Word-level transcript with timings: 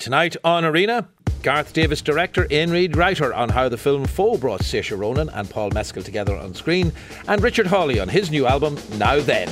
Tonight 0.00 0.34
on 0.44 0.64
Arena, 0.64 1.06
Garth 1.42 1.74
Davis 1.74 2.00
director, 2.00 2.46
Ian 2.50 2.70
Reid 2.70 2.96
writer 2.96 3.34
on 3.34 3.50
how 3.50 3.68
the 3.68 3.76
film 3.76 4.06
Foe 4.06 4.38
brought 4.38 4.62
Saoirse 4.62 4.98
Ronan 4.98 5.28
and 5.28 5.50
Paul 5.50 5.68
Mescal 5.72 6.02
together 6.02 6.34
on 6.34 6.54
screen, 6.54 6.90
and 7.28 7.42
Richard 7.42 7.66
Hawley 7.66 8.00
on 8.00 8.08
his 8.08 8.30
new 8.30 8.46
album, 8.46 8.78
Now 8.96 9.20
Then. 9.20 9.50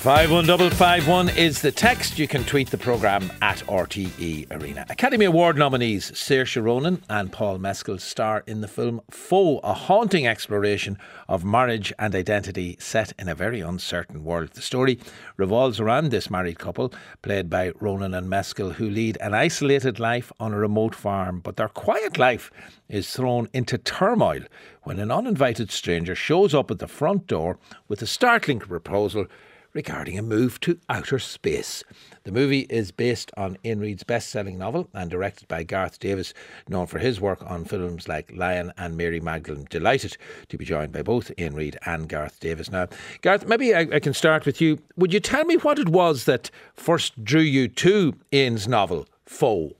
51551 0.00 1.28
is 1.36 1.60
the 1.60 1.70
text. 1.70 2.18
You 2.18 2.26
can 2.26 2.42
tweet 2.44 2.70
the 2.70 2.78
programme 2.78 3.30
at 3.42 3.58
RTE 3.66 4.46
Arena. 4.50 4.86
Academy 4.88 5.26
Award 5.26 5.58
nominees 5.58 6.10
Saoirse 6.12 6.62
Ronan 6.62 7.02
and 7.10 7.30
Paul 7.30 7.58
Mescal 7.58 7.98
star 7.98 8.42
in 8.46 8.62
the 8.62 8.66
film 8.66 9.02
Foe, 9.10 9.58
a 9.58 9.74
haunting 9.74 10.26
exploration 10.26 10.96
of 11.28 11.44
marriage 11.44 11.92
and 11.98 12.14
identity 12.14 12.78
set 12.80 13.12
in 13.18 13.28
a 13.28 13.34
very 13.34 13.60
uncertain 13.60 14.24
world. 14.24 14.52
The 14.54 14.62
story 14.62 14.98
revolves 15.36 15.80
around 15.80 16.08
this 16.08 16.30
married 16.30 16.58
couple, 16.58 16.94
played 17.20 17.50
by 17.50 17.72
Ronan 17.78 18.14
and 18.14 18.30
Mescal, 18.30 18.70
who 18.70 18.88
lead 18.88 19.18
an 19.20 19.34
isolated 19.34 20.00
life 20.00 20.32
on 20.40 20.54
a 20.54 20.58
remote 20.58 20.94
farm, 20.94 21.40
but 21.40 21.56
their 21.56 21.68
quiet 21.68 22.16
life 22.16 22.50
is 22.88 23.14
thrown 23.14 23.50
into 23.52 23.76
turmoil 23.76 24.40
when 24.84 24.98
an 24.98 25.10
uninvited 25.10 25.70
stranger 25.70 26.14
shows 26.14 26.54
up 26.54 26.70
at 26.70 26.78
the 26.78 26.88
front 26.88 27.26
door 27.26 27.58
with 27.86 28.00
a 28.00 28.06
startling 28.06 28.60
proposal 28.60 29.26
regarding 29.72 30.18
a 30.18 30.22
move 30.22 30.60
to 30.60 30.78
outer 30.88 31.18
space. 31.18 31.84
The 32.24 32.32
movie 32.32 32.66
is 32.70 32.90
based 32.90 33.30
on 33.36 33.56
Ian 33.64 33.80
Reid's 33.80 34.02
best 34.02 34.28
selling 34.28 34.58
novel 34.58 34.88
and 34.94 35.10
directed 35.10 35.48
by 35.48 35.62
Garth 35.62 35.98
Davis, 35.98 36.34
known 36.68 36.86
for 36.86 36.98
his 36.98 37.20
work 37.20 37.42
on 37.48 37.64
films 37.64 38.08
like 38.08 38.32
Lion 38.34 38.72
and 38.76 38.96
Mary 38.96 39.20
Magdalene. 39.20 39.66
Delighted 39.70 40.16
to 40.48 40.58
be 40.58 40.64
joined 40.64 40.92
by 40.92 41.02
both 41.02 41.30
Ian 41.38 41.54
Reid 41.54 41.78
and 41.86 42.08
Garth 42.08 42.40
Davis 42.40 42.70
now. 42.70 42.88
Garth, 43.22 43.46
maybe 43.46 43.74
I, 43.74 43.80
I 43.80 44.00
can 44.00 44.14
start 44.14 44.44
with 44.44 44.60
you. 44.60 44.78
Would 44.96 45.12
you 45.12 45.20
tell 45.20 45.44
me 45.44 45.56
what 45.56 45.78
it 45.78 45.88
was 45.88 46.24
that 46.24 46.50
first 46.74 47.24
drew 47.24 47.40
you 47.40 47.68
to 47.68 48.14
Ian's 48.32 48.68
novel, 48.68 49.06
Foe? 49.24 49.76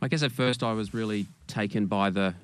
I 0.00 0.08
guess 0.08 0.22
at 0.22 0.32
first 0.32 0.62
I 0.62 0.72
was 0.72 0.92
really 0.92 1.26
taken 1.46 1.86
by 1.86 2.10
the 2.10 2.34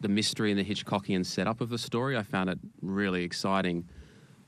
the 0.00 0.08
mystery 0.08 0.50
and 0.50 0.60
the 0.60 0.64
Hitchcockian 0.64 1.24
setup 1.24 1.62
of 1.62 1.70
the 1.70 1.78
story. 1.78 2.18
I 2.18 2.22
found 2.22 2.50
it 2.50 2.58
really 2.82 3.24
exciting 3.24 3.88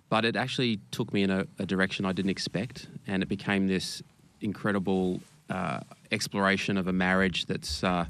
but 0.08 0.24
it 0.24 0.36
actually 0.36 0.80
took 0.90 1.12
me 1.12 1.22
in 1.22 1.30
a, 1.30 1.46
a 1.58 1.66
direction 1.66 2.04
I 2.04 2.12
didn't 2.12 2.30
expect, 2.30 2.86
and 3.06 3.22
it 3.22 3.28
became 3.28 3.68
this 3.68 4.02
incredible 4.40 5.20
uh, 5.50 5.80
exploration 6.10 6.78
of 6.78 6.88
a 6.88 6.92
marriage 6.92 7.46
that's, 7.46 7.84
uh, 7.84 8.06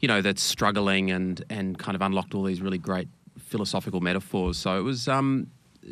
you 0.00 0.08
know, 0.08 0.22
that's 0.22 0.42
struggling 0.42 1.10
and 1.10 1.44
and 1.50 1.78
kind 1.78 1.94
of 1.94 2.02
unlocked 2.02 2.34
all 2.34 2.44
these 2.44 2.60
really 2.60 2.78
great 2.78 3.08
philosophical 3.38 4.00
metaphors. 4.00 4.56
So 4.56 4.78
it 4.78 4.82
was 4.82 5.08
um, 5.08 5.48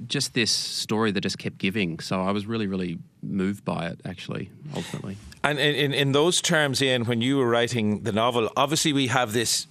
just 0.07 0.35
this 0.35 0.51
story 0.51 1.11
that 1.13 1.21
just 1.21 1.39
kept 1.39 1.59
giving. 1.59 2.01
So 2.01 2.23
I 2.23 2.31
was 2.31 2.47
really, 2.47 2.67
really 2.67 2.99
moved 3.23 3.65
by 3.65 3.87
it, 3.89 4.01
actually, 4.05 4.51
ultimately. 4.75 5.17
And 5.45 5.59
in, 5.59 5.93
in 5.93 6.13
those 6.13 6.41
terms, 6.41 6.81
Ian, 6.81 7.05
when 7.05 7.21
you 7.21 7.37
were 7.39 7.49
writing 7.49 8.03
the 8.03 8.13
novel, 8.13 8.49
obviously 8.57 8.93
we 8.93 9.09
have 9.09 9.33
this, 9.33 9.67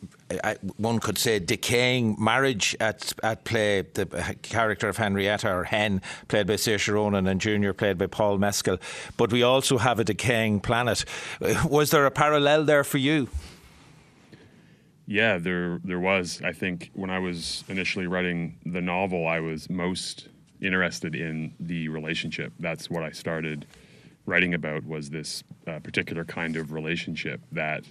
one 0.77 0.99
could 0.99 1.17
say, 1.17 1.39
decaying 1.39 2.15
marriage 2.19 2.75
at 2.79 3.13
at 3.23 3.43
play. 3.43 3.81
The 3.81 4.35
character 4.41 4.87
of 4.89 4.97
Henrietta, 4.97 5.51
or 5.53 5.63
Hen, 5.63 6.01
played 6.27 6.47
by 6.47 6.53
Saoirse 6.53 6.93
Ronan, 6.93 7.27
and 7.27 7.41
Junior, 7.41 7.73
played 7.73 7.97
by 7.97 8.07
Paul 8.07 8.37
Mescal. 8.37 8.77
But 9.17 9.31
we 9.31 9.43
also 9.43 9.77
have 9.77 9.99
a 9.99 10.03
decaying 10.03 10.61
planet. 10.61 11.05
Was 11.65 11.91
there 11.91 12.05
a 12.05 12.11
parallel 12.11 12.65
there 12.65 12.83
for 12.83 12.97
you? 12.97 13.29
Yeah, 15.07 15.37
there 15.37 15.79
there 15.83 15.99
was. 15.99 16.41
I 16.43 16.53
think 16.53 16.91
when 16.93 17.09
I 17.09 17.19
was 17.19 17.63
initially 17.67 18.07
writing 18.07 18.57
the 18.65 18.81
novel, 18.81 19.27
I 19.27 19.39
was 19.39 19.69
most 19.69 20.29
interested 20.61 21.15
in 21.15 21.53
the 21.59 21.89
relationship. 21.89 22.53
That's 22.59 22.89
what 22.89 23.03
I 23.03 23.11
started 23.11 23.65
writing 24.25 24.53
about 24.53 24.85
was 24.85 25.09
this 25.09 25.43
uh, 25.67 25.79
particular 25.79 26.23
kind 26.23 26.55
of 26.55 26.71
relationship 26.71 27.41
that 27.51 27.83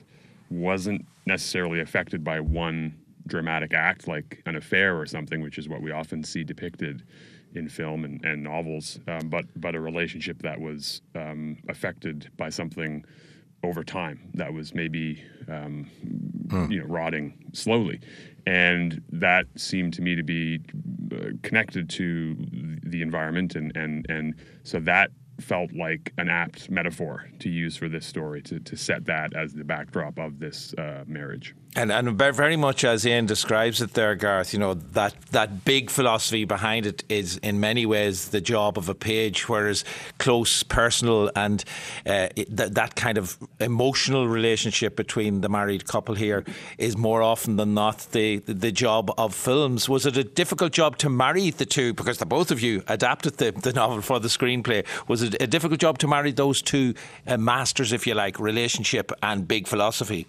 wasn't 0.50 1.06
necessarily 1.26 1.80
affected 1.80 2.24
by 2.24 2.40
one 2.40 2.98
dramatic 3.26 3.72
act 3.72 4.08
like 4.08 4.42
an 4.46 4.56
affair 4.56 4.98
or 4.98 5.06
something, 5.06 5.40
which 5.40 5.58
is 5.58 5.68
what 5.68 5.80
we 5.80 5.92
often 5.92 6.24
see 6.24 6.44
depicted 6.44 7.04
in 7.54 7.68
film 7.68 8.04
and, 8.04 8.24
and 8.24 8.42
novels, 8.42 8.98
um, 9.08 9.28
but 9.28 9.44
but 9.56 9.74
a 9.74 9.80
relationship 9.80 10.40
that 10.42 10.60
was 10.60 11.02
um, 11.14 11.56
affected 11.68 12.30
by 12.36 12.48
something 12.48 13.04
over 13.62 13.84
time 13.84 14.30
that 14.34 14.52
was 14.52 14.74
maybe 14.74 15.22
um, 15.48 15.90
hmm. 16.50 16.70
you 16.70 16.80
know 16.80 16.86
rotting 16.86 17.34
slowly, 17.52 18.00
and 18.46 19.02
that 19.10 19.46
seemed 19.56 19.92
to 19.94 20.02
me 20.02 20.14
to 20.14 20.22
be 20.22 20.60
uh, 21.12 21.30
connected 21.42 21.88
to 21.90 22.36
the 22.84 23.02
environment 23.02 23.56
and 23.56 23.76
and 23.76 24.06
and 24.08 24.34
so 24.62 24.78
that 24.80 25.10
felt 25.40 25.72
like 25.72 26.12
an 26.18 26.28
apt 26.28 26.70
metaphor 26.70 27.28
to 27.40 27.48
use 27.48 27.76
for 27.76 27.88
this 27.88 28.06
story 28.06 28.42
to, 28.42 28.60
to 28.60 28.76
set 28.76 29.04
that 29.06 29.34
as 29.34 29.52
the 29.52 29.64
backdrop 29.64 30.18
of 30.18 30.38
this 30.38 30.74
uh, 30.78 31.04
marriage. 31.06 31.54
And 31.76 31.92
and 31.92 32.18
very 32.18 32.56
much 32.56 32.82
as 32.82 33.06
Ian 33.06 33.26
describes 33.26 33.80
it 33.80 33.94
there, 33.94 34.16
Garth, 34.16 34.52
you 34.52 34.58
know, 34.58 34.74
that, 34.74 35.14
that 35.30 35.64
big 35.64 35.88
philosophy 35.88 36.44
behind 36.44 36.84
it 36.84 37.04
is 37.08 37.36
in 37.36 37.60
many 37.60 37.86
ways 37.86 38.30
the 38.30 38.40
job 38.40 38.76
of 38.76 38.88
a 38.88 38.94
page, 38.94 39.48
whereas 39.48 39.84
close, 40.18 40.64
personal, 40.64 41.30
and 41.36 41.62
uh, 42.04 42.26
th- 42.34 42.48
that 42.48 42.96
kind 42.96 43.18
of 43.18 43.38
emotional 43.60 44.26
relationship 44.26 44.96
between 44.96 45.42
the 45.42 45.48
married 45.48 45.86
couple 45.86 46.16
here 46.16 46.44
is 46.76 46.96
more 46.96 47.22
often 47.22 47.54
than 47.54 47.72
not 47.72 47.98
the, 48.10 48.38
the 48.38 48.72
job 48.72 49.12
of 49.16 49.32
films. 49.32 49.88
Was 49.88 50.06
it 50.06 50.16
a 50.16 50.24
difficult 50.24 50.72
job 50.72 50.98
to 50.98 51.08
marry 51.08 51.50
the 51.50 51.66
two? 51.66 51.94
Because 51.94 52.18
the 52.18 52.26
both 52.26 52.50
of 52.50 52.60
you 52.60 52.82
adapted 52.88 53.36
the, 53.36 53.52
the 53.52 53.72
novel 53.72 54.02
for 54.02 54.18
the 54.18 54.28
screenplay. 54.28 54.84
Was 55.06 55.22
it 55.22 55.40
a 55.40 55.46
difficult 55.46 55.78
job 55.78 55.98
to 55.98 56.08
marry 56.08 56.32
those 56.32 56.62
two 56.62 56.94
uh, 57.28 57.36
masters, 57.36 57.92
if 57.92 58.08
you 58.08 58.14
like, 58.14 58.40
relationship 58.40 59.12
and 59.22 59.46
big 59.46 59.68
philosophy? 59.68 60.26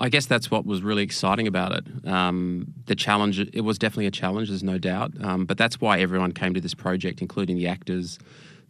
I 0.00 0.08
guess 0.08 0.24
that's 0.24 0.50
what 0.50 0.64
was 0.64 0.82
really 0.82 1.02
exciting 1.02 1.46
about 1.46 1.72
it. 1.72 2.08
Um, 2.08 2.72
the 2.86 2.94
challenge, 2.94 3.38
it 3.38 3.60
was 3.60 3.78
definitely 3.78 4.06
a 4.06 4.10
challenge, 4.10 4.48
there's 4.48 4.62
no 4.62 4.78
doubt. 4.78 5.12
Um, 5.22 5.44
but 5.44 5.58
that's 5.58 5.78
why 5.78 6.00
everyone 6.00 6.32
came 6.32 6.54
to 6.54 6.60
this 6.60 6.72
project, 6.72 7.20
including 7.20 7.56
the 7.56 7.68
actors, 7.68 8.18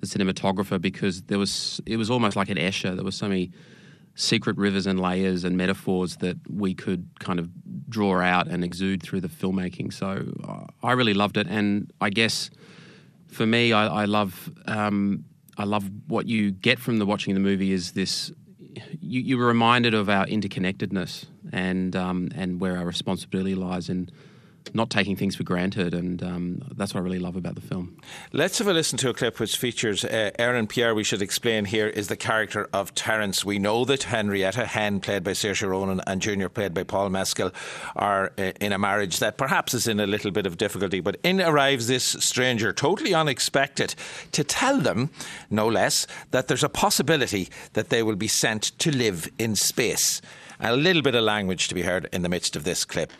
the 0.00 0.06
cinematographer, 0.06 0.80
because 0.80 1.22
there 1.22 1.38
was 1.38 1.80
it 1.86 1.96
was 1.96 2.10
almost 2.10 2.34
like 2.34 2.48
an 2.48 2.56
Escher. 2.56 2.96
There 2.96 3.04
were 3.04 3.12
so 3.12 3.28
many 3.28 3.52
secret 4.16 4.56
rivers 4.56 4.88
and 4.88 4.98
layers 4.98 5.44
and 5.44 5.56
metaphors 5.56 6.16
that 6.16 6.36
we 6.50 6.74
could 6.74 7.08
kind 7.20 7.38
of 7.38 7.48
draw 7.88 8.20
out 8.20 8.48
and 8.48 8.64
exude 8.64 9.00
through 9.00 9.20
the 9.20 9.28
filmmaking. 9.28 9.92
So 9.92 10.26
uh, 10.46 10.66
I 10.82 10.92
really 10.92 11.14
loved 11.14 11.36
it, 11.36 11.46
and 11.46 11.92
I 12.00 12.10
guess 12.10 12.50
for 13.28 13.46
me, 13.46 13.72
I, 13.72 14.02
I 14.02 14.04
love. 14.06 14.50
Um, 14.66 15.24
I 15.58 15.64
love 15.64 15.90
what 16.06 16.26
you 16.26 16.52
get 16.52 16.78
from 16.78 16.96
the 16.96 17.04
watching 17.04 17.34
the 17.34 17.40
movie 17.40 17.72
is 17.72 17.92
this 17.92 18.32
you, 19.00 19.20
you 19.20 19.38
were 19.38 19.46
reminded 19.46 19.94
of 19.94 20.08
our 20.08 20.26
interconnectedness 20.26 21.26
and 21.52 21.94
um, 21.96 22.30
and 22.34 22.60
where 22.60 22.76
our 22.76 22.84
responsibility 22.84 23.54
lies 23.54 23.88
in 23.88 24.10
not 24.72 24.90
taking 24.90 25.16
things 25.16 25.36
for 25.36 25.42
granted, 25.42 25.94
and 25.94 26.22
um, 26.22 26.62
that's 26.76 26.94
what 26.94 27.00
I 27.00 27.04
really 27.04 27.18
love 27.18 27.36
about 27.36 27.54
the 27.54 27.60
film. 27.60 27.96
Let's 28.32 28.58
have 28.58 28.68
a 28.68 28.72
listen 28.72 28.98
to 28.98 29.10
a 29.10 29.14
clip 29.14 29.40
which 29.40 29.56
features 29.56 30.04
uh, 30.04 30.30
Aaron 30.38 30.66
Pierre. 30.66 30.94
We 30.94 31.04
should 31.04 31.22
explain 31.22 31.64
here 31.64 31.88
is 31.88 32.08
the 32.08 32.16
character 32.16 32.68
of 32.72 32.94
Terence. 32.94 33.44
We 33.44 33.58
know 33.58 33.84
that 33.84 34.04
Henrietta 34.04 34.66
Hen, 34.66 35.00
played 35.00 35.24
by 35.24 35.32
Saoirse 35.32 35.68
Ronan, 35.68 36.00
and 36.06 36.20
Junior, 36.20 36.48
played 36.48 36.74
by 36.74 36.84
Paul 36.84 37.10
Mescal, 37.10 37.52
are 37.96 38.32
uh, 38.38 38.52
in 38.60 38.72
a 38.72 38.78
marriage 38.78 39.18
that 39.18 39.36
perhaps 39.36 39.74
is 39.74 39.88
in 39.88 40.00
a 40.00 40.06
little 40.06 40.30
bit 40.30 40.46
of 40.46 40.56
difficulty. 40.56 41.00
But 41.00 41.16
in 41.22 41.40
arrives 41.40 41.86
this 41.86 42.04
stranger, 42.04 42.72
totally 42.72 43.14
unexpected, 43.14 43.94
to 44.32 44.44
tell 44.44 44.78
them, 44.78 45.10
no 45.50 45.68
less, 45.68 46.06
that 46.30 46.48
there's 46.48 46.64
a 46.64 46.68
possibility 46.68 47.48
that 47.72 47.88
they 47.88 48.02
will 48.02 48.16
be 48.16 48.28
sent 48.28 48.78
to 48.78 48.90
live 48.90 49.28
in 49.38 49.56
space. 49.56 50.20
A 50.60 50.76
little 50.76 51.00
bit 51.00 51.14
of 51.14 51.24
language 51.24 51.68
to 51.68 51.74
be 51.74 51.82
heard 51.82 52.08
in 52.12 52.22
the 52.22 52.28
midst 52.28 52.54
of 52.54 52.64
this 52.64 52.84
clip. 52.84 53.12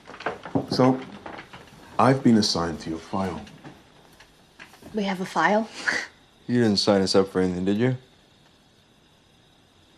So, 0.70 1.00
I've 2.00 2.24
been 2.24 2.38
assigned 2.38 2.80
to 2.80 2.88
your 2.88 2.98
file. 2.98 3.38
We 4.94 5.02
have 5.02 5.20
a 5.20 5.26
file? 5.26 5.68
You 6.46 6.62
didn't 6.62 6.78
sign 6.78 7.02
us 7.02 7.14
up 7.14 7.28
for 7.28 7.42
anything, 7.42 7.66
did 7.66 7.76
you? 7.76 7.94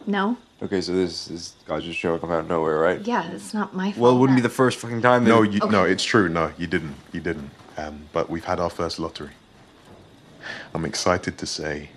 No. 0.04 0.36
Okay, 0.60 0.80
so 0.80 0.92
this 0.92 1.30
is 1.30 1.54
God 1.64 1.80
just 1.82 1.96
showing 1.96 2.16
up 2.20 2.28
out 2.28 2.40
of 2.40 2.48
nowhere, 2.48 2.80
right? 2.80 3.00
Yeah, 3.00 3.30
it's 3.30 3.54
not 3.54 3.72
my 3.76 3.92
fault. 3.92 4.02
Well, 4.02 4.16
it 4.16 4.18
wouldn't 4.18 4.36
be 4.36 4.42
the 4.42 4.48
first 4.48 4.78
fucking 4.80 5.00
time. 5.00 5.22
No, 5.22 5.42
you, 5.42 5.60
okay. 5.62 5.70
no, 5.70 5.84
it's 5.84 6.02
true. 6.02 6.28
No, 6.28 6.50
you 6.58 6.66
didn't. 6.66 6.96
You 7.12 7.20
didn't. 7.20 7.50
Um, 7.76 8.00
but 8.12 8.28
we've 8.28 8.44
had 8.44 8.58
our 8.58 8.68
first 8.68 8.98
lottery. 8.98 9.30
I'm 10.74 10.84
excited 10.84 11.38
to 11.38 11.46
say 11.46 11.90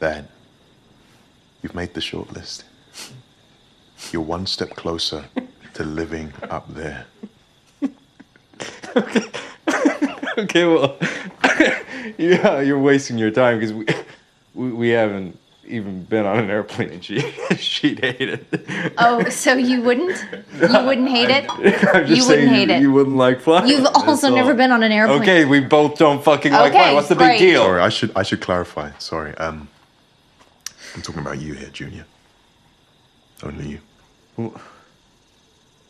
that 0.00 0.26
you've 1.62 1.74
made 1.74 1.94
the 1.94 2.02
short 2.02 2.30
list. 2.34 2.64
You're 4.12 4.20
one 4.20 4.44
step 4.44 4.76
closer 4.76 5.24
to 5.74 5.82
living 5.82 6.30
up 6.50 6.72
there 6.74 7.06
okay. 8.96 9.22
okay, 10.38 10.64
well, 10.64 10.96
yeah, 12.18 12.60
you're 12.60 12.78
wasting 12.78 13.18
your 13.18 13.30
time 13.30 13.58
because 13.58 13.72
we, 13.72 13.86
we, 14.54 14.72
we 14.72 14.88
haven't 14.90 15.38
even 15.66 16.02
been 16.04 16.26
on 16.26 16.38
an 16.38 16.50
airplane 16.50 16.90
and 16.90 17.04
she 17.04 17.20
she'd 17.56 18.00
hate 18.00 18.20
it. 18.28 18.92
Oh, 18.98 19.28
so 19.28 19.54
you 19.54 19.82
wouldn't? 19.82 20.24
You 20.54 20.84
wouldn't 20.84 21.08
hate 21.08 21.30
it? 21.30 21.46
I'm 21.48 22.06
just 22.06 22.16
You 22.16 22.22
saying 22.22 22.50
wouldn't 22.50 22.56
hate 22.56 22.68
you, 22.68 22.74
it. 22.74 22.80
you 22.80 22.92
wouldn't 22.92 23.16
like 23.16 23.40
flying. 23.40 23.68
You've 23.68 23.86
also 23.94 24.28
all. 24.28 24.34
never 24.34 24.54
been 24.54 24.72
on 24.72 24.82
an 24.82 24.90
airplane. 24.92 25.22
Okay, 25.22 25.44
we 25.44 25.60
both 25.60 25.96
don't 25.98 26.22
fucking 26.24 26.52
like 26.52 26.70
Okay, 26.72 26.78
flying. 26.78 26.94
What's 26.96 27.08
the 27.08 27.14
great. 27.14 27.38
big 27.38 27.50
deal? 27.50 27.62
Sorry, 27.62 27.80
I 27.80 27.88
should 27.88 28.12
I 28.16 28.22
should 28.24 28.40
clarify. 28.40 28.90
Sorry. 28.98 29.34
Um, 29.36 29.68
I'm 30.94 31.02
talking 31.02 31.20
about 31.22 31.38
you 31.40 31.54
here, 31.54 31.68
Junior. 31.68 32.04
Only 33.42 33.78
you. 34.36 34.52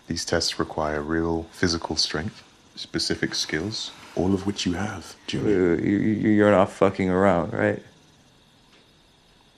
These 0.08 0.24
tests 0.24 0.58
require 0.58 1.00
real 1.02 1.44
physical 1.52 1.96
strength, 1.96 2.42
specific 2.80 3.34
skills, 3.34 3.90
all 4.16 4.32
of 4.34 4.46
which 4.46 4.64
you 4.66 4.72
have, 4.74 5.14
Junior. 5.26 5.74
You, 5.76 5.98
you- 5.98 6.30
you're 6.30 6.50
not 6.50 6.70
fucking 6.70 7.10
around, 7.10 7.52
right? 7.52 7.82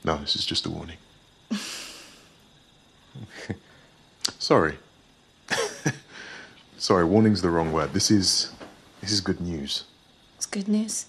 No, 0.04 0.16
this 0.18 0.34
is 0.34 0.44
just 0.44 0.66
a 0.66 0.70
warning. 0.70 0.96
Sorry. 4.38 4.76
Sorry, 6.78 7.04
warning's 7.04 7.42
the 7.42 7.50
wrong 7.50 7.72
word. 7.72 7.92
This 7.92 8.10
is 8.10 8.50
this 9.00 9.12
is 9.12 9.20
good 9.20 9.40
news. 9.40 9.84
It's 10.36 10.46
good 10.46 10.66
news. 10.66 11.06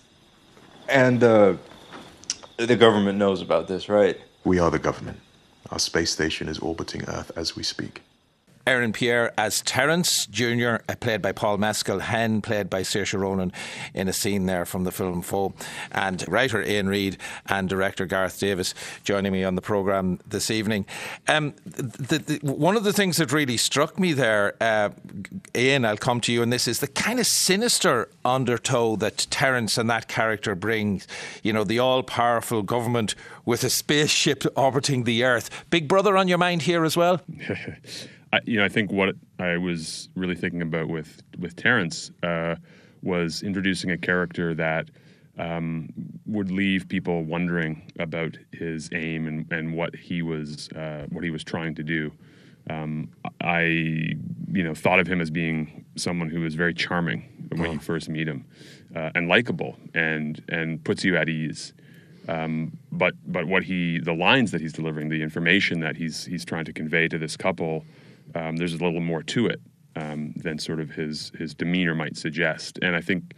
And 0.87 1.23
uh, 1.23 1.55
the 2.57 2.75
government 2.75 3.17
knows 3.17 3.41
about 3.41 3.67
this, 3.67 3.89
right? 3.89 4.19
We 4.43 4.59
are 4.59 4.69
the 4.69 4.77
government. 4.79 5.19
Our 5.71 5.79
space 5.79 6.11
station 6.11 6.47
is 6.49 6.59
orbiting 6.59 7.03
Earth 7.07 7.31
as 7.35 7.55
we 7.55 7.63
speak. 7.63 8.01
Aaron 8.65 8.93
Pierre 8.93 9.33
as 9.37 9.61
Terence 9.61 10.25
Jr., 10.27 10.77
uh, 10.87 10.95
played 10.99 11.21
by 11.21 11.31
Paul 11.31 11.57
Mescal, 11.57 11.99
Hen, 11.99 12.41
played 12.41 12.69
by 12.69 12.81
Saoirse 12.81 13.19
Ronan, 13.19 13.51
in 13.93 14.07
a 14.07 14.13
scene 14.13 14.45
there 14.45 14.65
from 14.65 14.85
the 14.85 14.91
film 14.91 15.21
Foe, 15.21 15.53
and 15.91 16.23
writer 16.29 16.61
Ian 16.63 16.87
Reid 16.87 17.17
and 17.47 17.67
director 17.67 18.05
Gareth 18.05 18.39
Davis 18.39 18.73
joining 19.03 19.33
me 19.33 19.43
on 19.43 19.55
the 19.55 19.61
programme 19.61 20.19
this 20.25 20.49
evening. 20.49 20.85
Um, 21.27 21.53
the, 21.65 22.19
the, 22.19 22.53
one 22.53 22.77
of 22.77 22.83
the 22.85 22.93
things 22.93 23.17
that 23.17 23.31
really 23.31 23.57
struck 23.57 23.99
me 23.99 24.13
there, 24.13 24.55
uh, 24.61 24.89
Ian, 25.55 25.83
I'll 25.83 25.97
come 25.97 26.21
to 26.21 26.31
you, 26.31 26.41
and 26.41 26.51
this 26.51 26.67
is 26.67 26.79
the 26.79 26.87
kind 26.87 27.19
of 27.19 27.27
sinister 27.27 28.09
undertow 28.23 28.95
that 28.97 29.27
Terence 29.29 29.77
and 29.77 29.89
that 29.89 30.07
character 30.07 30.55
brings. 30.55 31.07
You 31.41 31.51
know, 31.51 31.63
the 31.63 31.79
all 31.79 32.03
powerful 32.03 32.61
government 32.61 33.15
with 33.45 33.63
a 33.63 33.69
spaceship 33.69 34.45
orbiting 34.55 35.03
the 35.03 35.23
Earth. 35.23 35.49
Big 35.69 35.87
Brother 35.87 36.15
on 36.17 36.27
your 36.27 36.37
mind 36.37 36.63
here 36.63 36.85
as 36.85 36.95
well? 36.95 37.21
I, 38.33 38.39
you 38.45 38.57
know, 38.57 38.65
I 38.65 38.69
think 38.69 38.91
what 38.91 39.15
I 39.37 39.57
was 39.57 40.09
really 40.15 40.35
thinking 40.35 40.63
about 40.63 40.87
with 40.89 41.21
with 41.37 41.55
Terrence 41.55 42.11
uh, 42.23 42.55
was 43.03 43.43
introducing 43.43 43.91
a 43.91 43.97
character 43.97 44.55
that 44.55 44.89
um, 45.37 45.89
would 46.25 46.49
leave 46.51 46.89
people 46.89 47.23
wondering 47.23 47.91
about 47.99 48.37
his 48.51 48.89
aim 48.91 49.27
and, 49.27 49.51
and 49.51 49.73
what 49.75 49.95
he 49.95 50.23
was 50.23 50.67
uh, 50.69 51.05
what 51.09 51.23
he 51.23 51.29
was 51.29 51.43
trying 51.43 51.75
to 51.75 51.83
do. 51.83 52.11
Um, 52.69 53.09
I, 53.41 53.61
you 53.61 54.63
know, 54.63 54.73
thought 54.73 54.99
of 54.99 55.05
him 55.05 55.21
as 55.21 55.29
being 55.29 55.85
someone 55.95 56.29
who 56.29 56.45
is 56.45 56.55
very 56.55 56.73
charming 56.73 57.47
when 57.55 57.71
you 57.73 57.79
first 57.79 58.09
meet 58.09 58.27
him, 58.27 58.45
uh, 58.95 59.11
and 59.13 59.27
likable, 59.27 59.77
and 59.93 60.41
and 60.49 60.83
puts 60.83 61.03
you 61.03 61.17
at 61.17 61.29
ease. 61.29 61.73
Um, 62.27 62.75
but 62.91 63.13
but 63.27 63.47
what 63.47 63.63
he 63.63 63.99
the 63.99 64.13
lines 64.13 64.51
that 64.51 64.61
he's 64.61 64.73
delivering, 64.73 65.09
the 65.09 65.21
information 65.21 65.81
that 65.81 65.97
he's 65.97 66.25
he's 66.25 66.45
trying 66.45 66.65
to 66.65 66.73
convey 66.73 67.07
to 67.09 67.17
this 67.17 67.35
couple, 67.35 67.85
um, 68.35 68.57
there's 68.57 68.73
a 68.73 68.83
little 68.83 69.01
more 69.01 69.23
to 69.23 69.47
it 69.47 69.61
um, 69.95 70.33
than 70.37 70.57
sort 70.59 70.79
of 70.79 70.89
his 70.91 71.31
his 71.37 71.53
demeanor 71.53 71.95
might 71.95 72.17
suggest. 72.17 72.79
And 72.81 72.95
I 72.95 73.01
think 73.01 73.33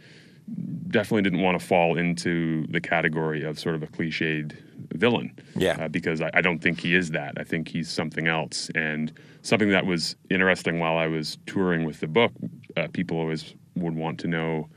definitely 0.88 1.22
didn't 1.22 1.42
want 1.42 1.58
to 1.58 1.66
fall 1.66 1.98
into 1.98 2.66
the 2.68 2.80
category 2.80 3.42
of 3.42 3.58
sort 3.58 3.74
of 3.74 3.82
a 3.82 3.86
cliched 3.86 4.56
villain. 4.92 5.36
Yeah. 5.56 5.76
Uh, 5.84 5.88
because 5.88 6.20
I, 6.20 6.30
I 6.34 6.40
don't 6.40 6.60
think 6.60 6.80
he 6.80 6.94
is 6.94 7.10
that. 7.10 7.34
I 7.36 7.42
think 7.42 7.68
he's 7.68 7.90
something 7.90 8.28
else. 8.28 8.70
And 8.74 9.12
something 9.42 9.70
that 9.70 9.86
was 9.86 10.14
interesting 10.30 10.78
while 10.78 10.96
I 10.96 11.08
was 11.08 11.38
touring 11.46 11.84
with 11.84 12.00
the 12.00 12.06
book, 12.06 12.32
uh, 12.76 12.86
people 12.92 13.18
always 13.18 13.54
would 13.74 13.94
want 13.94 14.20
to 14.20 14.28
know 14.28 14.68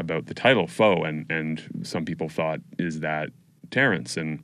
about 0.00 0.26
the 0.26 0.34
title 0.34 0.66
foe 0.66 1.04
and 1.04 1.24
and 1.30 1.62
some 1.82 2.04
people 2.04 2.28
thought 2.28 2.60
is 2.78 3.00
that 3.00 3.30
Terrence 3.70 4.16
and 4.16 4.42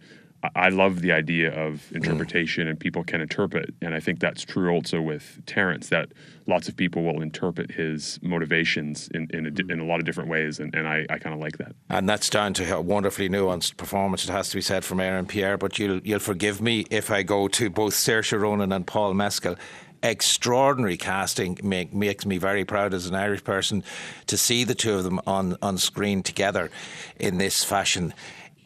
I- 0.54 0.68
love 0.70 1.00
the 1.02 1.12
idea 1.12 1.48
of 1.52 1.80
mm. 1.90 1.96
interpretation 1.96 2.68
and 2.68 2.78
people 2.78 3.04
can 3.04 3.20
interpret 3.20 3.74
and 3.82 3.94
I 3.94 4.00
think 4.00 4.20
that's 4.20 4.44
true 4.44 4.70
also 4.70 5.00
with 5.00 5.40
Terrence 5.46 5.88
that 5.88 6.10
lots 6.46 6.68
of 6.68 6.76
people 6.76 7.02
will 7.02 7.20
interpret 7.20 7.72
his 7.72 8.18
motivations 8.22 9.08
in 9.08 9.28
in 9.30 9.46
a, 9.46 9.50
di- 9.50 9.64
mm. 9.64 9.72
in 9.72 9.80
a 9.80 9.84
lot 9.84 10.00
of 10.00 10.06
different 10.06 10.30
ways 10.30 10.58
and, 10.60 10.74
and 10.74 10.86
I, 10.86 11.06
I 11.10 11.18
kind 11.18 11.34
of 11.34 11.40
like 11.40 11.58
that. 11.58 11.74
And 11.88 12.08
that's 12.08 12.30
down 12.30 12.54
to 12.54 12.74
a 12.74 12.80
wonderfully 12.80 13.28
nuanced 13.28 13.76
performance, 13.76 14.24
it 14.24 14.30
has 14.30 14.48
to 14.50 14.56
be 14.56 14.62
said, 14.62 14.84
from 14.84 15.00
Aaron 15.00 15.26
Pierre. 15.26 15.58
But 15.58 15.78
you'll, 15.78 16.00
you'll 16.00 16.18
forgive 16.18 16.60
me 16.60 16.86
if 16.90 17.10
I 17.10 17.22
go 17.22 17.48
to 17.48 17.70
both 17.70 17.94
Saoirse 17.94 18.38
Ronan 18.38 18.72
and 18.72 18.86
Paul 18.86 19.14
Mescal. 19.14 19.56
Extraordinary 20.02 20.96
casting 20.96 21.58
make, 21.62 21.92
makes 21.92 22.24
me 22.24 22.38
very 22.38 22.64
proud 22.64 22.94
as 22.94 23.04
an 23.06 23.14
Irish 23.14 23.44
person 23.44 23.84
to 24.28 24.38
see 24.38 24.64
the 24.64 24.74
two 24.74 24.94
of 24.94 25.04
them 25.04 25.20
on, 25.26 25.58
on 25.60 25.76
screen 25.76 26.22
together 26.22 26.70
in 27.18 27.36
this 27.36 27.62
fashion. 27.62 28.14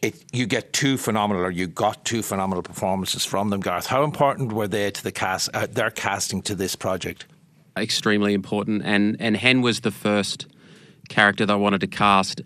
It, 0.01 0.23
you 0.31 0.45
get 0.45 0.71
two 0.71 0.97
phenomenal, 0.97 1.43
or 1.43 1.51
you 1.51 1.67
got 1.67 2.05
two 2.05 2.21
phenomenal 2.21 2.61
performances 2.61 3.25
from 3.25 3.49
them, 3.49 3.59
Garth. 3.59 3.87
How 3.87 4.03
important 4.03 4.53
were 4.53 4.67
they 4.67 4.91
to 4.91 5.03
the 5.03 5.11
cast, 5.11 5.49
uh, 5.53 5.67
their 5.67 5.89
casting 5.89 6.41
to 6.43 6.55
this 6.55 6.75
project? 6.75 7.25
extremely 7.77 8.33
important. 8.33 8.83
And 8.85 9.17
and 9.19 9.35
Hen 9.35 9.61
was 9.61 9.81
the 9.81 9.91
first 9.91 10.47
character 11.09 11.45
that 11.45 11.53
I 11.53 11.57
wanted 11.57 11.81
to 11.81 11.87
cast. 11.87 12.41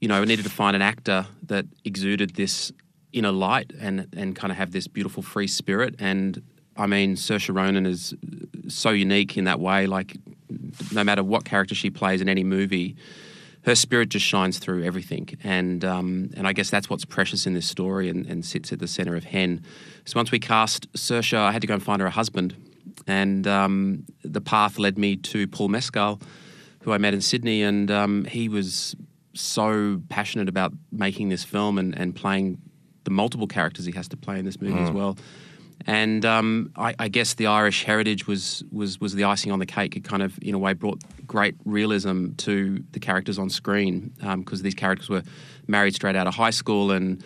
You 0.00 0.08
know, 0.08 0.20
I 0.20 0.24
needed 0.24 0.44
to 0.44 0.50
find 0.50 0.76
an 0.76 0.82
actor 0.82 1.26
that 1.44 1.66
exuded 1.84 2.34
this 2.34 2.72
inner 3.12 3.32
light 3.32 3.72
and 3.80 4.08
and 4.16 4.36
kind 4.36 4.50
of 4.50 4.58
have 4.58 4.72
this 4.72 4.86
beautiful 4.86 5.22
free 5.22 5.46
spirit. 5.46 5.94
And 5.98 6.42
I 6.76 6.86
mean, 6.86 7.16
Saoirse 7.16 7.54
Ronan 7.54 7.86
is 7.86 8.14
so 8.68 8.90
unique 8.90 9.36
in 9.38 9.44
that 9.44 9.60
way. 9.60 9.86
Like, 9.86 10.16
no 10.92 11.02
matter 11.02 11.22
what 11.22 11.44
character 11.44 11.74
she 11.74 11.90
plays 11.90 12.20
in 12.20 12.28
any 12.28 12.44
movie, 12.44 12.96
her 13.66 13.74
spirit 13.74 14.08
just 14.08 14.24
shines 14.24 14.58
through 14.60 14.84
everything. 14.84 15.28
And 15.42 15.84
um, 15.84 16.30
and 16.36 16.46
I 16.46 16.52
guess 16.52 16.70
that's 16.70 16.88
what's 16.88 17.04
precious 17.04 17.46
in 17.46 17.54
this 17.54 17.66
story 17.66 18.08
and, 18.08 18.24
and 18.26 18.44
sits 18.44 18.72
at 18.72 18.78
the 18.78 18.86
center 18.86 19.16
of 19.16 19.24
Hen. 19.24 19.62
So 20.04 20.18
once 20.18 20.30
we 20.30 20.38
cast 20.38 20.90
Saoirse, 20.92 21.36
I 21.36 21.50
had 21.50 21.60
to 21.62 21.66
go 21.66 21.74
and 21.74 21.82
find 21.82 22.00
her 22.00 22.06
a 22.06 22.10
husband. 22.10 22.54
And 23.08 23.46
um, 23.46 24.04
the 24.22 24.40
path 24.40 24.78
led 24.78 24.96
me 24.96 25.16
to 25.16 25.48
Paul 25.48 25.68
Mescal, 25.68 26.20
who 26.82 26.92
I 26.92 26.98
met 26.98 27.12
in 27.12 27.20
Sydney, 27.20 27.62
and 27.62 27.90
um, 27.90 28.24
he 28.24 28.48
was 28.48 28.94
so 29.34 30.00
passionate 30.08 30.48
about 30.48 30.72
making 30.92 31.28
this 31.28 31.44
film 31.44 31.76
and, 31.76 31.96
and 31.98 32.14
playing 32.14 32.58
the 33.04 33.10
multiple 33.10 33.46
characters 33.46 33.84
he 33.84 33.92
has 33.92 34.08
to 34.08 34.16
play 34.16 34.38
in 34.38 34.44
this 34.44 34.60
movie 34.60 34.78
as 34.80 34.90
well. 34.90 35.18
And 35.86 36.24
um, 36.24 36.72
I, 36.76 36.94
I 36.98 37.08
guess 37.08 37.34
the 37.34 37.46
Irish 37.46 37.84
heritage 37.84 38.26
was, 38.26 38.64
was 38.72 39.00
was 39.00 39.14
the 39.14 39.24
icing 39.24 39.52
on 39.52 39.58
the 39.58 39.66
cake. 39.66 39.96
It 39.96 40.04
kind 40.04 40.22
of, 40.22 40.38
in 40.42 40.54
a 40.54 40.58
way, 40.58 40.72
brought 40.72 41.00
great 41.26 41.54
realism 41.64 42.32
to 42.38 42.82
the 42.92 43.00
characters 43.00 43.38
on 43.38 43.50
screen 43.50 44.12
because 44.38 44.62
these 44.62 44.74
characters 44.74 45.08
were 45.08 45.22
married 45.66 45.94
straight 45.94 46.16
out 46.16 46.26
of 46.26 46.34
high 46.34 46.50
school 46.50 46.90
and 46.90 47.22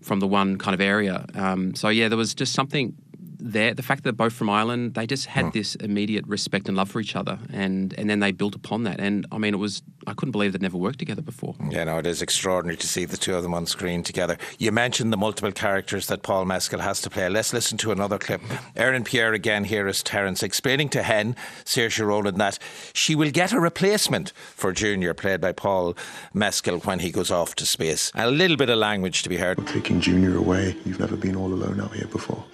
from 0.00 0.18
the 0.20 0.26
one 0.26 0.56
kind 0.56 0.74
of 0.74 0.80
area. 0.80 1.24
Um, 1.34 1.74
so 1.74 1.88
yeah, 1.88 2.08
there 2.08 2.18
was 2.18 2.34
just 2.34 2.54
something 2.54 2.94
there. 3.40 3.74
The 3.74 3.82
fact 3.82 4.02
that 4.02 4.10
they're 4.10 4.26
both 4.26 4.32
from 4.32 4.50
Ireland, 4.50 4.94
they 4.94 5.06
just 5.06 5.26
had 5.26 5.52
this 5.52 5.74
immediate 5.76 6.26
respect 6.26 6.68
and 6.68 6.76
love 6.76 6.90
for 6.90 7.00
each 7.00 7.16
other, 7.16 7.38
and 7.52 7.94
and 7.98 8.08
then 8.08 8.20
they 8.20 8.32
built 8.32 8.54
upon 8.54 8.84
that. 8.84 9.00
And 9.00 9.26
I 9.32 9.38
mean, 9.38 9.54
it 9.54 9.58
was 9.58 9.82
I 10.06 10.14
couldn't 10.14 10.32
believe 10.32 10.52
they'd 10.52 10.62
never 10.62 10.78
worked 10.78 10.98
together 10.98 11.22
before. 11.22 11.54
Yeah, 11.70 11.84
no, 11.84 11.98
it 11.98 12.06
is 12.06 12.22
extraordinary 12.22 12.76
to 12.78 12.86
see 12.86 13.04
the 13.04 13.16
two 13.16 13.34
of 13.34 13.42
them 13.42 13.54
on 13.54 13.66
screen 13.66 14.02
together. 14.02 14.38
You 14.58 14.72
mentioned 14.72 15.12
the 15.12 15.16
multiple 15.16 15.52
characters 15.52 16.06
that 16.06 16.22
Paul 16.22 16.44
Mescal 16.44 16.80
has 16.80 17.00
to 17.02 17.10
play. 17.10 17.28
Let's 17.28 17.52
listen 17.52 17.78
to 17.78 17.92
another 17.92 18.18
clip. 18.18 18.40
Aaron 18.76 19.04
Pierre 19.04 19.32
again 19.32 19.64
here 19.64 19.86
as 19.86 20.02
Terence 20.02 20.42
explaining 20.42 20.88
to 20.90 21.02
Hen, 21.02 21.36
Saoirse 21.64 22.04
Ronan, 22.04 22.38
that 22.38 22.58
she 22.92 23.14
will 23.14 23.30
get 23.30 23.52
a 23.52 23.60
replacement 23.60 24.32
for 24.54 24.72
Junior, 24.72 25.14
played 25.14 25.40
by 25.40 25.52
Paul 25.52 25.96
Mescal, 26.32 26.78
when 26.80 27.00
he 27.00 27.10
goes 27.10 27.30
off 27.30 27.54
to 27.56 27.66
space. 27.66 28.10
A 28.14 28.30
little 28.30 28.56
bit 28.56 28.70
of 28.70 28.78
language 28.78 29.22
to 29.22 29.28
be 29.28 29.36
heard. 29.36 29.64
Taking 29.66 30.00
Junior 30.00 30.36
away, 30.36 30.76
you've 30.84 31.00
never 31.00 31.16
been 31.16 31.36
all 31.36 31.52
alone 31.52 31.80
out 31.80 31.94
here 31.94 32.08
before. 32.08 32.44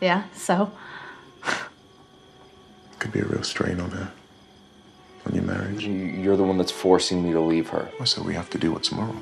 Yeah, 0.00 0.24
so? 0.34 0.70
Could 2.98 3.12
be 3.12 3.20
a 3.20 3.24
real 3.24 3.42
strain 3.42 3.80
on 3.80 3.90
her, 3.92 4.10
on 5.26 5.34
your 5.34 5.44
marriage. 5.44 5.84
You- 5.84 5.92
You're 5.94 6.36
the 6.36 6.42
one 6.44 6.58
that's 6.58 6.72
forcing 6.72 7.22
me 7.22 7.32
to 7.32 7.40
leave 7.40 7.68
her. 7.70 7.90
So 8.04 8.22
we 8.22 8.34
have 8.34 8.50
to 8.50 8.58
do 8.58 8.72
what's 8.72 8.92
moral. 8.92 9.16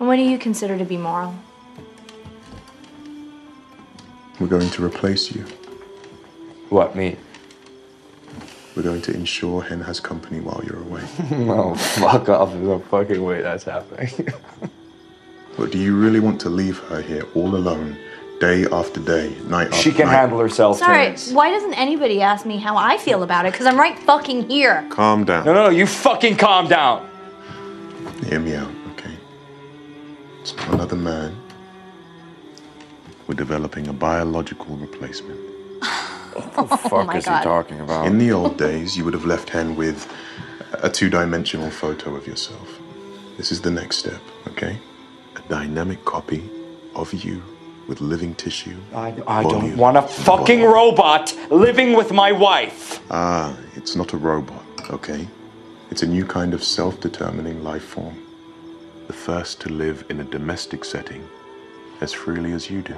And 0.00 0.08
what 0.08 0.16
do 0.16 0.22
you 0.22 0.38
consider 0.38 0.76
to 0.78 0.84
be 0.84 0.96
moral? 0.96 1.34
We're 4.40 4.48
going 4.48 4.70
to 4.70 4.84
replace 4.84 5.30
you. 5.32 5.44
What, 6.70 6.96
me? 6.96 7.16
We're 8.74 8.82
going 8.82 9.02
to 9.02 9.14
ensure 9.14 9.62
Hen 9.62 9.80
has 9.82 10.00
company 10.00 10.40
while 10.40 10.60
you're 10.64 10.80
away. 10.82 11.02
No, 11.30 11.74
fuck 11.76 12.28
off. 12.28 12.50
There's 12.50 12.64
no 12.66 12.80
fucking 12.80 13.22
way 13.22 13.42
that's 13.42 13.62
happening. 13.64 14.10
but 15.56 15.70
do 15.70 15.78
you 15.78 15.96
really 15.96 16.18
want 16.18 16.40
to 16.40 16.48
leave 16.50 16.78
her 16.88 17.00
here 17.00 17.24
all 17.34 17.54
alone, 17.54 17.96
day 18.40 18.66
after 18.72 19.00
day, 19.00 19.36
night 19.44 19.70
after 19.72 19.74
night. 19.74 19.74
she 19.74 19.92
can 19.92 20.06
night? 20.06 20.16
handle 20.20 20.38
herself, 20.40 20.78
Sorry, 20.78 21.14
Terrence. 21.14 21.32
why 21.32 21.50
doesn't 21.50 21.74
anybody 21.74 22.22
ask 22.22 22.46
me 22.46 22.58
how 22.58 22.76
I 22.76 22.98
feel 22.98 23.22
about 23.22 23.46
it? 23.46 23.52
Because 23.52 23.66
I'm 23.66 23.78
right 23.78 23.98
fucking 23.98 24.48
here. 24.50 24.86
Calm 24.90 25.24
down. 25.24 25.44
No, 25.46 25.54
no, 25.54 25.64
no, 25.64 25.70
you 25.70 25.86
fucking 25.86 26.36
calm 26.36 26.68
down. 26.68 27.08
Hear 28.26 28.40
me 28.40 28.56
out, 28.56 28.70
okay? 28.92 29.16
It's 30.40 30.56
not 30.56 30.70
another 30.74 30.96
man. 30.96 31.36
we're 33.26 33.34
developing 33.36 33.88
a 33.88 33.92
biological 33.92 34.76
replacement. 34.76 35.40
What 36.34 36.54
the 36.54 36.74
oh 36.74 36.76
fuck 36.76 37.06
my 37.06 37.18
is 37.18 37.26
God. 37.26 37.38
he 37.38 37.44
talking 37.44 37.80
about? 37.80 38.06
In 38.06 38.18
the 38.18 38.32
old 38.32 38.58
days, 38.58 38.96
you 38.96 39.04
would 39.04 39.14
have 39.14 39.24
left 39.24 39.50
Hen 39.50 39.76
with 39.76 40.12
a 40.82 40.90
two 40.90 41.08
dimensional 41.10 41.70
photo 41.70 42.16
of 42.16 42.26
yourself. 42.26 42.80
This 43.36 43.52
is 43.52 43.60
the 43.62 43.70
next 43.70 43.98
step, 43.98 44.20
okay? 44.48 44.78
A 45.36 45.42
dynamic 45.48 46.04
copy 46.04 46.50
of 46.94 47.14
you 47.14 47.42
with 47.88 48.00
living 48.00 48.34
tissue. 48.34 48.76
I, 48.94 49.14
I 49.26 49.42
don't 49.42 49.76
want 49.76 49.96
a 49.96 50.02
fucking 50.02 50.62
robot 50.62 51.36
living 51.50 51.94
with 51.94 52.12
my 52.12 52.32
wife. 52.32 53.00
Ah, 53.10 53.56
it's 53.74 53.94
not 53.94 54.12
a 54.12 54.16
robot, 54.16 54.64
okay? 54.90 55.26
It's 55.90 56.02
a 56.02 56.06
new 56.06 56.24
kind 56.24 56.54
of 56.54 56.64
self 56.64 57.00
determining 57.00 57.62
life 57.62 57.84
form. 57.84 58.16
The 59.06 59.12
first 59.12 59.60
to 59.62 59.68
live 59.68 60.04
in 60.08 60.20
a 60.20 60.24
domestic 60.24 60.84
setting 60.84 61.28
as 62.00 62.12
freely 62.12 62.52
as 62.52 62.70
you 62.70 62.82
do. 62.82 62.96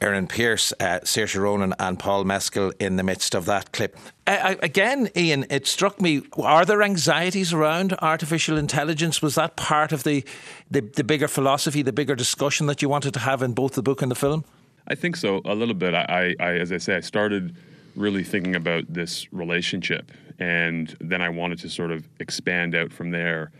Aaron 0.00 0.26
Pierce, 0.26 0.72
uh, 0.80 1.00
Saoirse 1.04 1.40
Ronan, 1.40 1.74
and 1.78 1.98
Paul 1.98 2.24
Mescal 2.24 2.72
in 2.78 2.96
the 2.96 3.02
midst 3.02 3.34
of 3.34 3.46
that 3.46 3.72
clip. 3.72 3.96
Uh, 4.26 4.56
again, 4.62 5.08
Ian, 5.16 5.46
it 5.48 5.66
struck 5.66 6.00
me: 6.00 6.22
are 6.36 6.64
there 6.64 6.82
anxieties 6.82 7.52
around 7.52 7.94
artificial 8.02 8.58
intelligence? 8.58 9.22
Was 9.22 9.36
that 9.36 9.56
part 9.56 9.92
of 9.92 10.02
the, 10.02 10.24
the 10.70 10.80
the 10.80 11.04
bigger 11.04 11.28
philosophy, 11.28 11.82
the 11.82 11.92
bigger 11.92 12.14
discussion 12.14 12.66
that 12.66 12.82
you 12.82 12.88
wanted 12.88 13.14
to 13.14 13.20
have 13.20 13.42
in 13.42 13.52
both 13.52 13.74
the 13.74 13.82
book 13.82 14.02
and 14.02 14.10
the 14.10 14.16
film? 14.16 14.44
I 14.88 14.94
think 14.94 15.16
so 15.16 15.40
a 15.44 15.54
little 15.54 15.74
bit. 15.74 15.94
I, 15.94 16.34
I, 16.38 16.52
as 16.52 16.70
I 16.70 16.78
say, 16.78 16.96
I 16.96 17.00
started 17.00 17.56
really 17.96 18.22
thinking 18.22 18.54
about 18.54 18.84
this 18.92 19.32
relationship, 19.32 20.12
and 20.38 20.94
then 21.00 21.22
I 21.22 21.28
wanted 21.28 21.58
to 21.60 21.68
sort 21.68 21.90
of 21.90 22.06
expand 22.20 22.74
out 22.74 22.92
from 22.92 23.10
there, 23.10 23.50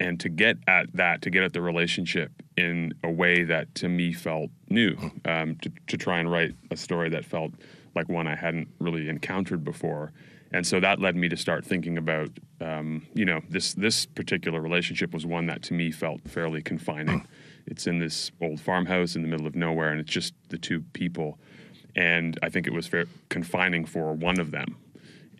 and 0.00 0.18
to 0.20 0.28
get 0.28 0.56
at 0.66 0.92
that, 0.94 1.22
to 1.22 1.30
get 1.30 1.42
at 1.42 1.52
the 1.52 1.60
relationship 1.60 2.30
in 2.56 2.94
a 3.02 3.10
way 3.10 3.44
that 3.44 3.74
to 3.76 3.88
me 3.88 4.12
felt 4.12 4.50
new, 4.68 4.96
um, 5.24 5.56
to, 5.56 5.70
to 5.88 5.96
try 5.96 6.18
and 6.20 6.30
write 6.30 6.54
a 6.70 6.76
story 6.76 7.08
that 7.10 7.24
felt 7.24 7.52
like 7.94 8.08
one 8.08 8.26
I 8.26 8.34
hadn't 8.36 8.68
really 8.78 9.08
encountered 9.08 9.64
before. 9.64 10.12
And 10.52 10.64
so 10.64 10.78
that 10.78 11.00
led 11.00 11.16
me 11.16 11.28
to 11.28 11.36
start 11.36 11.64
thinking 11.64 11.98
about, 11.98 12.30
um, 12.60 13.06
you 13.12 13.24
know, 13.24 13.40
this 13.48 13.74
this 13.74 14.06
particular 14.06 14.60
relationship 14.60 15.12
was 15.12 15.26
one 15.26 15.46
that 15.46 15.62
to 15.64 15.74
me 15.74 15.90
felt 15.90 16.20
fairly 16.28 16.62
confining. 16.62 17.26
It's 17.66 17.86
in 17.86 17.98
this 17.98 18.30
old 18.40 18.60
farmhouse 18.60 19.16
in 19.16 19.22
the 19.22 19.28
middle 19.28 19.46
of 19.46 19.56
nowhere, 19.56 19.90
and 19.90 20.00
it's 20.00 20.12
just 20.12 20.34
the 20.50 20.58
two 20.58 20.82
people. 20.92 21.38
And 21.96 22.38
I 22.42 22.50
think 22.50 22.66
it 22.66 22.72
was 22.72 22.86
fair, 22.86 23.06
confining 23.30 23.84
for 23.84 24.12
one 24.12 24.38
of 24.38 24.50
them. 24.50 24.76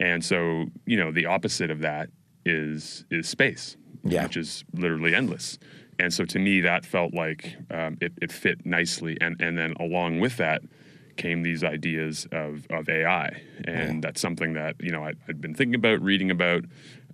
And 0.00 0.24
so, 0.24 0.66
you 0.86 0.96
know, 0.96 1.12
the 1.12 1.26
opposite 1.26 1.70
of 1.70 1.80
that 1.80 2.08
is 2.44 3.04
is 3.10 3.28
space, 3.28 3.76
Yeah. 4.04 4.24
which 4.24 4.36
is 4.36 4.64
literally 4.72 5.14
endless. 5.14 5.58
And 5.98 6.12
so, 6.12 6.24
to 6.24 6.38
me, 6.38 6.60
that 6.60 6.84
felt 6.84 7.14
like 7.14 7.56
um, 7.70 7.96
it, 8.00 8.12
it 8.20 8.32
fit 8.32 8.66
nicely. 8.66 9.16
And 9.20 9.40
and 9.40 9.56
then 9.56 9.74
along 9.78 10.20
with 10.20 10.36
that 10.38 10.62
came 11.16 11.42
these 11.42 11.62
ideas 11.62 12.26
of 12.32 12.66
of 12.70 12.88
AI, 12.88 13.40
and 13.64 14.02
that's 14.02 14.20
something 14.20 14.54
that 14.54 14.76
you 14.80 14.90
know 14.90 15.04
I, 15.04 15.12
I'd 15.28 15.40
been 15.40 15.54
thinking 15.54 15.76
about, 15.76 16.02
reading 16.02 16.30
about, 16.30 16.64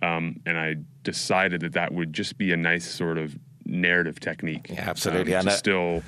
um, 0.00 0.40
and 0.46 0.58
I 0.58 0.76
decided 1.02 1.60
that 1.60 1.72
that 1.74 1.92
would 1.92 2.12
just 2.12 2.38
be 2.38 2.52
a 2.52 2.56
nice 2.56 2.90
sort 2.90 3.18
of 3.18 3.36
narrative 3.66 4.18
technique. 4.20 4.68
Yeah, 4.70 4.88
absolutely. 4.88 5.34
Um, 5.34 5.46
And 5.48 5.56
still 5.56 6.02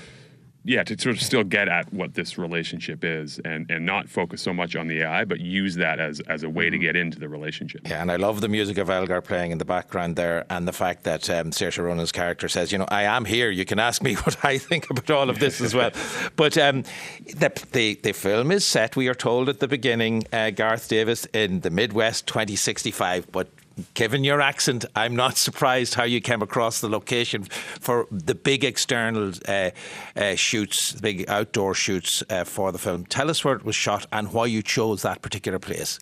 yeah, 0.65 0.85
to 0.85 1.01
sort 1.01 1.17
of 1.17 1.23
still 1.23 1.43
get 1.43 1.69
at 1.69 1.93
what 1.93 2.15
this 2.15 2.39
relationship 2.39 3.05
is 3.05 3.41
and, 3.45 3.69
and 3.69 3.85
not 3.85 4.09
focus 4.09 4.41
so 4.41 4.53
much 4.53 4.77
on 4.77 4.87
the 4.87 5.03
AI, 5.03 5.25
but 5.25 5.41
use 5.41 5.75
that 5.75 5.99
as, 5.99 6.21
as 6.21 6.45
a 6.45 6.49
way 6.49 6.71
to 6.71 6.79
get 6.79 6.95
into 6.95 7.19
the 7.19 7.29
relationship. 7.29 7.81
Yeah, 7.89 8.01
and 8.01 8.13
I 8.13 8.17
love 8.17 8.41
the 8.41 8.49
music 8.49 8.79
of 8.79 8.89
Elgar 8.89 9.23
playing 9.23 9.51
in 9.51 9.59
the 9.59 9.65
background 9.65 10.15
there, 10.15 10.47
and 10.51 10.69
the 10.69 10.73
fact 10.73 11.03
that 11.03 11.29
um, 11.29 11.51
Saoirse 11.51 11.83
Ronan's 11.85 12.13
character 12.13 12.49
says, 12.49 12.71
"You 12.71 12.79
know, 12.79 12.87
I 12.89 13.03
am 13.03 13.25
here. 13.25 13.51
You 13.51 13.65
can 13.65 13.81
ask 13.81 14.03
me 14.03 14.15
what 14.25 14.45
I 14.45 14.59
think 14.59 14.89
about 14.89 15.11
all 15.11 15.29
of 15.29 15.39
this 15.41 15.61
as 15.61 15.75
well." 15.75 15.91
But 16.37 16.57
um, 16.57 16.85
the, 17.27 17.53
the 17.73 17.95
the 18.03 18.13
film 18.13 18.53
is 18.53 18.65
set. 18.65 18.97
We 18.97 19.09
are 19.09 19.15
told 19.15 19.49
at 19.49 19.61
the 19.61 19.69
beginning, 19.69 20.25
uh, 20.33 20.51
Garth 20.51 20.89
Davis 20.89 21.27
in 21.33 21.61
the 21.61 21.71
Midwest, 21.71 22.27
2065, 22.27 23.31
but. 23.33 23.49
Given 23.95 24.25
your 24.25 24.41
accent, 24.41 24.85
I'm 24.95 25.17
not 25.17 25.37
surprised 25.49 25.95
how 25.95 26.05
you 26.05 26.21
came 26.21 26.43
across 26.43 26.81
the 26.81 26.89
location 26.89 27.45
for 27.45 28.07
the 28.11 28.35
big 28.35 28.65
external 28.65 29.33
uh, 29.49 29.71
uh, 30.17 30.35
shoots, 30.35 30.93
the 30.93 31.03
big 31.03 31.29
outdoor 31.29 31.75
shoots 31.75 32.23
uh, 32.31 32.45
for 32.45 32.73
the 32.73 32.79
film. 32.79 33.07
Tell 33.07 33.31
us 33.31 33.45
where 33.45 33.55
it 33.55 33.65
was 33.65 33.77
shot 33.77 34.07
and 34.13 34.33
why 34.33 34.47
you 34.47 34.63
chose 34.63 35.03
that 35.03 35.23
particular 35.23 35.59
place. 35.59 35.99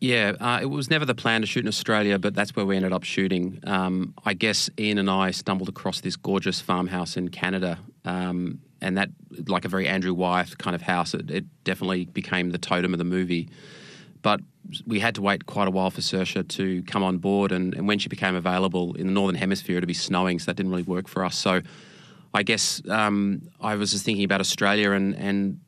Yeah, 0.00 0.32
uh, 0.38 0.58
it 0.60 0.66
was 0.66 0.90
never 0.90 1.06
the 1.06 1.14
plan 1.14 1.40
to 1.40 1.46
shoot 1.46 1.64
in 1.64 1.68
Australia, 1.68 2.18
but 2.18 2.34
that's 2.34 2.54
where 2.54 2.66
we 2.66 2.76
ended 2.76 2.92
up 2.92 3.04
shooting. 3.04 3.60
Um, 3.64 4.12
I 4.24 4.34
guess 4.34 4.68
Ian 4.78 4.98
and 4.98 5.08
I 5.08 5.30
stumbled 5.30 5.68
across 5.68 6.02
this 6.02 6.14
gorgeous 6.14 6.60
farmhouse 6.60 7.16
in 7.16 7.30
Canada, 7.30 7.78
um, 8.04 8.60
and 8.82 8.98
that, 8.98 9.08
like 9.46 9.64
a 9.64 9.68
very 9.68 9.88
Andrew 9.88 10.12
Wyeth 10.12 10.58
kind 10.58 10.74
of 10.74 10.82
house, 10.82 11.14
it, 11.14 11.30
it 11.30 11.44
definitely 11.64 12.04
became 12.04 12.50
the 12.50 12.58
totem 12.58 12.92
of 12.92 12.98
the 12.98 13.04
movie. 13.04 13.48
But 14.24 14.40
we 14.86 14.98
had 14.98 15.14
to 15.16 15.22
wait 15.22 15.44
quite 15.44 15.68
a 15.68 15.70
while 15.70 15.90
for 15.90 16.00
Saoirse 16.00 16.48
to 16.48 16.82
come 16.84 17.02
on 17.02 17.18
board, 17.18 17.52
and, 17.52 17.74
and 17.74 17.86
when 17.86 17.98
she 17.98 18.08
became 18.08 18.34
available 18.34 18.94
in 18.94 19.06
the 19.06 19.12
northern 19.12 19.36
hemisphere, 19.36 19.76
it'd 19.76 19.86
be 19.86 19.92
snowing, 19.92 20.38
so 20.38 20.46
that 20.46 20.56
didn't 20.56 20.72
really 20.72 20.82
work 20.82 21.08
for 21.08 21.26
us. 21.26 21.36
So 21.36 21.60
I 22.32 22.42
guess 22.42 22.80
um, 22.88 23.42
I 23.60 23.74
was 23.74 23.92
just 23.92 24.04
thinking 24.06 24.24
about 24.24 24.40
Australia, 24.40 24.92
and, 24.92 25.14
and 25.14 25.60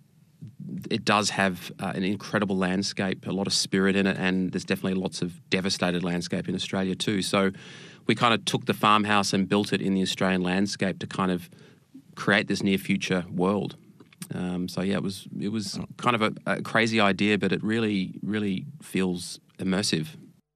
it 0.90 1.04
does 1.04 1.28
have 1.30 1.70
uh, 1.78 1.92
an 1.94 2.02
incredible 2.02 2.56
landscape, 2.56 3.26
a 3.26 3.30
lot 3.30 3.46
of 3.46 3.52
spirit 3.52 3.94
in 3.94 4.06
it, 4.06 4.16
and 4.16 4.50
there's 4.52 4.64
definitely 4.64 4.98
lots 4.98 5.20
of 5.20 5.28
devastated 5.50 6.02
landscape 6.02 6.48
in 6.48 6.54
Australia 6.54 6.94
too. 6.94 7.20
So 7.20 7.50
we 8.06 8.14
kind 8.14 8.32
of 8.32 8.46
took 8.46 8.64
the 8.64 8.74
farmhouse 8.74 9.34
and 9.34 9.46
built 9.46 9.74
it 9.74 9.82
in 9.82 9.92
the 9.92 10.00
Australian 10.00 10.42
landscape 10.42 10.98
to 11.00 11.06
kind 11.06 11.30
of 11.30 11.50
create 12.14 12.48
this 12.48 12.62
near 12.62 12.78
future 12.78 13.26
world. 13.30 13.76
Um, 14.34 14.68
so 14.68 14.82
yeah, 14.82 14.96
it 14.96 15.02
was 15.02 15.26
it 15.40 15.48
was 15.48 15.78
kind 15.96 16.16
of 16.16 16.22
a, 16.22 16.32
a 16.46 16.62
crazy 16.62 17.00
idea, 17.00 17.38
but 17.38 17.52
it 17.52 17.62
really 17.62 18.14
really 18.22 18.66
feels 18.82 19.40
immersive. 19.58 20.08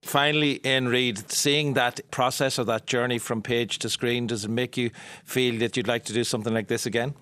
Finally, 0.03 0.61
Ian 0.65 0.89
Reid, 0.89 1.31
seeing 1.31 1.75
that 1.75 2.01
process 2.11 2.59
or 2.59 2.65
that 2.65 2.87
journey 2.87 3.19
from 3.19 3.43
page 3.43 3.79
to 3.81 3.91
screen, 3.91 4.27
does 4.27 4.45
it 4.47 4.51
make 4.51 4.77
you 4.77 4.91
feel 5.25 5.59
that 5.59 5.77
you'd 5.77 5.89
like 5.89 6.05
to 6.05 6.13
do 6.15 6.25
something 6.25 6.55
like 6.55 6.69
this 6.69 6.87
again? 6.87 7.15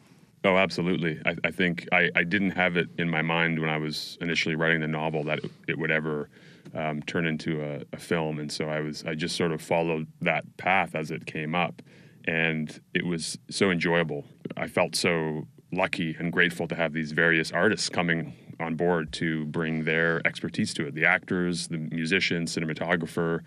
Oh, 0.44 0.56
absolutely. 0.56 1.20
I, 1.26 1.34
I 1.42 1.50
think 1.50 1.88
I, 1.90 2.10
I 2.14 2.22
didn't 2.22 2.52
have 2.52 2.76
it 2.76 2.88
in 2.96 3.10
my 3.10 3.22
mind 3.22 3.58
when 3.58 3.68
I 3.68 3.78
was 3.78 4.16
initially 4.20 4.54
writing 4.54 4.80
the 4.80 4.88
novel 4.88 5.24
that 5.24 5.40
it, 5.40 5.50
it 5.66 5.78
would 5.78 5.90
ever 5.90 6.30
um, 6.74 7.02
turn 7.02 7.26
into 7.26 7.62
a, 7.62 7.82
a 7.92 7.98
film, 7.98 8.38
and 8.38 8.50
so 8.50 8.68
I 8.68 8.80
was 8.80 9.04
I 9.04 9.14
just 9.14 9.36
sort 9.36 9.52
of 9.52 9.60
followed 9.60 10.06
that 10.20 10.44
path 10.56 10.94
as 10.94 11.10
it 11.10 11.26
came 11.26 11.54
up, 11.54 11.82
and 12.26 12.80
it 12.94 13.04
was 13.04 13.38
so 13.50 13.70
enjoyable. 13.70 14.24
I 14.56 14.68
felt 14.68 14.94
so 14.94 15.48
lucky 15.72 16.16
and 16.18 16.32
grateful 16.32 16.66
to 16.68 16.74
have 16.74 16.92
these 16.92 17.12
various 17.12 17.52
artists 17.52 17.88
coming 17.88 18.34
on 18.60 18.74
board 18.74 19.12
to 19.12 19.44
bring 19.46 19.84
their 19.84 20.26
expertise 20.26 20.74
to 20.74 20.86
it. 20.86 20.94
The 20.94 21.04
actors, 21.04 21.68
the 21.68 21.78
musician, 21.78 22.46
cinematographer, 22.46 23.40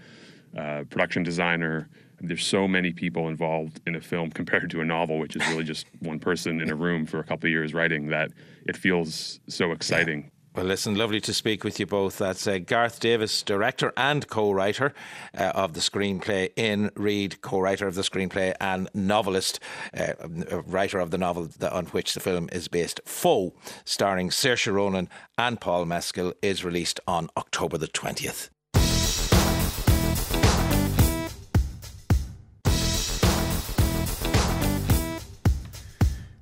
uh, 0.57 0.83
production 0.89 1.23
designer. 1.23 1.89
There's 2.19 2.45
so 2.45 2.67
many 2.67 2.93
people 2.93 3.29
involved 3.29 3.81
in 3.87 3.95
a 3.95 4.01
film 4.01 4.29
compared 4.41 4.69
to 4.71 4.81
a 4.81 4.85
novel, 4.85 5.19
which 5.19 5.35
is 5.35 5.47
really 5.49 5.63
just 5.63 5.87
one 5.99 6.19
person 6.19 6.61
in 6.61 6.69
a 6.69 6.75
room 6.75 7.05
for 7.05 7.19
a 7.19 7.23
couple 7.23 7.47
of 7.47 7.51
years 7.51 7.73
writing. 7.73 8.07
That 8.07 8.31
it 8.65 8.77
feels 8.77 9.39
so 9.47 9.71
exciting. 9.71 10.31
Well, 10.53 10.65
listen, 10.65 10.95
lovely 10.95 11.21
to 11.21 11.33
speak 11.33 11.63
with 11.63 11.79
you 11.79 11.85
both. 11.85 12.17
That's 12.17 12.45
uh, 12.45 12.57
Garth 12.57 12.99
Davis, 12.99 13.41
director 13.41 13.93
and 13.95 14.27
co 14.27 14.51
writer 14.51 14.93
uh, 15.33 15.53
of 15.55 15.71
the 15.71 15.79
screenplay, 15.79 16.49
Ian 16.57 16.91
Reid, 16.95 17.41
co 17.41 17.61
writer 17.61 17.87
of 17.87 17.95
the 17.95 18.01
screenplay 18.01 18.53
and 18.59 18.89
novelist, 18.93 19.61
uh, 19.97 20.11
writer 20.65 20.99
of 20.99 21.11
the 21.11 21.17
novel 21.17 21.47
on 21.71 21.85
which 21.87 22.13
the 22.13 22.19
film 22.19 22.49
is 22.51 22.67
based. 22.67 22.99
Foe, 23.05 23.53
starring 23.85 24.29
Saoirse 24.29 24.73
Ronan 24.73 25.07
and 25.37 25.61
Paul 25.61 25.85
Mescal, 25.85 26.33
is 26.41 26.65
released 26.65 26.99
on 27.07 27.29
October 27.37 27.77
the 27.77 27.87
20th. 27.87 28.49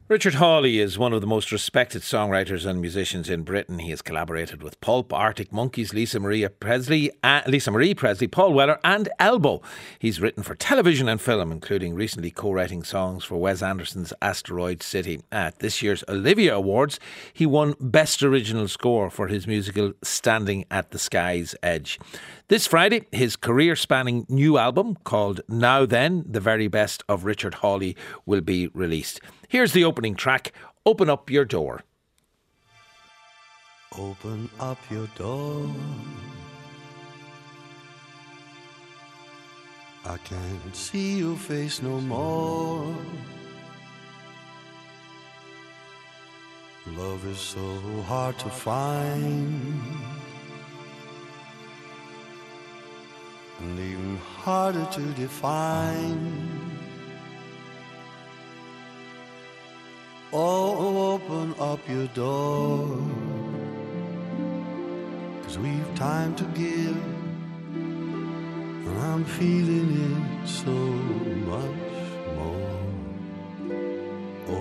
Richard 0.10 0.34
Hawley 0.34 0.80
is 0.80 0.98
one 0.98 1.14
of 1.14 1.22
the 1.22 1.28
most 1.28 1.52
respected 1.52 2.02
songwriters 2.02 2.66
and 2.66 2.82
musicians 2.82 3.30
in 3.30 3.44
Britain. 3.44 3.78
He 3.78 3.92
has 3.92 4.02
collaborated 4.02 4.64
with 4.64 4.82
Pulp, 4.82 5.14
Arctic 5.14 5.54
Monkeys, 5.54 5.94
Lisa 5.94 6.20
Maria 6.20 6.50
Presley, 6.50 7.12
uh, 7.22 7.42
Lisa 7.46 7.70
Marie 7.70 7.94
Presley, 7.94 8.28
Paul 8.28 8.54
Weller, 8.54 8.80
and 8.84 9.08
Elbow. 9.20 9.62
He's 10.00 10.20
written 10.20 10.42
for 10.42 10.56
television 10.56 11.08
and 11.08 11.22
film, 11.22 11.52
including 11.52 11.94
recently 11.94 12.32
co-writing 12.32 12.82
songs 12.84 13.24
for 13.24 13.38
Wes 13.38 13.62
Anderson's 13.62 14.12
Asteroid 14.20 14.82
City. 14.82 15.22
At 15.32 15.60
this 15.60 15.84
year's 15.84 16.04
Olivier 16.10 16.54
Awards, 16.54 17.00
he 17.32 17.46
won 17.46 17.76
Best 17.80 18.24
Original 18.24 18.68
Score 18.68 19.12
for 19.12 19.28
his 19.28 19.46
musical 19.46 19.94
Standing 20.02 20.66
at 20.72 20.90
the 20.90 20.98
Sky's 20.98 21.54
Edge. 21.62 22.00
This 22.50 22.66
Friday, 22.66 23.06
his 23.12 23.36
career 23.36 23.76
spanning 23.76 24.26
new 24.28 24.58
album 24.58 24.98
called 25.04 25.42
Now 25.48 25.86
Then, 25.86 26.26
the 26.28 26.40
very 26.40 26.68
best 26.68 27.04
of 27.08 27.24
Richard 27.24 27.54
Hawley, 27.54 27.96
will 28.26 28.42
be 28.42 28.70
released. 28.74 29.22
Here's 29.48 29.74
the 29.74 29.84
opening 29.84 30.16
track 30.16 30.52
Open 30.84 31.12
Up 31.12 31.30
Your 31.30 31.46
Door. 31.46 31.84
Open 33.96 34.50
up 34.60 34.80
your 34.90 35.06
door. 35.16 35.70
I 40.06 40.18
can't 40.18 40.76
see 40.76 41.20
your 41.20 41.38
face 41.38 41.84
no 41.84 42.02
more. 42.02 42.96
Love 46.98 47.28
is 47.28 47.38
so 47.38 47.80
hard 48.08 48.40
to 48.40 48.50
find, 48.50 49.80
and 53.60 53.80
even 53.80 54.18
harder 54.18 54.86
to 54.92 55.02
define. 55.14 56.50
Oh, 60.32 61.14
open 61.14 61.56
up 61.60 61.80
your 61.90 62.08
door, 62.08 62.98
cause 65.42 65.58
we've 65.58 65.96
time 65.96 66.36
to 66.36 66.44
give, 66.54 66.98
and 68.86 69.00
I'm 69.00 69.26
feeling 69.26 69.90
it 70.12 70.48
so 70.48 70.72
much 71.52 71.92
more. 72.38 72.80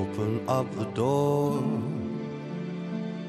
Open 0.00 0.48
up 0.48 0.74
the 0.74 0.86
door. 0.86 1.62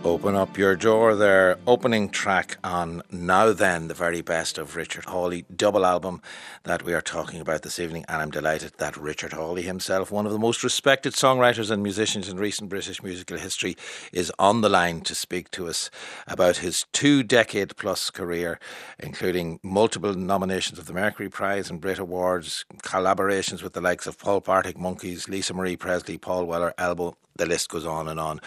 Open 0.06 0.34
Up 0.34 0.58
Your 0.58 0.78
Door, 0.78 1.18
there. 1.18 1.60
opening 1.68 2.10
track 2.10 2.58
on 2.64 3.04
Now 3.12 3.52
Then, 3.52 3.90
the 3.90 3.94
very 3.94 4.22
best 4.22 4.58
of 4.58 4.78
Richard 4.78 5.04
Hawley, 5.04 5.44
double 5.54 5.86
album 5.86 6.22
that 6.64 6.84
we 6.84 6.94
are 6.94 7.02
talking 7.02 7.42
about 7.42 7.64
this 7.64 7.80
evening. 7.80 8.06
And 8.08 8.22
I'm 8.22 8.32
delighted 8.32 8.72
that 8.78 8.96
Richard 8.96 9.34
Hawley 9.34 9.64
himself, 9.64 10.10
one 10.10 10.26
of 10.26 10.32
the 10.32 10.40
most 10.40 10.64
respected 10.64 11.14
songwriters 11.14 11.70
and 11.70 11.84
musicians 11.84 12.30
in 12.30 12.38
recent 12.38 12.70
British 12.70 13.04
musical 13.04 13.38
history, 13.38 13.76
is 14.14 14.32
on 14.40 14.62
the 14.62 14.70
line 14.70 15.02
to 15.02 15.14
speak 15.14 15.52
to 15.52 15.68
us 15.68 15.92
about 16.28 16.58
his 16.58 16.86
two 16.94 17.22
decade 17.22 17.76
plus 17.76 18.10
career, 18.10 18.58
including 19.00 19.60
multiple 19.64 20.14
nominations 20.14 20.80
of 20.80 20.86
the 20.86 20.94
Mercury 20.94 21.30
Prize 21.30 21.70
and 21.70 21.82
Brit 21.82 22.00
Awards, 22.00 22.64
collaborations 22.84 23.62
with 23.62 23.74
the 23.74 23.82
likes 23.82 24.08
of 24.08 24.18
Pulp, 24.18 24.48
Arctic 24.48 24.78
Monkeys, 24.78 25.28
Lisa 25.28 25.54
Marie 25.54 25.76
Presley, 25.76 26.18
Paul 26.18 26.46
Weller, 26.46 26.74
Elbow, 26.78 27.18
the 27.36 27.46
list 27.46 27.68
goes 27.68 27.86
on 27.86 28.08
and 28.08 28.20
on. 28.20 28.40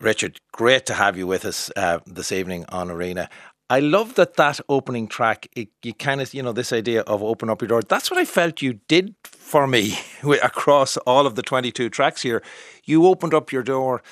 Richard, 0.00 0.40
great 0.50 0.84
to 0.86 0.94
have 0.94 1.16
you 1.16 1.26
with 1.28 1.44
us 1.44 1.70
uh, 1.76 2.00
this 2.06 2.32
evening 2.32 2.64
on 2.70 2.90
Arena. 2.90 3.28
I 3.70 3.80
love 3.80 4.16
that 4.16 4.34
that 4.34 4.60
opening 4.68 5.06
track. 5.06 5.46
It, 5.54 5.68
you 5.82 5.94
kind 5.94 6.20
of, 6.20 6.34
you 6.34 6.42
know, 6.42 6.52
this 6.52 6.72
idea 6.72 7.02
of 7.02 7.22
open 7.22 7.48
up 7.48 7.62
your 7.62 7.68
door. 7.68 7.82
That's 7.82 8.10
what 8.10 8.18
I 8.18 8.24
felt 8.24 8.60
you 8.60 8.80
did 8.88 9.14
for 9.22 9.66
me 9.66 9.98
across 10.42 10.96
all 10.98 11.26
of 11.26 11.36
the 11.36 11.42
twenty-two 11.42 11.88
tracks 11.88 12.22
here. 12.22 12.42
You 12.84 13.06
opened 13.06 13.32
up 13.32 13.52
your 13.52 13.62
door 13.62 14.02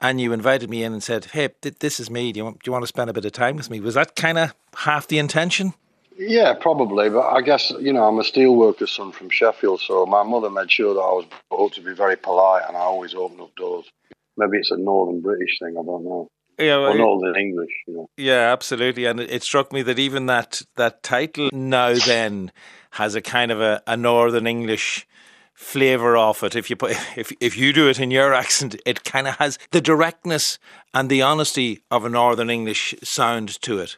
and 0.00 0.20
you 0.20 0.32
invited 0.32 0.70
me 0.70 0.84
in 0.84 0.92
and 0.92 1.02
said, 1.02 1.24
"Hey, 1.26 1.48
this 1.62 1.98
is 1.98 2.10
me. 2.10 2.30
Do 2.30 2.38
you 2.38 2.44
want, 2.44 2.62
do 2.62 2.68
you 2.68 2.72
want 2.72 2.84
to 2.84 2.88
spend 2.88 3.10
a 3.10 3.12
bit 3.12 3.24
of 3.24 3.32
time 3.32 3.56
with 3.56 3.70
me?" 3.70 3.80
Was 3.80 3.94
that 3.94 4.14
kind 4.14 4.38
of 4.38 4.54
half 4.76 5.08
the 5.08 5.18
intention? 5.18 5.74
Yeah, 6.16 6.54
probably. 6.54 7.08
But 7.08 7.28
I 7.28 7.40
guess 7.40 7.72
you 7.80 7.92
know 7.92 8.04
I'm 8.04 8.18
a 8.18 8.22
steelworker's 8.22 8.92
son 8.92 9.12
from 9.12 9.30
Sheffield, 9.30 9.80
so 9.80 10.06
my 10.06 10.22
mother 10.22 10.50
made 10.50 10.70
sure 10.70 10.94
that 10.94 11.00
I 11.00 11.12
was 11.12 11.24
brought 11.48 11.72
to 11.72 11.80
be 11.80 11.94
very 11.94 12.16
polite, 12.16 12.64
and 12.68 12.76
I 12.76 12.80
always 12.80 13.14
opened 13.14 13.40
up 13.40 13.54
doors 13.56 13.90
maybe 14.38 14.58
it's 14.58 14.70
a 14.70 14.76
Northern 14.76 15.20
British 15.20 15.58
thing. 15.58 15.76
I 15.78 15.84
don't 15.84 16.04
know. 16.04 16.28
Yeah, 16.58 16.78
well, 16.78 16.92
or 16.92 16.98
Northern 16.98 17.36
English. 17.36 17.70
You 17.86 17.94
know. 17.94 18.10
Yeah, 18.16 18.52
absolutely. 18.52 19.04
And 19.04 19.20
it, 19.20 19.30
it, 19.30 19.42
struck 19.42 19.72
me 19.72 19.82
that 19.82 19.98
even 19.98 20.26
that 20.26 20.62
that 20.76 21.02
title 21.02 21.50
now 21.52 21.94
then 21.94 22.50
has 22.92 23.14
a 23.14 23.20
kind 23.20 23.52
of 23.52 23.60
a, 23.60 23.82
a 23.86 23.96
Northern 23.96 24.46
English 24.46 25.06
flavor 25.54 26.16
off 26.16 26.42
it. 26.42 26.56
If 26.56 26.70
you 26.70 26.76
put 26.76 26.92
if 27.16 27.32
if 27.40 27.56
you 27.56 27.72
do 27.72 27.88
it 27.88 28.00
in 28.00 28.10
your 28.10 28.34
accent, 28.42 28.76
it 28.86 29.04
kind 29.04 29.28
of 29.28 29.36
has 29.36 29.58
the 29.70 29.80
directness 29.80 30.58
and 30.94 31.08
the 31.08 31.22
honesty 31.22 31.82
of 31.90 32.04
a 32.04 32.08
Northern 32.08 32.50
English 32.50 32.94
sound 33.02 33.60
to 33.62 33.78
it. 33.78 33.96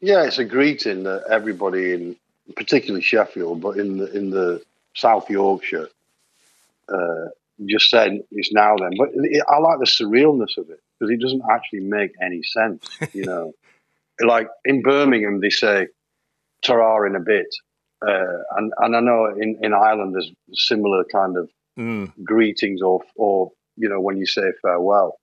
Yeah, 0.00 0.24
it's 0.24 0.38
a 0.38 0.44
greeting 0.44 1.02
that 1.02 1.24
everybody 1.28 1.92
in, 1.92 2.16
particularly 2.56 3.02
Sheffield, 3.02 3.60
but 3.60 3.76
in 3.76 3.98
the 3.98 4.16
in 4.16 4.30
the 4.30 4.62
South 4.94 5.28
Yorkshire, 5.28 5.88
uh, 6.88 7.26
just 7.68 7.90
said 7.90 8.20
it's 8.30 8.52
now 8.52 8.76
then. 8.76 8.92
But 8.96 9.10
it, 9.14 9.42
I 9.48 9.58
like 9.58 9.78
the 9.78 9.86
surrealness 9.86 10.56
of 10.58 10.70
it 10.70 10.80
because 10.98 11.12
it 11.12 11.20
doesn't 11.20 11.42
actually 11.50 11.80
make 11.80 12.12
any 12.22 12.42
sense. 12.42 12.86
You 13.12 13.24
know, 13.24 13.52
like 14.20 14.48
in 14.64 14.82
Birmingham 14.82 15.40
they 15.40 15.50
say 15.50 15.88
"ta 16.62 17.04
in 17.04 17.16
a 17.16 17.20
bit," 17.20 17.54
uh, 18.06 18.42
and 18.56 18.72
and 18.78 18.96
I 18.96 19.00
know 19.00 19.26
in, 19.26 19.58
in 19.62 19.74
Ireland 19.74 20.14
there's 20.14 20.32
similar 20.52 21.04
kind 21.04 21.36
of 21.36 21.50
mm. 21.78 22.12
greetings 22.24 22.82
or 22.82 23.02
or 23.16 23.50
you 23.76 23.88
know 23.88 24.00
when 24.00 24.18
you 24.18 24.26
say 24.26 24.42
farewell. 24.62 25.16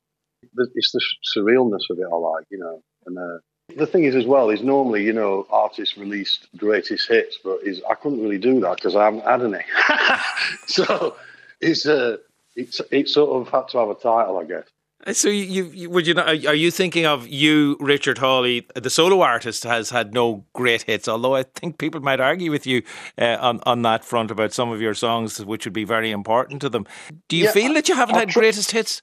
It's 0.76 0.92
the 0.92 1.02
surrealness 1.36 1.90
of 1.90 1.98
it 1.98 2.06
I 2.12 2.16
like, 2.16 2.46
you 2.50 2.60
know, 2.60 2.82
and. 3.06 3.18
Uh, 3.18 3.40
the 3.76 3.86
thing 3.86 4.06
is, 4.06 4.16
as 4.16 4.26
well, 4.26 4.50
is 4.50 4.62
normally 4.62 5.04
you 5.04 5.12
know 5.12 5.46
artists 5.50 5.98
released 5.98 6.48
greatest 6.56 7.10
hits, 7.10 7.38
but 7.44 7.60
is 7.64 7.82
I 7.90 7.96
couldn't 7.96 8.22
really 8.22 8.38
do 8.38 8.62
that 8.62 8.78
because 8.78 8.96
I 8.96 9.04
haven't 9.06 9.26
had 9.26 9.42
any. 9.44 9.66
so 10.68 11.18
it's 11.60 11.86
uh, 11.86 12.18
it's 12.58 12.82
it 12.92 13.08
sort 13.08 13.40
of 13.40 13.52
had 13.52 13.70
to 13.70 13.78
have 13.78 13.90
a 13.90 13.96
title, 13.96 14.38
I 14.40 14.44
guess. 14.44 14.68
Uh, 15.06 15.14
so 15.14 15.30
you, 15.30 15.66
you 15.66 15.90
would 15.92 16.08
you 16.08 16.16
know, 16.16 16.24
are 16.24 16.56
you 16.56 16.72
thinking 16.72 17.06
of 17.06 17.28
you, 17.28 17.78
Richard 17.80 18.18
Hawley, 18.18 18.66
the 18.76 18.90
solo 18.90 19.22
artist 19.22 19.64
has 19.64 19.92
had 19.92 20.14
no 20.14 20.44
great 20.54 20.82
hits? 20.82 21.08
Although 21.08 21.36
I 21.36 21.44
think 21.44 21.78
people 21.78 22.02
might 22.02 22.20
argue 22.20 22.50
with 22.50 22.66
you 22.66 22.82
uh, 23.18 23.38
on 23.40 23.62
on 23.66 23.84
that 23.84 24.04
front 24.04 24.32
about 24.32 24.54
some 24.54 24.70
of 24.70 24.82
your 24.82 24.96
songs, 24.96 25.44
which 25.46 25.66
would 25.66 25.74
be 25.74 25.86
very 25.86 26.12
important 26.12 26.62
to 26.62 26.70
them. 26.70 26.88
Do 27.28 27.38
you 27.38 27.46
yeah, 27.46 27.52
feel 27.52 27.74
that 27.76 27.88
you 27.88 27.96
haven't 27.96 28.16
I've 28.16 28.22
had 28.22 28.30
tr- 28.30 28.40
greatest 28.40 28.72
hits? 28.72 29.02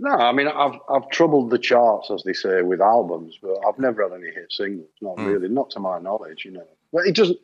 No, 0.00 0.10
I 0.10 0.32
mean 0.32 0.48
I've 0.48 0.78
I've 0.90 1.08
troubled 1.10 1.50
the 1.50 1.58
charts 1.58 2.10
as 2.10 2.24
they 2.24 2.32
say 2.32 2.62
with 2.62 2.80
albums, 2.80 3.38
but 3.40 3.56
I've 3.66 3.78
never 3.78 4.02
had 4.02 4.18
any 4.18 4.32
hit 4.32 4.50
singles. 4.50 4.88
Not 5.00 5.16
mm. 5.16 5.26
really, 5.26 5.48
not 5.48 5.70
to 5.70 5.80
my 5.80 6.00
knowledge, 6.00 6.44
you 6.44 6.50
know. 6.50 6.66
But 6.92 7.06
it 7.06 7.14
doesn't 7.14 7.38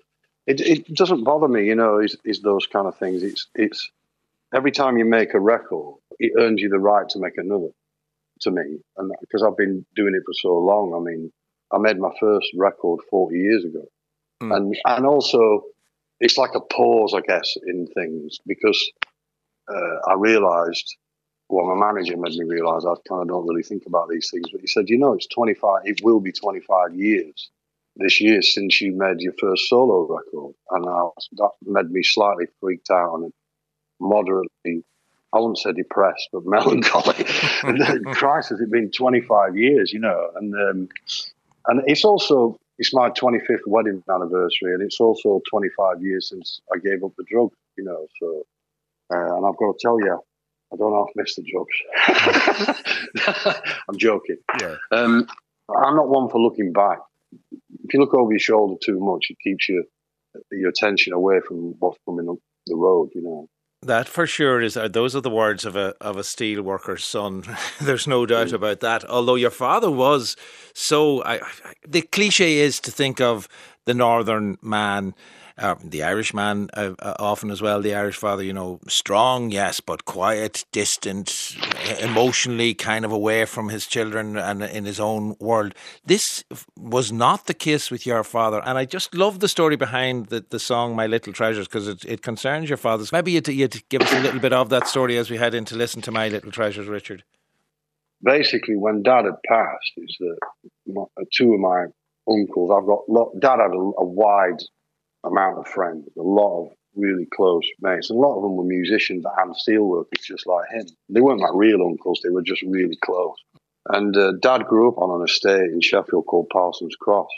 it, 0.48 0.60
it 0.60 0.94
doesn't 0.94 1.22
bother 1.22 1.46
me, 1.46 1.66
you 1.66 1.76
know. 1.76 2.00
Is 2.00 2.16
is 2.24 2.40
those 2.40 2.66
kind 2.66 2.88
of 2.88 2.96
things? 2.96 3.22
It's 3.22 3.46
it's 3.54 3.88
every 4.54 4.72
time 4.72 4.98
you 4.98 5.04
make 5.04 5.34
a 5.34 5.40
record, 5.40 5.96
it 6.18 6.32
earns 6.38 6.60
you 6.60 6.68
the 6.68 6.78
right 6.78 7.08
to 7.10 7.18
make 7.18 7.36
another. 7.36 7.68
To 8.42 8.52
me, 8.52 8.78
and 8.96 9.10
because 9.20 9.42
I've 9.42 9.56
been 9.56 9.84
doing 9.96 10.14
it 10.14 10.22
for 10.24 10.32
so 10.32 10.54
long, 10.58 10.94
I 10.94 11.00
mean, 11.00 11.32
I 11.72 11.78
made 11.78 11.98
my 11.98 12.12
first 12.20 12.46
record 12.54 13.00
40 13.10 13.36
years 13.36 13.64
ago, 13.64 13.84
mm. 14.40 14.54
and 14.54 14.76
and 14.84 15.04
also 15.04 15.62
it's 16.20 16.38
like 16.38 16.54
a 16.54 16.60
pause, 16.60 17.14
I 17.16 17.20
guess, 17.20 17.56
in 17.66 17.88
things 17.96 18.38
because 18.46 18.80
uh, 19.68 20.10
I 20.10 20.14
realised. 20.14 20.96
Well, 21.50 21.74
my 21.74 21.86
manager 21.92 22.14
made 22.16 22.36
me 22.36 22.44
realise 22.44 22.84
I 22.84 22.94
kind 23.08 23.22
of 23.22 23.28
don't 23.28 23.48
really 23.48 23.62
think 23.62 23.84
about 23.86 24.10
these 24.10 24.30
things, 24.30 24.50
but 24.52 24.60
he 24.60 24.68
said, 24.68 24.88
"You 24.88 24.98
know, 24.98 25.14
it's 25.14 25.26
25. 25.28 25.80
It 25.84 26.00
will 26.04 26.20
be 26.20 26.30
25 26.30 26.94
years 26.94 27.50
this 27.96 28.20
year 28.20 28.42
since 28.42 28.80
you 28.80 28.94
made 28.94 29.20
your 29.20 29.32
first 29.40 29.66
solo 29.68 30.06
record," 30.06 30.54
and 30.70 30.88
I, 30.88 31.08
that 31.38 31.50
made 31.64 31.90
me 31.90 32.04
slightly 32.04 32.44
freaked 32.60 32.90
out 32.90 33.14
and 33.14 33.32
moderately, 34.00 34.84
I 35.32 35.38
wouldn't 35.38 35.58
say 35.58 35.72
depressed, 35.72 36.28
but 36.32 36.42
melancholy. 36.46 37.24
Christ, 38.14 38.50
has 38.50 38.60
it 38.60 38.70
been 38.70 38.90
25 38.90 39.56
years, 39.56 39.92
you 39.92 40.00
know? 40.00 40.30
And 40.36 40.54
um, 40.54 40.88
and 41.66 41.82
it's 41.86 42.04
also 42.04 42.58
it's 42.78 42.94
my 42.94 43.10
25th 43.10 43.66
wedding 43.66 44.02
anniversary, 44.08 44.72
and 44.74 44.82
it's 44.82 45.00
also 45.00 45.40
25 45.50 46.02
years 46.02 46.28
since 46.28 46.60
I 46.72 46.78
gave 46.78 47.02
up 47.04 47.12
the 47.18 47.24
drugs, 47.28 47.56
you 47.76 47.84
know. 47.84 48.06
So, 48.20 48.42
uh, 49.12 49.36
and 49.36 49.46
I've 49.46 49.56
got 49.56 49.72
to 49.72 49.78
tell 49.80 49.98
you, 49.98 50.18
I 50.72 50.76
don't 50.76 50.94
half 50.94 51.08
miss 51.16 51.34
the 51.34 51.42
drugs. 51.42 51.76
I'm 53.88 53.98
joking. 53.98 54.38
Yeah. 54.60 54.76
Um, 54.92 55.26
I'm 55.76 55.96
not 55.96 56.08
one 56.08 56.28
for 56.30 56.40
looking 56.40 56.72
back. 56.72 56.98
If 57.84 57.92
you 57.92 58.00
look 58.00 58.14
over 58.14 58.30
your 58.30 58.38
shoulder 58.38 58.76
too 58.82 59.00
much, 59.00 59.26
it 59.30 59.38
keeps 59.42 59.68
you 59.68 59.84
your 60.52 60.70
attention 60.70 61.12
away 61.12 61.40
from 61.46 61.74
what's 61.78 61.98
coming 62.04 62.28
up 62.28 62.36
the 62.66 62.76
road, 62.76 63.10
you 63.14 63.22
know. 63.22 63.48
That 63.82 64.08
for 64.08 64.26
sure 64.26 64.60
is 64.60 64.76
uh, 64.76 64.88
those 64.88 65.14
are 65.14 65.20
the 65.20 65.30
words 65.30 65.64
of 65.64 65.76
a 65.76 65.94
of 66.00 66.16
a 66.16 66.24
steel 66.24 66.62
worker's 66.62 67.04
son. 67.04 67.44
There's 67.80 68.08
no 68.08 68.26
doubt 68.26 68.48
mm. 68.48 68.54
about 68.54 68.80
that. 68.80 69.08
Although 69.08 69.36
your 69.36 69.50
father 69.50 69.90
was 69.90 70.36
so, 70.74 71.22
I, 71.22 71.36
I, 71.36 71.72
the 71.86 72.02
cliche 72.02 72.58
is 72.58 72.80
to 72.80 72.90
think 72.90 73.20
of 73.20 73.48
the 73.84 73.94
northern 73.94 74.58
man 74.60 75.14
uh, 75.58 75.74
the 75.82 76.02
Irish 76.02 76.32
man 76.32 76.68
uh, 76.74 76.94
uh, 77.00 77.14
often 77.18 77.50
as 77.50 77.60
well, 77.60 77.80
the 77.80 77.94
Irish 77.94 78.16
father, 78.16 78.42
you 78.42 78.52
know, 78.52 78.80
strong, 78.88 79.50
yes, 79.50 79.80
but 79.80 80.04
quiet, 80.04 80.64
distant, 80.72 81.56
emotionally 82.00 82.74
kind 82.74 83.04
of 83.04 83.12
away 83.12 83.44
from 83.44 83.68
his 83.68 83.86
children 83.86 84.36
and 84.36 84.62
in 84.62 84.84
his 84.84 85.00
own 85.00 85.36
world. 85.40 85.74
This 86.04 86.44
was 86.76 87.12
not 87.12 87.46
the 87.46 87.54
case 87.54 87.90
with 87.90 88.06
your 88.06 88.24
father. 88.24 88.62
And 88.64 88.78
I 88.78 88.84
just 88.84 89.14
love 89.14 89.40
the 89.40 89.48
story 89.48 89.76
behind 89.76 90.26
the, 90.26 90.44
the 90.48 90.58
song 90.58 90.94
My 90.94 91.06
Little 91.06 91.32
Treasures 91.32 91.66
because 91.66 91.88
it, 91.88 92.04
it 92.04 92.22
concerns 92.22 92.68
your 92.68 92.78
father's. 92.78 93.12
Maybe 93.12 93.32
you'd, 93.32 93.48
you'd 93.48 93.88
give 93.88 94.02
us 94.02 94.12
a 94.12 94.20
little 94.20 94.40
bit 94.40 94.52
of 94.52 94.68
that 94.70 94.88
story 94.88 95.18
as 95.18 95.30
we 95.30 95.36
head 95.36 95.54
in 95.54 95.64
to 95.66 95.76
listen 95.76 96.02
to 96.02 96.12
My 96.12 96.28
Little 96.28 96.52
Treasures, 96.52 96.86
Richard. 96.86 97.24
Basically, 98.22 98.76
when 98.76 99.02
Dad 99.02 99.26
had 99.26 99.36
passed, 99.46 99.92
it's 99.96 100.16
that 100.18 101.06
two 101.32 101.54
of 101.54 101.60
my 101.60 101.86
uncles. 102.28 102.70
I've 102.70 102.86
got 102.86 103.40
dad 103.40 103.62
had 103.62 103.72
a, 103.72 103.92
a, 103.98 104.04
wide 104.04 104.60
amount 105.24 105.58
of 105.58 105.66
friends, 105.68 106.08
a 106.16 106.22
lot 106.22 106.62
of 106.62 106.68
really 106.94 107.26
close 107.34 107.64
mates. 107.80 108.10
A 108.10 108.14
lot 108.14 108.36
of 108.36 108.42
them 108.42 108.56
were 108.56 108.64
musicians 108.64 109.24
and 109.38 109.54
steelworkers, 109.54 110.22
just 110.22 110.46
like 110.46 110.68
him. 110.70 110.86
They 111.08 111.20
weren't 111.20 111.40
my 111.40 111.50
real 111.54 111.82
uncles; 111.82 112.20
they 112.22 112.30
were 112.30 112.42
just 112.42 112.62
really 112.62 112.98
close. 113.04 113.36
And 113.88 114.16
uh, 114.16 114.32
Dad 114.40 114.66
grew 114.66 114.88
up 114.88 114.98
on 114.98 115.20
an 115.20 115.24
estate 115.24 115.70
in 115.72 115.80
Sheffield 115.80 116.26
called 116.26 116.50
Parsons 116.52 116.96
Cross, 117.00 117.30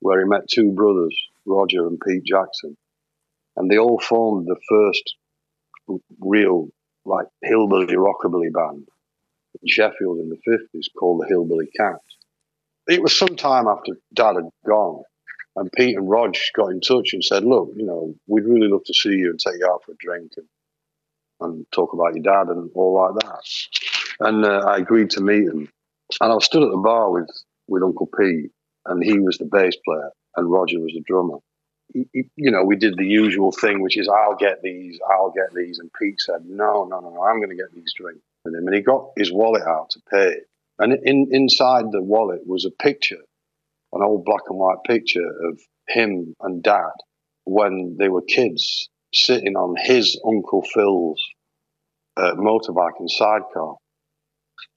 where 0.00 0.20
he 0.20 0.28
met 0.28 0.48
two 0.48 0.72
brothers, 0.72 1.16
Roger 1.44 1.86
and 1.86 2.00
Pete 2.00 2.24
Jackson, 2.24 2.76
and 3.56 3.70
they 3.70 3.78
all 3.78 4.00
formed 4.00 4.46
the 4.46 4.60
first 4.68 5.16
real 6.20 6.68
like 7.04 7.26
hillbilly 7.42 7.94
rockabilly 7.94 8.52
band 8.52 8.86
in 9.60 9.68
Sheffield 9.68 10.18
in 10.18 10.30
the 10.30 10.38
50s 10.48 10.86
called 10.98 11.20
the 11.20 11.28
Hillbilly 11.28 11.68
Cats. 11.76 12.16
It 12.88 13.02
was 13.02 13.16
some 13.16 13.36
time 13.36 13.66
after 13.66 13.92
Dad 14.14 14.36
had 14.36 14.48
gone, 14.66 15.02
and 15.56 15.70
Pete 15.72 15.96
and 15.96 16.08
Rog 16.08 16.34
got 16.54 16.70
in 16.70 16.80
touch 16.80 17.10
and 17.12 17.22
said, 17.24 17.44
Look, 17.44 17.70
you 17.76 17.84
know, 17.84 18.14
we'd 18.26 18.44
really 18.44 18.68
love 18.68 18.84
to 18.84 18.94
see 18.94 19.10
you 19.10 19.30
and 19.30 19.38
take 19.38 19.58
you 19.58 19.66
out 19.70 19.84
for 19.84 19.92
a 19.92 19.96
drink 19.98 20.32
and, 20.36 20.46
and 21.40 21.66
talk 21.72 21.92
about 21.92 22.14
your 22.14 22.22
dad 22.22 22.48
and 22.48 22.70
all 22.74 22.94
like 22.94 23.22
that. 23.24 24.26
And 24.26 24.44
uh, 24.44 24.64
I 24.66 24.78
agreed 24.78 25.10
to 25.10 25.20
meet 25.20 25.44
him. 25.48 25.68
And 26.20 26.30
I 26.32 26.34
was 26.34 26.44
stood 26.44 26.62
at 26.62 26.70
the 26.70 26.76
bar 26.76 27.10
with, 27.10 27.28
with 27.68 27.82
Uncle 27.82 28.08
Pete, 28.18 28.50
and 28.86 29.02
he 29.02 29.18
was 29.18 29.38
the 29.38 29.46
bass 29.50 29.74
player, 29.84 30.10
and 30.36 30.50
Roger 30.50 30.78
was 30.80 30.92
the 30.92 31.02
drummer. 31.06 31.38
He- 31.92 32.08
he- 32.12 32.30
You 32.36 32.50
know, 32.50 32.64
we 32.64 32.76
did 32.76 32.96
the 32.96 33.06
usual 33.06 33.52
thing, 33.52 33.82
which 33.82 33.96
is 33.98 34.08
I'll 34.08 34.36
get 34.36 34.62
these, 34.62 34.98
I'll 35.10 35.30
get 35.32 35.54
these. 35.54 35.78
And 35.78 35.90
Pete 35.98 36.20
said, 36.20 36.44
No, 36.46 36.84
no, 36.84 37.00
no, 37.00 37.10
no, 37.10 37.22
I'm 37.22 37.38
going 37.38 37.50
to 37.50 37.56
get 37.56 37.72
these 37.74 37.92
drinks 37.96 38.20
with 38.44 38.54
him. 38.54 38.66
And 38.66 38.74
he 38.74 38.80
got 38.82 39.10
his 39.16 39.32
wallet 39.32 39.62
out 39.66 39.90
to 39.90 40.00
pay. 40.10 40.36
And 40.78 40.92
in, 41.04 41.28
inside 41.32 41.92
the 41.92 42.02
wallet 42.02 42.46
was 42.46 42.64
a 42.64 42.70
picture, 42.70 43.22
an 43.92 44.02
old 44.02 44.24
black 44.24 44.42
and 44.48 44.58
white 44.58 44.78
picture 44.86 45.26
of 45.48 45.60
him 45.88 46.34
and 46.40 46.62
dad 46.62 46.90
when 47.44 47.96
they 47.98 48.08
were 48.08 48.22
kids 48.22 48.88
sitting 49.12 49.56
on 49.56 49.74
his 49.78 50.18
Uncle 50.26 50.62
Phil's 50.62 51.20
uh, 52.16 52.34
motorbike 52.34 52.98
and 52.98 53.10
sidecar. 53.10 53.76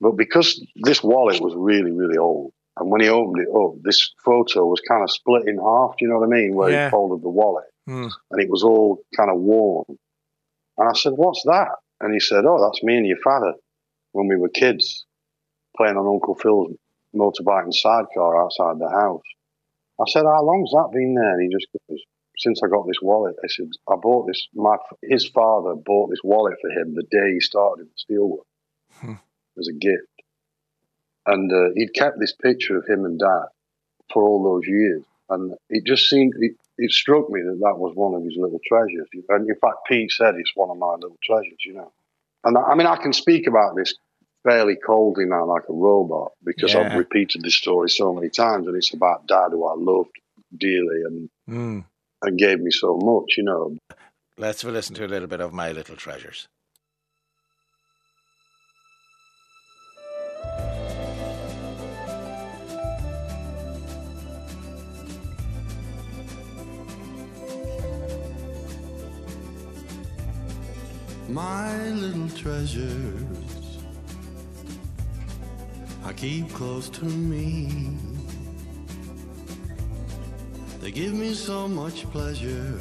But 0.00 0.12
because 0.16 0.64
this 0.82 1.02
wallet 1.02 1.40
was 1.40 1.54
really, 1.56 1.92
really 1.92 2.18
old, 2.18 2.52
and 2.78 2.90
when 2.90 3.00
he 3.00 3.08
opened 3.08 3.38
it 3.38 3.48
up, 3.54 3.74
this 3.82 4.12
photo 4.24 4.66
was 4.66 4.80
kind 4.86 5.02
of 5.02 5.10
split 5.10 5.46
in 5.48 5.56
half. 5.58 5.92
Do 5.96 6.04
you 6.04 6.08
know 6.10 6.18
what 6.18 6.26
I 6.26 6.30
mean? 6.30 6.54
Where 6.54 6.70
Yeah. 6.70 6.86
he 6.86 6.90
folded 6.90 7.22
the 7.22 7.30
wallet, 7.30 7.64
Hmm. 7.86 8.08
and 8.30 8.42
it 8.42 8.50
was 8.50 8.62
all 8.64 9.00
kind 9.16 9.30
of 9.30 9.40
worn. 9.40 9.84
And 10.76 10.88
I 10.88 10.92
said, 10.92 11.12
"What's 11.16 11.42
that?" 11.44 11.70
And 12.00 12.12
he 12.12 12.20
said, 12.20 12.44
"Oh, 12.44 12.60
that's 12.60 12.82
me 12.82 12.96
and 12.98 13.06
your 13.06 13.16
father 13.24 13.54
when 14.12 14.28
we 14.28 14.36
were 14.36 14.50
kids, 14.50 15.06
playing 15.76 15.96
on 15.96 16.06
Uncle 16.06 16.34
Phil's 16.34 16.76
motorbike 17.16 17.64
and 17.64 17.74
sidecar 17.74 18.40
outside 18.42 18.78
the 18.78 18.90
house." 18.90 19.26
I 20.00 20.04
said, 20.08 20.24
"How 20.24 20.42
long's 20.42 20.70
that 20.72 20.90
been 20.92 21.14
there?" 21.14 21.32
And 21.32 21.42
he 21.42 21.48
just 21.48 21.66
goes, 21.88 22.00
"Since 22.38 22.60
I 22.62 22.68
got 22.68 22.86
this 22.86 23.00
wallet." 23.02 23.36
I 23.42 23.48
said, 23.48 23.70
"I 23.88 23.96
bought 23.96 24.26
this. 24.26 24.46
My 24.54 24.76
his 25.02 25.28
father 25.28 25.74
bought 25.74 26.10
this 26.10 26.22
wallet 26.22 26.56
for 26.60 26.70
him 26.70 26.94
the 26.94 27.08
day 27.10 27.32
he 27.32 27.40
started 27.40 27.82
in 27.82 27.88
the 27.88 28.04
steelwork 28.04 29.18
as 29.58 29.68
a 29.68 29.72
gift, 29.72 30.14
and 31.26 31.50
uh, 31.52 31.70
he'd 31.74 31.94
kept 31.94 32.20
this 32.20 32.34
picture 32.34 32.76
of 32.76 32.86
him 32.86 33.04
and 33.04 33.18
Dad 33.18 33.48
for 34.12 34.22
all 34.22 34.42
those 34.42 34.66
years." 34.66 35.04
And 35.28 35.54
it 35.68 35.84
just 35.84 36.08
seemed 36.08 36.34
it, 36.38 36.56
it 36.78 36.92
struck 36.92 37.28
me 37.30 37.40
that 37.40 37.58
that 37.60 37.78
was 37.78 37.96
one 37.96 38.14
of 38.14 38.22
his 38.22 38.36
little 38.38 38.60
treasures. 38.64 39.08
And 39.28 39.48
in 39.48 39.56
fact, 39.56 39.78
Pete 39.88 40.12
said 40.12 40.36
it's 40.36 40.52
one 40.54 40.70
of 40.70 40.78
my 40.78 40.94
little 40.94 41.18
treasures. 41.24 41.58
You 41.64 41.74
know, 41.74 41.92
and 42.44 42.56
I, 42.56 42.62
I 42.62 42.74
mean, 42.74 42.86
I 42.86 42.96
can 42.96 43.12
speak 43.12 43.46
about 43.46 43.74
this 43.76 43.94
fairly 44.46 44.76
coldly 44.76 45.24
now, 45.26 45.44
like 45.44 45.64
a 45.68 45.72
robot, 45.72 46.32
because 46.44 46.72
Yeah. 46.72 46.80
I've 46.92 46.96
repeated 46.96 47.42
this 47.42 47.56
story 47.56 47.90
so 47.90 48.12
many 48.14 48.28
times, 48.28 48.66
and 48.68 48.76
it's 48.76 48.94
about 48.94 49.26
Dad, 49.26 49.48
who 49.50 49.66
I 49.66 49.74
loved 49.76 50.12
dearly 50.56 51.02
and 51.02 51.28
Mm. 51.48 51.84
and 52.22 52.38
gave 52.38 52.60
me 52.60 52.70
so 52.70 52.96
much. 52.96 53.36
You 53.36 53.44
know, 53.44 53.76
Let's 54.38 54.62
listen 54.64 54.94
to 54.96 55.04
a 55.06 55.08
little 55.08 55.28
bit 55.28 55.40
of 55.40 55.52
My 55.52 55.72
Little 55.72 55.96
Treasures. 55.96 56.46
My 71.28 71.90
little 71.90 72.28
treasures 72.30 73.22
I 76.06 76.12
keep 76.12 76.48
close 76.52 76.88
to 76.90 77.04
me. 77.04 77.68
They 80.78 80.92
give 80.92 81.12
me 81.12 81.34
so 81.34 81.66
much 81.66 82.04
pleasure. 82.12 82.78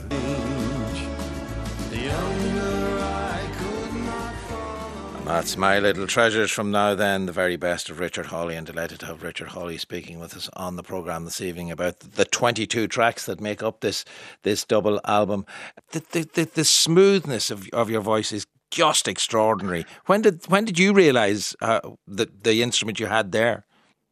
The 1.90 1.98
younger 1.98 3.00
I 3.02 3.50
could 3.58 3.96
not 3.96 5.18
And 5.18 5.28
that's 5.28 5.58
My 5.58 5.80
Little 5.80 6.06
Treasures 6.06 6.52
from 6.52 6.70
Now 6.70 6.94
Then, 6.94 7.26
the 7.26 7.32
very 7.32 7.56
best 7.56 7.90
of 7.90 8.00
Richard 8.00 8.28
Hawley. 8.28 8.56
And 8.56 8.68
delighted 8.68 9.00
to 9.00 9.08
have 9.08 9.24
Richard 9.24 9.48
Hawley 9.48 9.80
speaking 9.80 10.20
with 10.20 10.38
us 10.38 10.48
on 10.54 10.76
the 10.76 10.84
programme 10.84 11.26
this 11.26 11.42
evening 11.42 11.72
about 11.72 12.02
the 12.02 12.26
22 12.26 12.88
tracks 12.88 13.26
that 13.26 13.42
make 13.42 13.64
up 13.64 13.80
this 13.80 14.06
this 14.44 14.64
double 14.64 15.02
album. 15.04 15.48
The, 15.94 16.04
the, 16.12 16.30
the, 16.32 16.44
the 16.54 16.64
smoothness 16.64 17.50
of, 17.50 17.68
of 17.74 17.90
your 17.90 18.02
voice 18.02 18.32
is 18.32 18.46
just 18.72 19.08
extraordinary. 19.08 19.86
When 20.06 20.22
did 20.22 20.46
when 20.48 20.66
did 20.66 20.80
you 20.80 20.94
realise 20.94 21.56
uh, 21.62 21.82
the, 22.08 22.30
the 22.44 22.62
instrument 22.62 23.00
you 23.00 23.08
had 23.08 23.32
there? 23.32 23.66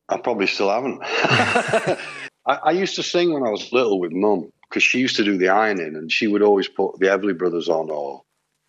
I 0.10 0.18
probably 0.18 0.48
still 0.48 0.70
haven't. 0.70 1.00
I, 2.46 2.56
I 2.66 2.72
used 2.72 2.96
to 2.96 3.04
sing 3.04 3.34
when 3.34 3.44
I 3.44 3.50
was 3.50 3.72
little 3.72 4.00
with 4.00 4.12
Mum 4.12 4.52
because 4.70 4.84
she 4.84 5.00
used 5.00 5.16
to 5.18 5.24
do 5.24 5.38
the 5.38 5.50
ironing, 5.50 5.96
and 5.96 6.12
she 6.12 6.28
would 6.28 6.42
always 6.42 6.68
put 6.68 7.00
the 7.00 7.08
Everly 7.08 7.38
Brothers 7.38 7.70
on 7.70 7.89
or 7.89 8.22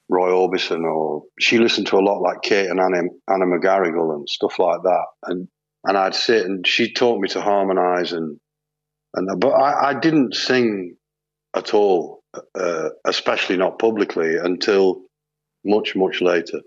Roy 0.09 0.31
Orbison, 0.31 0.85
or 0.85 1.23
she 1.41 1.59
listened 1.59 1.87
to 1.89 1.97
a 1.97 2.05
lot 2.05 2.21
like 2.21 2.43
Kate 2.43 2.69
and 2.69 2.81
Anna, 2.81 3.03
Anna 3.29 3.47
McGarrigle 3.47 4.15
and 4.15 4.29
stuff 4.29 4.59
like 4.59 4.83
that. 4.83 5.05
And 5.25 5.49
and 5.85 5.99
I'd 5.99 6.15
sit 6.15 6.47
and 6.47 6.67
she 6.67 6.93
taught 6.93 7.21
me 7.21 7.29
to 7.29 7.41
harmonise 7.41 8.13
and 8.13 8.39
and 9.15 9.41
but 9.41 9.51
I, 9.51 9.91
I 9.91 9.95
didn't 9.95 10.35
sing 10.35 10.97
at 11.55 11.73
all, 11.75 12.23
uh, 12.55 12.89
especially 13.05 13.57
not 13.57 13.79
publicly 13.79 14.37
until 14.37 15.03
much 15.65 15.97
much 15.97 16.21
later. 16.21 16.61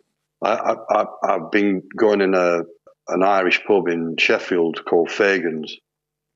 I, 0.43 0.75
I, 0.89 1.05
I've 1.23 1.51
been 1.51 1.83
going 1.97 2.21
in 2.21 2.33
a 2.33 2.61
an 3.09 3.23
Irish 3.23 3.63
pub 3.65 3.87
in 3.87 4.17
Sheffield 4.17 4.83
called 4.85 5.09
Fagan's 5.09 5.77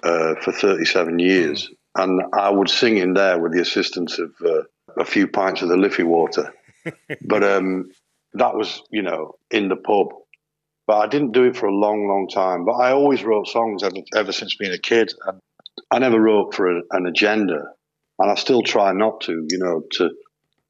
uh, 0.03 0.35
for 0.41 0.51
37 0.51 1.19
years, 1.19 1.69
and 1.95 2.21
I 2.33 2.49
would 2.49 2.69
sing 2.69 2.97
in 2.97 3.13
there 3.13 3.39
with 3.39 3.53
the 3.53 3.61
assistance 3.61 4.19
of 4.19 4.31
uh, 4.43 4.63
a 4.97 5.05
few 5.05 5.27
pints 5.27 5.61
of 5.61 5.69
the 5.69 5.77
Liffey 5.77 6.03
water. 6.03 6.53
but 7.21 7.43
um, 7.43 7.91
that 8.33 8.55
was, 8.55 8.81
you 8.89 9.01
know, 9.01 9.35
in 9.49 9.67
the 9.67 9.75
pub. 9.75 10.07
But 10.87 10.97
I 10.97 11.07
didn't 11.07 11.33
do 11.33 11.43
it 11.43 11.55
for 11.55 11.67
a 11.67 11.75
long, 11.75 12.07
long 12.07 12.27
time. 12.27 12.65
But 12.65 12.73
I 12.73 12.91
always 12.91 13.23
wrote 13.23 13.47
songs 13.47 13.83
ever, 13.83 13.97
ever 14.15 14.31
since 14.31 14.55
being 14.55 14.73
a 14.73 14.79
kid. 14.79 15.13
And 15.27 15.39
I 15.91 15.99
never 15.99 16.19
wrote 16.19 16.55
for 16.55 16.77
a, 16.77 16.81
an 16.91 17.05
agenda, 17.05 17.63
and 18.19 18.31
I 18.31 18.35
still 18.35 18.63
try 18.63 18.91
not 18.93 19.21
to, 19.21 19.45
you 19.49 19.57
know, 19.57 19.83
to 19.93 20.11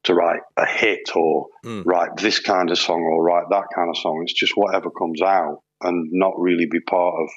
to 0.03 0.13
write 0.13 0.41
a 0.57 0.65
hit 0.65 1.15
or 1.15 1.47
mm. 1.65 1.83
write 1.85 2.17
this 2.17 2.39
kind 2.39 2.71
of 2.71 2.77
song 2.77 3.01
or 3.01 3.23
write 3.23 3.45
that 3.49 3.65
kind 3.75 3.89
of 3.89 3.97
song. 3.97 4.21
It's 4.23 4.33
just 4.33 4.53
whatever 4.55 4.89
comes 4.89 5.21
out, 5.21 5.59
and 5.81 6.09
not 6.11 6.33
really 6.37 6.65
be 6.65 6.79
part 6.81 7.15
of. 7.21 7.29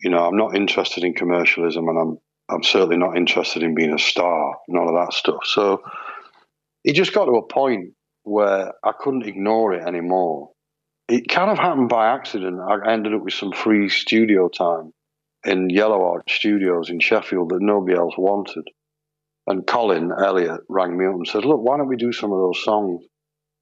You 0.00 0.10
know, 0.10 0.26
I'm 0.26 0.36
not 0.36 0.56
interested 0.56 1.04
in 1.04 1.14
commercialism, 1.14 1.88
and 1.88 1.98
I'm 1.98 2.18
I'm 2.48 2.62
certainly 2.62 2.96
not 2.96 3.16
interested 3.16 3.62
in 3.62 3.74
being 3.74 3.94
a 3.94 3.98
star. 3.98 4.56
None 4.68 4.88
of 4.88 4.94
that 4.94 5.12
stuff. 5.12 5.44
So 5.44 5.82
it 6.84 6.94
just 6.94 7.12
got 7.12 7.26
to 7.26 7.32
a 7.32 7.46
point 7.46 7.92
where 8.22 8.72
I 8.84 8.92
couldn't 8.98 9.26
ignore 9.26 9.74
it 9.74 9.86
anymore. 9.86 10.50
It 11.08 11.28
kind 11.28 11.50
of 11.50 11.58
happened 11.58 11.88
by 11.88 12.14
accident. 12.14 12.60
I 12.60 12.92
ended 12.92 13.14
up 13.14 13.22
with 13.22 13.34
some 13.34 13.52
free 13.52 13.88
studio 13.88 14.48
time 14.48 14.92
in 15.44 15.70
Yellow 15.70 16.02
Arch 16.04 16.36
Studios 16.36 16.90
in 16.90 17.00
Sheffield 17.00 17.50
that 17.50 17.62
nobody 17.62 17.96
else 17.96 18.14
wanted. 18.18 18.64
And 19.48 19.66
Colin 19.66 20.12
Elliott 20.12 20.60
rang 20.68 20.96
me 20.96 21.06
up 21.06 21.14
and 21.14 21.26
said, 21.26 21.44
"Look, 21.46 21.60
why 21.60 21.78
don't 21.78 21.88
we 21.88 21.96
do 21.96 22.12
some 22.12 22.32
of 22.32 22.38
those 22.38 22.62
songs?" 22.62 23.02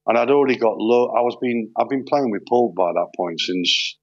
And 0.06 0.18
I'd 0.18 0.30
already 0.30 0.56
got 0.56 0.78
low. 0.78 1.06
I 1.16 1.20
was 1.20 1.36
being 1.40 1.70
I've 1.78 1.88
been 1.88 2.04
playing 2.04 2.30
with 2.32 2.44
Pulp 2.46 2.74
by 2.74 2.92
that 2.92 3.08
point 3.16 3.40
since 3.40 3.96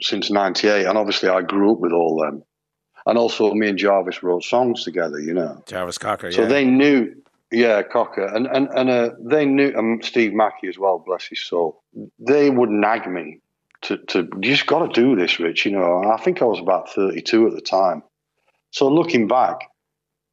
since 0.00 0.30
'98, 0.30 0.86
and 0.86 0.98
obviously 0.98 1.28
I 1.28 1.42
grew 1.42 1.72
up 1.72 1.78
with 1.78 1.92
all 1.92 2.20
them. 2.20 2.42
And 3.06 3.16
also, 3.16 3.54
me 3.54 3.68
and 3.68 3.78
Jarvis 3.78 4.22
wrote 4.22 4.42
songs 4.42 4.84
together, 4.84 5.18
you 5.18 5.32
know. 5.32 5.62
Jarvis 5.66 5.96
Cocker, 5.96 6.30
So 6.30 6.42
yeah. 6.42 6.48
So 6.48 6.52
they 6.52 6.64
knew, 6.64 7.14
yeah, 7.52 7.82
Cocker, 7.82 8.26
and 8.26 8.46
and 8.46 8.68
and 8.74 8.90
uh, 8.90 9.10
they 9.20 9.46
knew, 9.46 9.72
and 9.76 10.04
Steve 10.04 10.34
Mackey 10.34 10.68
as 10.68 10.76
well, 10.76 11.02
bless 11.06 11.24
his 11.24 11.42
soul. 11.42 11.82
They 12.18 12.50
would 12.50 12.68
nag 12.68 13.08
me 13.08 13.40
to 13.82 13.96
to 13.96 14.28
you 14.42 14.56
just 14.56 14.66
got 14.66 14.92
to 14.92 15.00
do 15.00 15.14
this, 15.14 15.38
Rich. 15.38 15.66
You 15.66 15.72
know, 15.72 16.02
and 16.02 16.10
I 16.10 16.16
think 16.16 16.42
I 16.42 16.46
was 16.46 16.58
about 16.58 16.90
thirty 16.90 17.22
two 17.22 17.46
at 17.46 17.54
the 17.54 17.60
time. 17.60 18.02
So 18.70 18.88
looking 18.88 19.28
back, 19.28 19.60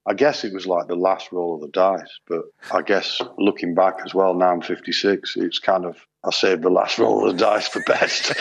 I 0.08 0.14
guess 0.14 0.44
it 0.44 0.54
was 0.54 0.68
like 0.68 0.88
the 0.88 0.96
last 0.96 1.32
roll 1.32 1.56
of 1.56 1.62
the 1.62 1.68
dice. 1.68 2.20
But 2.28 2.44
I 2.72 2.82
guess 2.82 3.22
looking 3.38 3.74
back 3.74 3.96
as 4.06 4.14
well, 4.14 4.34
now 4.34 4.52
I'm 4.52 4.62
fifty 4.62 4.92
six. 4.92 5.36
It's 5.36 5.60
kind 5.60 5.86
of 5.86 5.98
I 6.24 6.32
saved 6.32 6.64
the 6.64 6.70
last 6.70 6.98
roll 6.98 7.28
of 7.28 7.38
the 7.38 7.44
dice 7.44 7.68
for 7.68 7.82
best. 7.82 8.34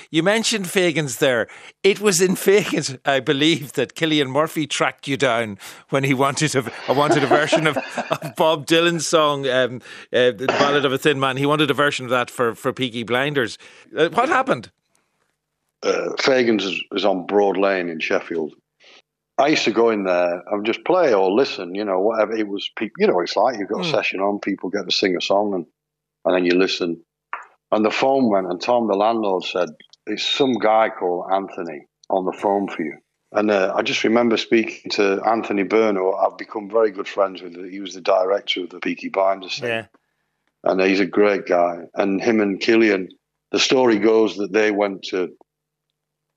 you 0.10 0.22
mentioned 0.22 0.64
Fagans 0.66 1.18
there. 1.18 1.48
It 1.82 2.00
was 2.00 2.22
in 2.22 2.34
Fagans, 2.34 2.98
I 3.04 3.20
believe, 3.20 3.74
that 3.74 3.94
Cillian 3.94 4.28
Murphy 4.28 4.66
tracked 4.66 5.06
you 5.06 5.18
down 5.18 5.58
when 5.90 6.02
he 6.04 6.14
wanted 6.14 6.54
a, 6.54 6.64
wanted 6.88 7.24
a 7.24 7.26
version 7.26 7.66
of, 7.66 7.76
of 8.22 8.36
Bob 8.36 8.66
Dylan's 8.66 9.06
song, 9.06 9.46
um, 9.48 9.82
uh, 10.12 10.32
"The 10.32 10.46
Ballad 10.46 10.84
of 10.84 10.92
a 10.92 10.98
Thin 10.98 11.20
Man." 11.20 11.36
He 11.36 11.46
wanted 11.46 11.70
a 11.70 11.74
version 11.74 12.06
of 12.06 12.10
that 12.10 12.30
for 12.30 12.54
for 12.54 12.72
Peaky 12.72 13.02
Blinders. 13.02 13.58
Uh, 13.96 14.08
what 14.10 14.28
happened? 14.28 14.70
uh, 15.82 16.10
Fagan's 16.18 16.64
is, 16.64 16.82
is 16.92 17.04
on 17.04 17.26
Broad 17.26 17.56
Lane 17.56 17.88
in 17.88 18.00
Sheffield. 18.00 18.54
I 19.40 19.48
used 19.48 19.64
to 19.64 19.72
go 19.72 19.90
in 19.90 20.04
there 20.04 20.42
and 20.50 20.66
just 20.66 20.84
play 20.84 21.14
or 21.14 21.30
listen, 21.30 21.74
you 21.74 21.84
know, 21.84 21.98
whatever 22.00 22.32
it 22.36 22.46
was. 22.46 22.68
People, 22.76 22.94
you 22.98 23.06
know, 23.06 23.14
what 23.14 23.22
it's 23.22 23.36
like 23.36 23.58
you've 23.58 23.68
got 23.68 23.86
a 23.86 23.88
session 23.88 24.20
on, 24.20 24.38
people 24.38 24.70
get 24.70 24.84
to 24.84 24.92
sing 24.94 25.16
a 25.16 25.20
song, 25.20 25.54
and 25.54 25.66
and 26.24 26.34
then 26.34 26.44
you 26.44 26.58
listen. 26.58 27.02
And 27.72 27.84
the 27.84 27.90
phone 27.90 28.28
went, 28.28 28.48
and 28.48 28.60
Tom, 28.60 28.88
the 28.88 28.94
landlord, 28.94 29.44
said, 29.44 29.70
It's 30.06 30.28
some 30.28 30.54
guy 30.54 30.90
called 30.90 31.32
Anthony 31.32 31.86
on 32.08 32.26
the 32.26 32.32
phone 32.32 32.68
for 32.68 32.82
you. 32.82 32.98
And 33.32 33.50
uh, 33.50 33.72
I 33.74 33.82
just 33.82 34.02
remember 34.02 34.36
speaking 34.36 34.90
to 34.92 35.22
Anthony 35.24 35.62
Burno. 35.64 36.18
I've 36.18 36.36
become 36.36 36.68
very 36.68 36.90
good 36.90 37.06
friends 37.06 37.40
with. 37.40 37.54
He 37.70 37.80
was 37.80 37.94
the 37.94 38.00
director 38.00 38.64
of 38.64 38.70
the 38.70 38.80
Peaky 38.80 39.08
Blinders. 39.08 39.58
thing. 39.60 39.68
Yeah. 39.68 39.86
and 40.64 40.80
he's 40.80 41.00
a 41.00 41.06
great 41.06 41.46
guy. 41.46 41.84
And 41.94 42.20
him 42.20 42.40
and 42.40 42.60
Cillian, 42.60 43.08
the 43.52 43.60
story 43.60 43.98
goes 43.98 44.36
that 44.36 44.52
they 44.52 44.72
went 44.72 45.04
to 45.04 45.30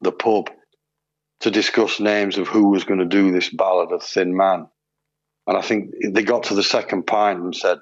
the 0.01 0.11
pub 0.11 0.51
to 1.43 1.51
discuss 1.51 1.99
names 1.99 2.37
of 2.37 2.47
who 2.47 2.69
was 2.69 2.85
going 2.85 2.99
to 2.99 3.05
do 3.05 3.31
this 3.31 3.49
ballad 3.49 3.91
of 3.91 4.01
Thin 4.01 4.35
Man. 4.35 4.67
And 5.45 5.57
I 5.57 5.61
think 5.61 5.91
they 6.11 6.23
got 6.23 6.43
to 6.43 6.55
the 6.55 6.63
second 6.63 7.05
pint 7.05 7.39
and 7.39 7.55
said, 7.55 7.79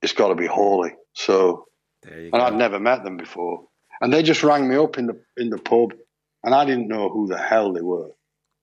"It's 0.00 0.14
got 0.14 0.28
to 0.28 0.34
be 0.34 0.46
Hawley." 0.46 0.94
So, 1.12 1.66
and 2.04 2.32
go. 2.32 2.40
I'd 2.40 2.54
never 2.54 2.80
met 2.80 3.04
them 3.04 3.18
before, 3.18 3.68
and 4.00 4.12
they 4.12 4.22
just 4.22 4.42
rang 4.42 4.66
me 4.66 4.76
up 4.76 4.96
in 4.96 5.06
the 5.06 5.22
in 5.36 5.50
the 5.50 5.58
pub, 5.58 5.92
and 6.42 6.54
I 6.54 6.64
didn't 6.64 6.88
know 6.88 7.10
who 7.10 7.26
the 7.26 7.38
hell 7.38 7.74
they 7.74 7.82
were. 7.82 8.08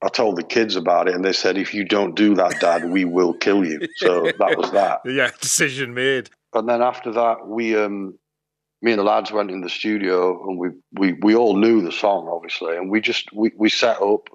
I 0.02 0.08
told 0.08 0.38
the 0.38 0.44
kids 0.44 0.76
about 0.76 1.08
it, 1.08 1.14
and 1.14 1.24
they 1.24 1.34
said, 1.34 1.58
"If 1.58 1.76
you 1.76 1.86
don't 1.86 2.16
do 2.16 2.34
that, 2.36 2.60
Dad, 2.60 2.90
we 2.90 3.06
will 3.06 3.34
kill 3.34 3.64
you." 3.64 3.88
So 3.98 4.24
that 4.24 4.58
was 4.58 4.72
that. 4.72 5.02
Yeah, 5.06 5.30
decision 5.40 5.94
made. 5.94 6.32
And 6.54 6.68
then 6.68 6.82
after 6.82 7.12
that, 7.12 7.48
we, 7.48 7.76
um, 7.76 8.18
me 8.82 8.94
and 8.94 9.00
the 9.00 9.04
lads 9.04 9.32
went 9.32 9.52
in 9.52 9.62
the 9.62 9.70
studio, 9.70 10.42
and 10.48 10.58
we 10.58 10.70
we 10.94 11.14
we 11.22 11.36
all 11.36 11.56
knew 11.56 11.82
the 11.82 11.92
song, 11.92 12.28
obviously, 12.28 12.76
and 12.78 12.90
we 12.90 13.00
just 13.00 13.32
we 13.32 13.52
we 13.56 13.70
set 13.70 14.02
up, 14.02 14.30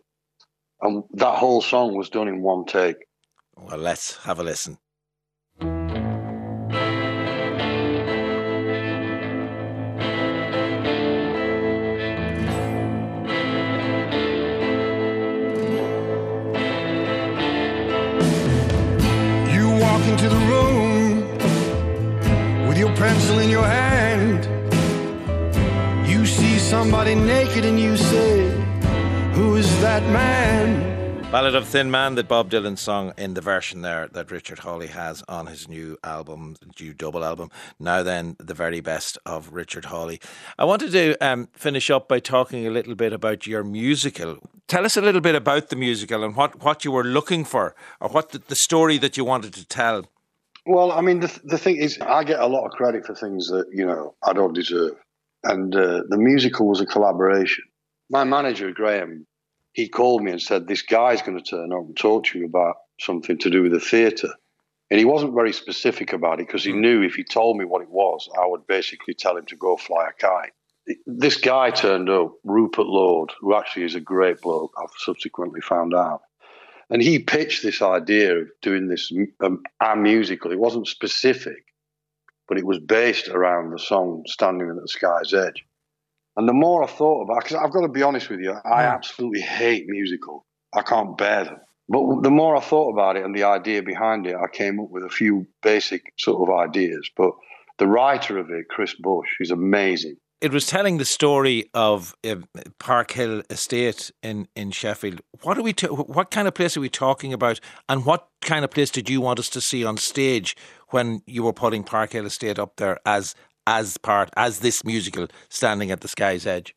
and 0.85 1.03
that 1.15 1.39
whole 1.39 1.63
song 1.63 1.97
was 1.97 2.11
done 2.11 2.29
in 2.29 2.43
one 2.43 2.67
take. 2.67 2.97
Well, 3.57 3.79
let's 3.79 4.19
have 4.19 4.39
a 4.39 4.43
listen. 4.45 4.79
You 19.57 19.71
walk 19.81 20.03
into 20.07 20.29
the 20.29 20.43
room 20.53 21.39
with 22.69 22.77
your 22.77 22.95
pencil 22.97 23.39
in 23.39 23.49
your 23.49 23.65
hand. 23.65 24.47
You 26.07 26.27
see 26.27 26.59
somebody 26.59 27.15
naked 27.15 27.65
and 27.65 27.81
you 27.81 27.97
say, 27.97 28.44
Who 29.35 29.57
is 29.57 29.81
that 29.81 30.05
man? 30.13 31.29
Ballad 31.33 31.57
of 31.57 31.67
Thin 31.67 31.91
Man, 31.91 32.15
that 32.15 32.29
Bob 32.29 32.53
Dylan 32.53 32.79
song 32.79 33.13
in 33.19 33.35
the 33.35 33.41
version 33.41 33.83
there 33.83 34.07
that 34.13 34.31
Richard 34.31 34.61
Hawley 34.61 34.87
has 34.87 35.25
on 35.29 35.49
his 35.49 35.69
new 35.69 35.99
album, 36.05 36.55
new 36.81 36.95
double 36.95 37.25
album. 37.25 37.51
Now 37.81 38.05
then, 38.05 38.37
the 38.39 38.55
very 38.55 38.81
best 38.81 39.19
of 39.27 39.53
Richard 39.53 39.87
Hawley. 39.87 40.21
I 40.57 40.65
wanted 40.65 40.93
to 40.93 41.17
um, 41.17 41.49
finish 41.53 41.91
up 41.91 42.07
by 42.07 42.21
talking 42.21 42.65
a 42.65 42.71
little 42.71 42.95
bit 42.95 43.13
about 43.13 43.45
your 43.45 43.65
musical. 43.65 44.39
Tell 44.69 44.85
us 44.85 44.97
a 44.97 45.01
little 45.01 45.21
bit 45.21 45.35
about 45.35 45.69
the 45.69 45.75
musical 45.75 46.23
and 46.23 46.37
what, 46.37 46.63
what 46.63 46.85
you 46.85 46.93
were 46.93 47.03
looking 47.03 47.45
for, 47.45 47.75
or 47.99 48.11
what 48.11 48.31
the, 48.31 48.39
the 48.39 48.55
story 48.55 48.99
that 48.99 49.17
you 49.17 49.25
wanted 49.25 49.53
to 49.55 49.67
tell. 49.67 50.07
Well, 50.65 50.93
I 50.93 51.01
mean, 51.01 51.19
the 51.19 51.41
the 51.43 51.59
thing 51.59 51.79
is, 51.79 51.99
I 52.01 52.23
get 52.23 52.39
a 52.39 52.47
lot 52.47 52.67
of 52.67 52.71
credit 52.71 53.05
for 53.05 53.17
things 53.17 53.49
that 53.49 53.67
you 53.73 53.85
know 53.85 54.15
I 54.23 54.33
don't 54.33 54.55
deserve, 54.55 54.93
and 55.43 55.75
uh, 55.75 56.05
the 56.09 56.19
musical 56.19 56.69
was 56.69 56.81
a 56.81 56.87
collaboration. 56.87 57.65
My 58.15 58.23
manager 58.23 58.71
Graham, 58.71 59.27
he 59.73 59.89
called 59.89 60.23
me 60.23 60.31
and 60.31 60.41
said, 60.41 60.69
"This 60.69 60.83
guy's 60.83 61.21
going 61.21 61.37
to 61.37 61.43
turn 61.43 61.73
up 61.73 61.81
and 61.81 61.97
talk 61.97 62.27
to 62.27 62.39
you 62.39 62.47
about 62.47 62.77
something 63.01 63.39
to 63.39 63.51
do 63.51 63.63
with 63.63 63.73
the 63.73 63.81
theatre." 63.81 64.33
And 64.89 65.01
he 65.01 65.05
wasn't 65.05 65.35
very 65.35 65.53
specific 65.53 66.13
about 66.13 66.39
it 66.39 66.47
because 66.47 66.63
he 66.63 66.73
knew 66.73 67.03
if 67.03 67.17
he 67.17 67.25
told 67.25 67.57
me 67.57 67.65
what 67.65 67.83
it 67.83 67.91
was, 67.91 68.31
I 68.41 68.47
would 68.47 68.69
basically 68.69 69.15
tell 69.15 69.37
him 69.37 69.47
to 69.47 69.57
go 69.57 69.77
fly 69.77 70.07
a 70.11 70.13
kite. 70.13 70.53
This 71.07 71.37
guy 71.39 71.73
turned 71.73 72.09
up, 72.09 72.35
Rupert 72.45 72.87
Lord, 72.87 73.33
who 73.41 73.57
actually 73.57 73.87
is 73.87 73.97
a 73.97 74.01
great 74.01 74.41
bloke. 74.43 74.73
I've 74.81 74.91
subsequently 74.99 75.61
found 75.61 75.93
out. 75.93 76.21
And 76.91 77.03
he 77.03 77.19
pitched 77.19 77.65
this 77.65 77.83
idea 77.83 78.37
of 78.43 78.49
doing 78.63 78.87
this 78.87 79.11
um, 79.41 79.65
our 79.81 79.97
musical. 79.97 80.53
It 80.53 80.61
wasn't 80.61 80.87
specific, 80.87 81.65
but 82.47 82.59
it 82.59 82.65
was 82.65 82.79
based 82.79 83.27
around 83.27 83.73
the 83.73 83.79
song 83.81 84.23
"Standing 84.29 84.69
at 84.69 84.77
the 84.77 84.87
Sky's 84.87 85.35
Edge." 85.35 85.65
And 86.37 86.49
the 86.49 86.53
more 86.53 86.83
I 86.83 86.87
thought 86.87 87.23
about, 87.23 87.45
because 87.45 87.57
I've 87.57 87.73
got 87.73 87.83
to 87.83 87.89
be 87.89 88.03
honest 88.03 88.29
with 88.29 88.41
you, 88.41 88.53
I 88.65 88.85
absolutely 88.85 89.41
hate 89.41 89.85
musicals. 89.87 90.43
I 90.73 90.83
can't 90.83 91.17
bear 91.17 91.45
them. 91.45 91.61
But 91.89 92.23
the 92.23 92.31
more 92.31 92.57
I 92.57 92.61
thought 92.61 92.93
about 92.93 93.17
it 93.17 93.25
and 93.25 93.37
the 93.37 93.45
idea 93.45 93.83
behind 93.83 94.27
it, 94.27 94.35
I 94.35 94.49
came 94.49 94.81
up 94.81 94.91
with 94.91 95.05
a 95.05 95.09
few 95.11 95.47
basic 95.63 96.13
sort 96.19 96.49
of 96.49 96.55
ideas. 96.57 97.09
But 97.17 97.33
the 97.79 97.87
writer 97.87 98.39
of 98.39 98.51
it, 98.51 98.69
Chris 98.69 98.95
Bush, 98.95 99.29
is 99.41 99.51
amazing. 99.51 100.17
It 100.41 100.53
was 100.53 100.67
telling 100.67 100.99
the 100.99 101.05
story 101.05 101.71
of 101.73 102.15
uh, 102.27 102.37
Park 102.79 103.13
Hill 103.13 103.43
Estate 103.49 104.11
in, 104.23 104.49
in 104.57 104.73
Sheffield. 104.73 105.21
What 105.43 105.57
are 105.57 105.63
we? 105.63 105.73
what 105.89 106.31
kind 106.31 106.49
of 106.49 106.55
place 106.55 106.77
are 106.77 106.81
we 106.81 106.91
talking 106.91 107.33
about? 107.33 107.61
And 107.89 108.05
what 108.05 108.29
kind 108.41 108.65
of 108.65 108.71
place 108.71 108.91
did 108.91 109.09
you 109.09 109.21
want 109.21 109.39
us 109.39 109.49
to 109.51 109.61
see 109.61 109.85
on 109.85 109.97
stage 109.97 110.57
when 110.89 111.23
you 111.27 111.45
were 111.45 111.53
putting 111.53 111.83
Park 111.83 112.13
Hill 112.13 112.27
Estate 112.27 112.59
up 112.59 112.77
there 112.77 112.99
as 113.07 113.35
as 113.67 113.97
part 113.99 114.31
as 114.37 114.61
this 114.61 114.85
musical 114.85 115.29
standing 115.49 115.91
at 115.91 116.01
the 116.01 116.09
sky's 116.09 116.47
edge? 116.47 116.75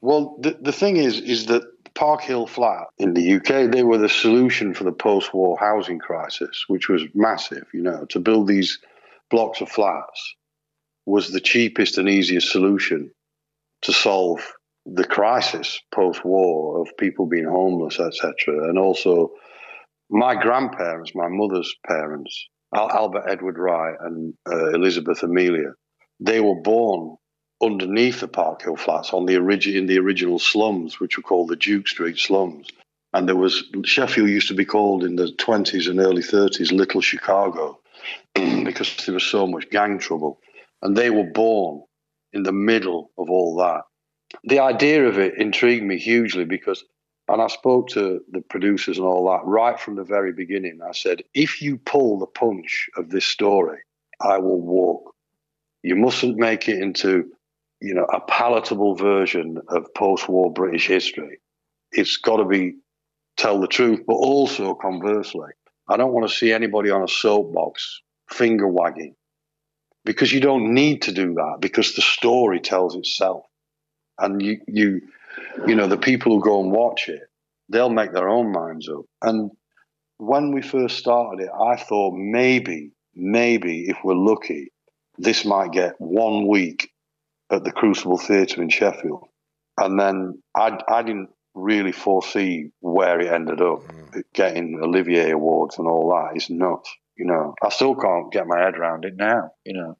Well, 0.00 0.36
the, 0.40 0.58
the 0.60 0.72
thing 0.72 0.96
is, 0.96 1.20
is 1.20 1.46
that 1.46 1.62
Park 1.94 2.22
Hill 2.22 2.46
Flat 2.46 2.86
in 2.98 3.14
the 3.14 3.34
UK, 3.34 3.70
they 3.70 3.82
were 3.82 3.98
the 3.98 4.08
solution 4.08 4.74
for 4.74 4.84
the 4.84 4.92
post-war 4.92 5.58
housing 5.58 5.98
crisis, 5.98 6.64
which 6.68 6.88
was 6.88 7.02
massive. 7.14 7.66
You 7.74 7.82
know, 7.82 8.06
to 8.06 8.20
build 8.20 8.46
these 8.46 8.78
blocks 9.30 9.60
of 9.60 9.68
flats 9.68 10.34
was 11.06 11.30
the 11.30 11.40
cheapest 11.40 11.98
and 11.98 12.08
easiest 12.08 12.50
solution 12.50 13.10
to 13.82 13.92
solve 13.92 14.52
the 14.86 15.04
crisis 15.04 15.80
post-war 15.92 16.80
of 16.80 16.96
people 16.96 17.26
being 17.26 17.44
homeless, 17.44 17.98
etc. 18.00 18.68
And 18.68 18.78
also, 18.78 19.32
my 20.08 20.34
grandparents, 20.40 21.12
my 21.14 21.28
mother's 21.28 21.74
parents, 21.86 22.48
Albert 22.74 23.24
Edward 23.28 23.58
Wright 23.58 23.96
and 24.00 24.34
uh, 24.50 24.70
Elizabeth 24.70 25.22
Amelia, 25.22 25.72
they 26.20 26.40
were 26.40 26.56
born 26.60 27.16
underneath 27.62 28.20
the 28.20 28.28
Park 28.28 28.62
Hill 28.62 28.76
flats 28.76 29.12
on 29.12 29.26
the 29.26 29.36
origi- 29.36 29.76
in 29.76 29.86
the 29.86 29.98
original 29.98 30.38
slums, 30.38 31.00
which 31.00 31.16
were 31.16 31.24
called 31.24 31.48
the 31.48 31.56
Duke 31.56 31.88
Street 31.88 32.18
slums. 32.18 32.68
And 33.14 33.28
there 33.28 33.36
was 33.36 33.64
Sheffield 33.84 34.30
used 34.30 34.48
to 34.48 34.54
be 34.54 34.66
called 34.66 35.04
in 35.04 35.16
the 35.16 35.32
twenties 35.32 35.88
and 35.88 36.00
early 36.00 36.22
thirties 36.22 36.72
Little 36.72 37.00
Chicago 37.02 37.80
because 38.34 38.96
there 39.06 39.14
was 39.14 39.24
so 39.24 39.46
much 39.46 39.70
gang 39.70 39.98
trouble. 39.98 40.40
And 40.82 40.96
they 40.96 41.10
were 41.10 41.24
born 41.24 41.82
in 42.32 42.44
the 42.44 42.52
middle 42.52 43.10
of 43.18 43.30
all 43.30 43.56
that. 43.56 43.82
The 44.44 44.60
idea 44.60 45.06
of 45.06 45.18
it 45.18 45.38
intrigued 45.38 45.84
me 45.84 45.98
hugely 45.98 46.44
because 46.44 46.84
and 47.28 47.40
I 47.42 47.46
spoke 47.48 47.88
to 47.90 48.20
the 48.32 48.40
producers 48.40 48.98
and 48.98 49.06
all 49.06 49.30
that 49.30 49.46
right 49.46 49.78
from 49.78 49.96
the 49.96 50.04
very 50.04 50.32
beginning. 50.32 50.80
I 50.86 50.92
said, 50.92 51.22
if 51.32 51.62
you 51.62 51.78
pull 51.78 52.18
the 52.18 52.26
punch 52.26 52.90
of 52.96 53.10
this 53.10 53.24
story, 53.24 53.78
I 54.20 54.38
will 54.38 54.60
walk. 54.60 55.09
You 55.82 55.96
mustn't 55.96 56.36
make 56.36 56.68
it 56.68 56.80
into 56.80 57.30
you 57.80 57.94
know, 57.94 58.04
a 58.04 58.20
palatable 58.20 58.94
version 58.94 59.58
of 59.68 59.92
post-war 59.94 60.52
British 60.52 60.86
history. 60.86 61.38
It's 61.92 62.18
got 62.18 62.36
to 62.36 62.44
be 62.44 62.76
tell 63.36 63.60
the 63.60 63.66
truth, 63.66 64.00
but 64.06 64.14
also 64.14 64.74
conversely, 64.74 65.48
I 65.88 65.96
don't 65.96 66.12
want 66.12 66.28
to 66.28 66.34
see 66.34 66.52
anybody 66.52 66.90
on 66.90 67.02
a 67.02 67.08
soapbox 67.08 68.02
finger 68.28 68.68
wagging 68.68 69.16
because 70.04 70.32
you 70.32 70.40
don't 70.40 70.74
need 70.74 71.02
to 71.02 71.12
do 71.12 71.34
that 71.34 71.56
because 71.60 71.94
the 71.94 72.02
story 72.02 72.60
tells 72.60 72.94
itself, 72.96 73.44
and 74.18 74.42
you 74.42 74.60
you 74.68 75.00
you 75.66 75.74
know 75.74 75.86
the 75.86 75.96
people 75.96 76.32
who 76.34 76.44
go 76.44 76.62
and 76.62 76.70
watch 76.70 77.08
it, 77.08 77.22
they'll 77.70 77.90
make 77.90 78.12
their 78.12 78.28
own 78.28 78.52
minds 78.52 78.88
up. 78.88 79.04
And 79.22 79.50
when 80.18 80.52
we 80.52 80.60
first 80.60 80.98
started 80.98 81.44
it, 81.44 81.50
I 81.50 81.76
thought 81.76 82.14
maybe 82.14 82.92
maybe 83.14 83.88
if 83.88 83.96
we're 84.04 84.14
lucky, 84.14 84.70
this 85.20 85.44
might 85.44 85.72
get 85.72 85.94
one 85.98 86.46
week 86.46 86.90
at 87.50 87.64
the 87.64 87.72
Crucible 87.72 88.18
Theatre 88.18 88.62
in 88.62 88.68
Sheffield. 88.68 89.28
And 89.78 89.98
then 89.98 90.42
I, 90.54 90.78
I 90.88 91.02
didn't 91.02 91.30
really 91.54 91.92
foresee 91.92 92.70
where 92.80 93.20
it 93.20 93.30
ended 93.30 93.60
up. 93.60 93.82
Mm. 93.86 94.22
Getting 94.34 94.80
Olivier 94.82 95.30
Awards 95.30 95.78
and 95.78 95.86
all 95.86 96.10
that 96.10 96.36
is 96.36 96.50
nuts. 96.50 96.90
You 97.16 97.26
know, 97.26 97.54
I 97.62 97.68
still 97.68 97.94
can't 97.94 98.32
get 98.32 98.46
my 98.46 98.58
head 98.58 98.76
around 98.76 99.04
it 99.04 99.16
now. 99.16 99.52
You 99.64 99.74
know, 99.74 99.98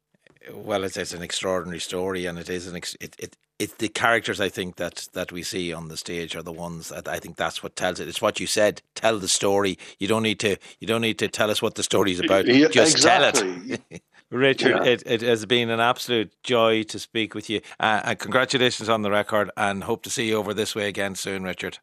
Well, 0.53 0.83
it's, 0.83 0.97
it's 0.97 1.13
an 1.13 1.21
extraordinary 1.21 1.79
story, 1.79 2.25
and 2.25 2.39
it 2.39 2.49
is 2.49 2.67
an 2.67 2.75
ex- 2.75 2.97
it, 2.99 3.15
it 3.19 3.37
it's 3.59 3.75
the 3.75 3.89
characters 3.89 4.41
I 4.41 4.49
think 4.49 4.77
that 4.77 5.07
that 5.13 5.31
we 5.31 5.43
see 5.43 5.71
on 5.71 5.87
the 5.87 5.97
stage 5.97 6.35
are 6.35 6.41
the 6.41 6.51
ones 6.51 6.89
that 6.89 7.07
I 7.07 7.19
think 7.19 7.37
that's 7.37 7.61
what 7.61 7.75
tells 7.75 7.99
it. 7.99 8.07
It's 8.07 8.21
what 8.21 8.39
you 8.39 8.47
said. 8.47 8.81
Tell 8.95 9.19
the 9.19 9.27
story. 9.27 9.77
You 9.99 10.07
don't 10.07 10.23
need 10.23 10.39
to. 10.39 10.57
You 10.79 10.87
don't 10.87 11.01
need 11.01 11.19
to 11.19 11.27
tell 11.27 11.51
us 11.51 11.61
what 11.61 11.75
the 11.75 11.83
story 11.83 12.11
is 12.11 12.19
about. 12.19 12.47
Yeah, 12.47 12.69
Just 12.69 13.03
tell 13.03 13.23
it. 13.23 13.81
Richard, 14.31 14.85
Yeah. 14.85 14.91
it, 14.91 15.03
it 15.05 15.21
has 15.21 15.45
been 15.45 15.69
an 15.69 15.79
absolute 15.79 16.31
joy 16.43 16.83
to 16.83 16.97
speak 16.97 17.35
with 17.35 17.49
you. 17.49 17.61
Uh, 17.79 18.01
and 18.05 18.19
congratulations 18.19 18.89
on 18.89 19.01
the 19.01 19.11
record, 19.11 19.51
and 19.57 19.83
hope 19.83 20.03
to 20.03 20.09
see 20.09 20.29
you 20.29 20.37
over 20.37 20.53
this 20.53 20.73
way 20.73 20.87
again 20.87 21.15
soon, 21.15 21.43
Richard. 21.43 21.79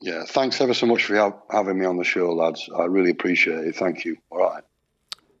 yeah. 0.00 0.24
Thanks 0.28 0.60
ever 0.60 0.72
so 0.72 0.86
much 0.86 1.04
for 1.04 1.16
ha- 1.16 1.36
having 1.50 1.78
me 1.78 1.84
on 1.84 1.96
the 1.98 2.04
show, 2.04 2.32
lads. 2.32 2.68
I 2.78 2.84
really 2.84 3.10
appreciate 3.10 3.66
it. 3.66 3.76
Thank 3.76 4.04
you. 4.04 4.16
All 4.30 4.38
right. 4.38 4.62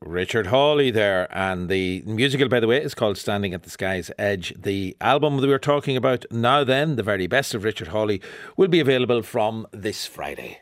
Richard 0.02 0.46
Hawley 0.46 0.90
there. 0.90 1.28
And 1.30 1.68
the 1.68 2.02
musical, 2.06 2.48
by 2.48 2.58
the 2.60 2.66
way, 2.66 2.82
is 2.82 2.94
called 2.94 3.18
Standing 3.18 3.52
at 3.54 3.62
the 3.64 3.70
Sky's 3.70 4.10
Edge. 4.18 4.54
The 4.56 4.96
album 5.00 5.36
that 5.36 5.42
we 5.42 5.52
were 5.52 5.58
talking 5.58 5.94
about 5.96 6.24
now, 6.30 6.64
then, 6.64 6.96
the 6.96 7.02
very 7.02 7.26
best 7.26 7.54
of 7.54 7.64
Richard 7.64 7.88
Hawley, 7.88 8.20
will 8.56 8.68
be 8.68 8.80
available 8.80 9.22
from 9.22 9.66
this 9.72 10.06
Friday. 10.06 10.60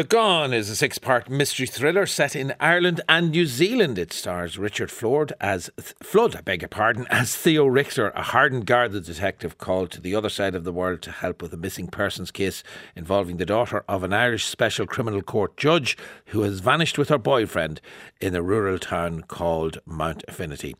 The 0.00 0.06
Gone 0.06 0.54
is 0.54 0.70
a 0.70 0.76
six 0.76 0.96
part 0.96 1.28
mystery 1.28 1.66
thriller 1.66 2.06
set 2.06 2.34
in 2.34 2.54
Ireland 2.58 3.02
and 3.06 3.30
New 3.30 3.44
Zealand. 3.44 3.98
It 3.98 4.14
stars 4.14 4.56
Richard 4.56 4.90
Flood 4.90 5.34
as 5.42 5.68
Flood, 6.02 6.34
I 6.34 6.40
beg 6.40 6.62
your 6.62 6.70
pardon, 6.70 7.06
as 7.10 7.36
Theo 7.36 7.66
Richter, 7.66 8.08
a 8.14 8.22
hardened 8.22 8.64
Garda 8.64 9.02
detective 9.02 9.58
called 9.58 9.90
to 9.90 10.00
the 10.00 10.14
other 10.14 10.30
side 10.30 10.54
of 10.54 10.64
the 10.64 10.72
world 10.72 11.02
to 11.02 11.10
help 11.10 11.42
with 11.42 11.52
a 11.52 11.58
missing 11.58 11.86
persons 11.86 12.30
case 12.30 12.62
involving 12.96 13.36
the 13.36 13.44
daughter 13.44 13.84
of 13.90 14.02
an 14.02 14.14
Irish 14.14 14.46
Special 14.46 14.86
Criminal 14.86 15.20
Court 15.20 15.54
judge 15.58 15.98
who 16.28 16.40
has 16.44 16.60
vanished 16.60 16.96
with 16.96 17.10
her 17.10 17.18
boyfriend 17.18 17.82
in 18.22 18.34
a 18.34 18.40
rural 18.40 18.78
town 18.78 19.24
called 19.28 19.80
Mount 19.84 20.24
Affinity. 20.26 20.76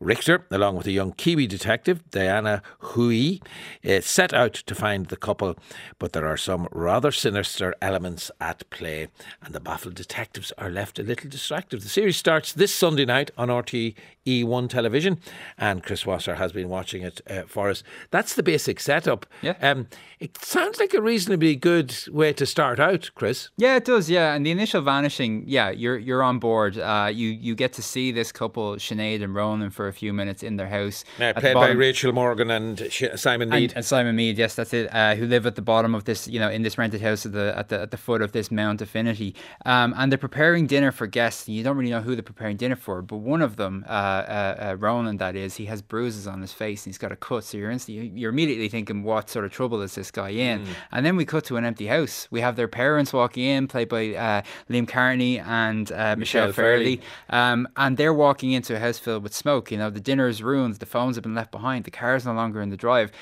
Richter, 0.00 0.46
along 0.50 0.76
with 0.76 0.86
a 0.86 0.92
young 0.92 1.12
Kiwi 1.12 1.46
detective, 1.46 2.10
Diana 2.10 2.62
Hui, 2.78 3.40
uh, 3.84 4.00
set 4.00 4.32
out 4.32 4.54
to 4.54 4.74
find 4.74 5.08
the 5.08 5.16
couple, 5.16 5.56
but 5.98 6.14
there 6.14 6.26
are 6.26 6.38
some 6.38 6.68
rather 6.72 7.12
sinister 7.12 7.74
elements 7.82 8.30
at 8.40 8.61
play, 8.70 9.08
and 9.42 9.54
the 9.54 9.60
baffled 9.60 9.94
detectives 9.94 10.52
are 10.58 10.70
left 10.70 10.98
a 10.98 11.02
little 11.02 11.30
distracted. 11.30 11.80
The 11.82 11.88
series 11.88 12.16
starts 12.16 12.52
this 12.52 12.74
Sunday 12.74 13.04
night 13.04 13.30
on 13.36 13.48
RTE1 13.48 14.68
television, 14.68 15.18
and 15.58 15.82
Chris 15.82 16.06
Wasser 16.06 16.36
has 16.36 16.52
been 16.52 16.68
watching 16.68 17.02
it 17.02 17.20
uh, 17.28 17.42
for 17.46 17.70
us. 17.70 17.82
That's 18.10 18.34
the 18.34 18.42
basic 18.42 18.80
setup. 18.80 19.26
Yeah. 19.40 19.54
Um, 19.60 19.88
it 20.20 20.38
sounds 20.38 20.78
like 20.78 20.94
a 20.94 21.02
reasonably 21.02 21.56
good 21.56 21.94
way 22.08 22.32
to 22.34 22.46
start 22.46 22.78
out, 22.78 23.10
Chris. 23.16 23.50
Yeah, 23.56 23.76
it 23.76 23.84
does. 23.84 24.08
Yeah, 24.08 24.34
and 24.34 24.46
the 24.46 24.52
initial 24.52 24.80
vanishing, 24.80 25.42
yeah, 25.46 25.70
you're 25.70 25.98
you're 25.98 26.22
on 26.22 26.38
board. 26.38 26.78
Uh, 26.78 27.10
you 27.12 27.28
you 27.28 27.56
get 27.56 27.72
to 27.72 27.82
see 27.82 28.12
this 28.12 28.30
couple, 28.30 28.76
Sinead 28.76 29.22
and 29.22 29.34
Ronan, 29.34 29.70
for 29.70 29.88
a 29.88 29.92
few 29.92 30.12
minutes 30.12 30.44
in 30.44 30.56
their 30.56 30.68
house. 30.68 31.04
Uh, 31.18 31.32
played 31.32 31.54
by 31.54 31.70
Rachel 31.70 32.12
Morgan 32.12 32.50
and 32.50 32.88
Simon 33.16 33.48
Mead. 33.48 33.70
And, 33.70 33.78
and 33.78 33.84
Simon 33.84 34.14
Mead, 34.14 34.38
yes, 34.38 34.54
that's 34.54 34.72
it. 34.72 34.94
Uh, 34.94 35.16
who 35.16 35.26
live 35.26 35.44
at 35.44 35.56
the 35.56 35.62
bottom 35.62 35.94
of 35.94 36.04
this, 36.04 36.28
you 36.28 36.38
know, 36.38 36.48
in 36.48 36.62
this 36.62 36.78
rented 36.78 37.02
house 37.02 37.26
at 37.26 37.32
the 37.32 37.52
at 37.56 37.68
the 37.68 37.80
at 37.80 37.90
the 37.90 37.96
foot 37.96 38.22
of 38.22 38.30
this 38.30 38.51
Mount 38.52 38.80
Affinity, 38.80 39.34
um, 39.64 39.94
and 39.96 40.12
they're 40.12 40.18
preparing 40.18 40.66
dinner 40.66 40.92
for 40.92 41.06
guests. 41.06 41.48
You 41.48 41.62
don't 41.62 41.76
really 41.76 41.90
know 41.90 42.00
who 42.00 42.14
they're 42.14 42.22
preparing 42.22 42.56
dinner 42.56 42.76
for, 42.76 43.02
but 43.02 43.16
one 43.16 43.42
of 43.42 43.56
them, 43.56 43.84
uh, 43.88 43.90
uh, 43.90 44.56
uh 44.70 44.76
Ronan, 44.78 45.16
that 45.16 45.34
is, 45.34 45.56
he 45.56 45.66
has 45.66 45.82
bruises 45.82 46.26
on 46.26 46.40
his 46.40 46.52
face 46.52 46.84
and 46.84 46.92
he's 46.92 46.98
got 46.98 47.12
a 47.12 47.16
cut. 47.16 47.44
So 47.44 47.58
you're 47.58 47.70
inst- 47.70 47.88
you're 47.88 48.30
immediately 48.30 48.68
thinking, 48.68 49.02
what 49.02 49.30
sort 49.30 49.44
of 49.44 49.52
trouble 49.52 49.82
is 49.82 49.94
this 49.94 50.10
guy 50.10 50.30
in? 50.30 50.64
Mm. 50.64 50.68
And 50.92 51.06
then 51.06 51.16
we 51.16 51.24
cut 51.24 51.44
to 51.44 51.56
an 51.56 51.64
empty 51.64 51.86
house. 51.86 52.28
We 52.30 52.40
have 52.40 52.56
their 52.56 52.68
parents 52.68 53.12
walking 53.12 53.44
in, 53.44 53.68
played 53.68 53.88
by 53.88 54.14
uh, 54.14 54.42
Liam 54.70 54.86
Carney 54.86 55.38
and 55.38 55.90
uh, 55.90 56.16
Michelle, 56.16 56.48
Michelle 56.48 56.52
Fairley, 56.52 57.00
um, 57.30 57.68
and 57.76 57.96
they're 57.96 58.14
walking 58.14 58.52
into 58.52 58.76
a 58.76 58.78
house 58.78 58.98
filled 58.98 59.22
with 59.22 59.34
smoke. 59.34 59.70
You 59.70 59.78
know, 59.78 59.90
the 59.90 60.00
dinner 60.00 60.28
is 60.28 60.42
ruined, 60.42 60.76
the 60.76 60.86
phones 60.86 61.16
have 61.16 61.22
been 61.22 61.34
left 61.34 61.50
behind, 61.50 61.84
the 61.84 61.90
car's 61.90 62.24
no 62.24 62.32
longer 62.32 62.60
in 62.60 62.70
the 62.70 62.76
drive 62.76 63.12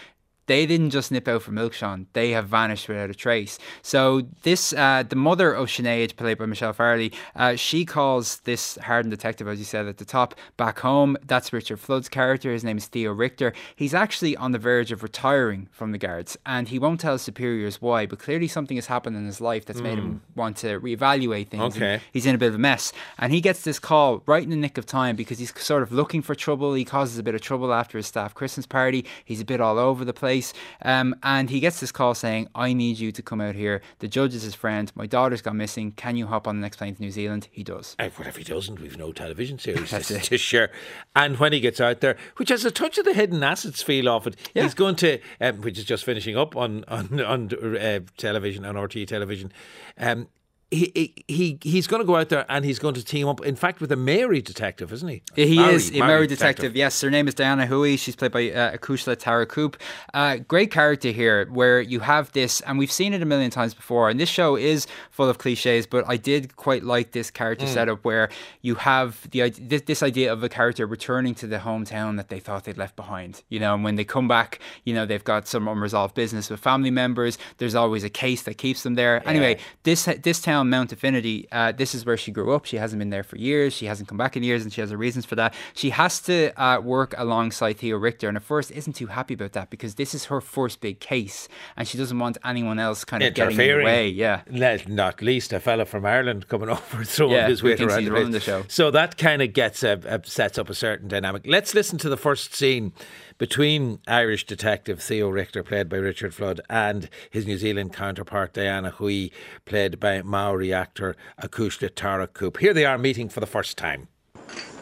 they 0.51 0.67
didn't 0.67 0.91
just 0.91 1.13
nip 1.13 1.29
out 1.29 1.43
for 1.43 1.53
milk, 1.53 1.77
They 2.13 2.33
have 2.33 2.49
vanished 2.49 2.89
without 2.89 3.09
a 3.09 3.15
trace. 3.15 3.57
So 3.83 4.23
this, 4.43 4.73
uh, 4.73 5.05
the 5.09 5.15
mother 5.15 5.53
of 5.53 5.69
Sinead, 5.69 6.17
played 6.17 6.39
by 6.39 6.47
Michelle 6.47 6.73
Fairley, 6.73 7.13
uh, 7.37 7.55
she 7.55 7.85
calls 7.85 8.41
this 8.41 8.77
hardened 8.83 9.13
detective, 9.13 9.47
as 9.47 9.61
you 9.61 9.65
said 9.65 9.87
at 9.87 9.99
the 9.99 10.05
top, 10.05 10.35
back 10.57 10.81
home. 10.81 11.17
That's 11.25 11.53
Richard 11.53 11.79
Flood's 11.79 12.09
character. 12.09 12.51
His 12.51 12.65
name 12.65 12.79
is 12.79 12.87
Theo 12.87 13.13
Richter. 13.13 13.53
He's 13.77 13.95
actually 13.95 14.37
on 14.37 14.51
the 14.51 14.59
verge 14.59 14.91
of 14.91 15.05
retiring 15.05 15.69
from 15.71 15.93
the 15.93 15.99
guards, 15.99 16.37
and 16.45 16.67
he 16.67 16.81
won't 16.81 16.99
tell 16.99 17.13
his 17.13 17.23
superiors 17.23 17.81
why. 17.81 18.07
But 18.07 18.19
clearly, 18.19 18.49
something 18.49 18.77
has 18.77 18.87
happened 18.87 19.15
in 19.15 19.27
his 19.27 19.41
life 19.41 19.67
that's 19.67 19.81
mm. 19.81 19.85
made 19.85 19.99
him 19.99 20.11
hmm. 20.35 20.41
want 20.41 20.57
to 20.59 20.81
reevaluate 20.81 21.47
things. 21.47 21.77
Okay. 21.77 22.01
He's 22.13 22.27
in 22.27 22.35
a 22.35 22.39
bit 22.39 22.49
of 22.49 22.57
a 22.57 22.59
mess, 22.59 22.93
and 23.19 23.33
he 23.33 23.41
gets 23.41 23.63
this 23.63 23.79
call 23.79 24.25
right 24.27 24.43
in 24.43 24.51
the 24.51 24.57
nick 24.57 24.79
of 24.79 24.85
time 24.85 25.15
because 25.15 25.39
he's 25.39 25.57
sort 25.63 25.85
of 25.85 25.93
looking 25.93 26.23
for 26.23 26.35
trouble. 26.35 26.75
He 26.75 26.85
causes 26.85 27.19
a 27.19 27.23
bit 27.23 27.37
of 27.37 27.41
trouble 27.41 27.73
after 27.73 27.99
his 27.99 28.09
staff 28.09 28.35
Christmas 28.35 28.67
party. 28.67 29.07
He's 29.25 29.41
a 29.41 29.45
bit 29.45 29.61
all 29.61 29.79
over 29.79 30.05
the 30.05 30.13
place. 30.13 30.40
Um, 30.83 31.15
and 31.23 31.51
he 31.51 31.61
gets 31.61 31.81
this 31.81 31.93
call 31.93 32.15
saying, 32.15 32.49
I 32.55 32.73
need 32.73 32.99
you 32.99 33.13
to 33.13 33.23
come 33.23 33.41
out 33.41 33.55
here. 33.55 33.83
The 33.99 34.09
judge 34.09 34.35
is 34.35 34.43
his 34.43 34.55
friend. 34.55 34.91
My 34.95 35.07
daughter's 35.07 35.43
gone 35.43 35.57
missing. 35.57 35.93
Can 35.93 36.17
you 36.17 36.27
hop 36.27 36.47
on 36.47 36.57
the 36.57 36.63
next 36.63 36.77
plane 36.77 36.95
to 36.95 37.03
New 37.03 37.11
Zealand? 37.11 37.49
He 37.51 37.63
does. 37.63 37.97
Uh, 37.99 38.09
what 38.17 38.27
if 38.27 38.37
he 38.37 38.45
doesn't? 38.45 38.81
We've 38.81 38.99
no 38.99 39.13
television 39.13 39.59
series 39.67 39.91
to, 39.91 40.03
to, 40.03 40.39
share. 40.39 40.71
And 41.15 41.39
when 41.39 41.53
he 41.53 41.61
gets 41.61 41.81
out 41.81 42.01
there, 42.01 42.17
which 42.37 42.49
has 42.49 42.65
a 42.65 42.71
touch 42.71 42.99
of 42.99 43.05
the 43.05 43.15
hidden 43.15 43.43
assets 43.43 43.83
feel 43.83 44.09
of 44.09 44.27
it, 44.27 44.37
yeah. 44.55 44.63
he's 44.63 44.75
going 44.75 44.97
to, 44.97 45.19
um, 45.41 45.61
which 45.63 45.79
is 45.79 45.85
just 45.85 46.05
finishing 46.05 46.37
up 46.37 46.57
on 46.57 46.85
on, 46.89 47.21
on 47.21 47.77
uh, 47.77 48.01
television, 48.17 48.65
on 48.65 48.75
RTÉ 48.75 49.07
television. 49.07 49.53
Um, 49.99 50.29
he, 50.71 51.25
he 51.27 51.59
he's 51.63 51.87
going 51.87 52.01
to 52.01 52.07
go 52.07 52.17
out 52.17 52.29
there 52.29 52.47
and 52.49 52.65
he's 52.65 52.79
going 52.79 52.95
to 52.95 53.05
team 53.05 53.27
up. 53.27 53.45
In 53.45 53.57
fact, 53.57 53.81
with 53.81 53.91
a 53.91 53.97
Maori 53.97 54.41
detective, 54.41 54.93
isn't 54.93 55.09
he? 55.09 55.23
He 55.35 55.61
is 55.61 55.91
a 55.91 55.99
Maori 55.99 56.27
detective. 56.27 56.29
detective. 56.29 56.77
Yes, 56.77 57.01
her 57.01 57.11
name 57.11 57.27
is 57.27 57.35
Diana 57.35 57.67
Hui. 57.67 57.97
She's 57.97 58.15
played 58.15 58.31
by 58.31 58.51
uh, 58.51 58.77
Acushla-Tara 58.77 59.47
Kupe. 59.47 59.77
Uh, 60.15 60.37
great 60.37 60.71
character 60.71 61.11
here, 61.11 61.47
where 61.51 61.81
you 61.81 62.01
have 62.01 62.31
this, 62.33 62.61
and 62.63 62.79
we've 62.79 62.93
seen 62.93 63.13
it 63.15 63.23
a 63.23 63.25
million 63.25 63.51
times 63.51 63.75
before. 63.75 64.11
And 64.11 64.21
this 64.21 64.29
show 64.29 64.57
is 64.57 64.87
full 65.11 65.29
of 65.29 65.39
cliches, 65.39 65.87
but 65.87 66.05
I 66.07 66.17
did 66.17 66.55
quite 66.57 66.85
like 66.85 67.13
this 67.13 67.31
character 67.31 67.67
mm. 67.67 67.75
setup 67.75 68.05
where 68.05 68.29
you 68.63 68.77
have 68.77 69.29
the 69.31 69.51
this, 69.51 69.83
this 69.83 70.03
idea 70.03 70.33
of 70.33 70.45
a 70.45 70.49
character 70.49 70.87
returning 70.87 71.35
to 71.37 71.49
the 71.49 71.59
hometown 71.59 72.17
that 72.17 72.29
they 72.29 72.39
thought 72.39 72.65
they'd 72.65 72.79
left 72.79 72.95
behind. 72.95 73.43
You 73.49 73.59
know, 73.59 73.75
and 73.75 73.83
when 73.83 73.97
they 73.97 74.05
come 74.05 74.29
back, 74.29 74.61
you 74.85 74.95
know 74.95 75.05
they've 75.05 75.25
got 75.25 75.49
some 75.49 75.67
unresolved 75.67 76.15
business 76.15 76.49
with 76.49 76.61
family 76.61 76.91
members. 76.93 77.39
There's 77.59 77.75
always 77.75 78.05
a 78.05 78.11
case 78.11 78.43
that 78.43 78.55
keeps 78.55 78.85
them 78.85 78.95
there. 78.95 79.21
Yeah. 79.25 79.31
Anyway, 79.31 79.59
this 79.83 80.05
this 80.23 80.41
town 80.41 80.60
Mount 80.69 80.93
Affinity, 80.93 81.49
uh, 81.53 81.73
this 81.73 81.95
is 81.95 82.05
where 82.05 82.17
she 82.17 82.31
grew 82.31 82.53
up. 82.53 82.65
She 82.65 82.77
hasn't 82.77 82.99
been 82.99 83.11
there 83.11 83.23
for 83.23 83.37
years. 83.37 83.73
She 83.73 83.87
hasn't 83.87 84.09
come 84.09 84.19
back 84.19 84.37
in 84.37 84.43
years, 84.43 84.63
and 84.63 84.73
she 84.73 84.81
has 84.81 84.91
her 84.91 84.97
reasons 84.97 85.25
for 85.25 85.37
that. 85.37 85.55
She 85.75 85.91
has 85.91 86.21
to 86.23 86.51
uh, 86.61 86.81
work 86.81 87.15
alongside 87.17 87.79
Theo 87.79 87.97
Richter, 87.97 88.29
and 88.29 88.37
at 88.37 88.43
first 88.43 88.71
isn't 88.71 88.95
too 88.95 89.07
happy 89.07 89.35
about 89.35 89.53
that 89.53 89.71
because 89.71 89.95
this 89.95 90.15
is 90.15 90.27
her 90.27 90.41
first 90.41 90.81
big 90.81 91.01
case, 91.01 91.49
and 91.77 91.87
she 91.87 91.97
doesn't 91.97 92.19
want 92.19 92.39
anyone 92.45 92.79
else 92.79 93.05
kind 93.05 93.23
of 93.23 93.35
getting 93.35 93.59
in 93.59 93.79
the 93.79 93.85
way. 93.85 94.09
Yeah, 94.09 94.43
not 94.51 95.23
least 95.23 95.53
a 95.53 95.61
fella 95.61 95.85
from 95.85 96.05
Ireland 96.05 96.49
coming 96.49 96.69
over 96.71 97.05
throwing 97.05 97.33
yeah, 97.33 97.49
his 97.49 97.63
weight 97.63 97.81
around 97.81 98.05
the, 98.05 98.11
the 98.31 98.41
show. 98.41 98.65
So 98.69 98.91
that 98.91 99.17
kind 99.17 99.43
of 99.43 99.53
gets 99.53 99.83
a, 99.83 100.01
a, 100.05 100.21
sets 100.27 100.59
up 100.59 100.69
a 100.71 100.75
certain 100.75 101.09
dynamic. 101.09 101.43
Let's 101.47 101.75
listen 101.75 101.99
to 101.99 102.09
the 102.09 102.17
first 102.17 102.55
scene 102.55 102.93
between 103.41 103.99
Irish 104.07 104.45
detective 104.45 105.03
Theo 105.03 105.31
Richter, 105.31 105.63
played 105.63 105.89
by 105.89 105.97
Richard 105.97 106.35
Flood, 106.35 106.61
and 106.69 107.09
his 107.31 107.47
New 107.47 107.57
Zealand 107.57 107.91
counterpart 107.91 108.53
Diana 108.53 108.91
Hui, 108.91 109.31
played 109.65 109.99
by 109.99 110.21
Maori 110.21 110.75
actor 110.75 111.17
Acushla-Tara 111.43 112.29
Kupe. 112.29 112.59
Here 112.59 112.75
they 112.75 112.85
are 112.85 112.99
meeting 112.99 113.31
for 113.31 113.41
the 113.41 113.47
first 113.47 113.79
time. 113.79 114.09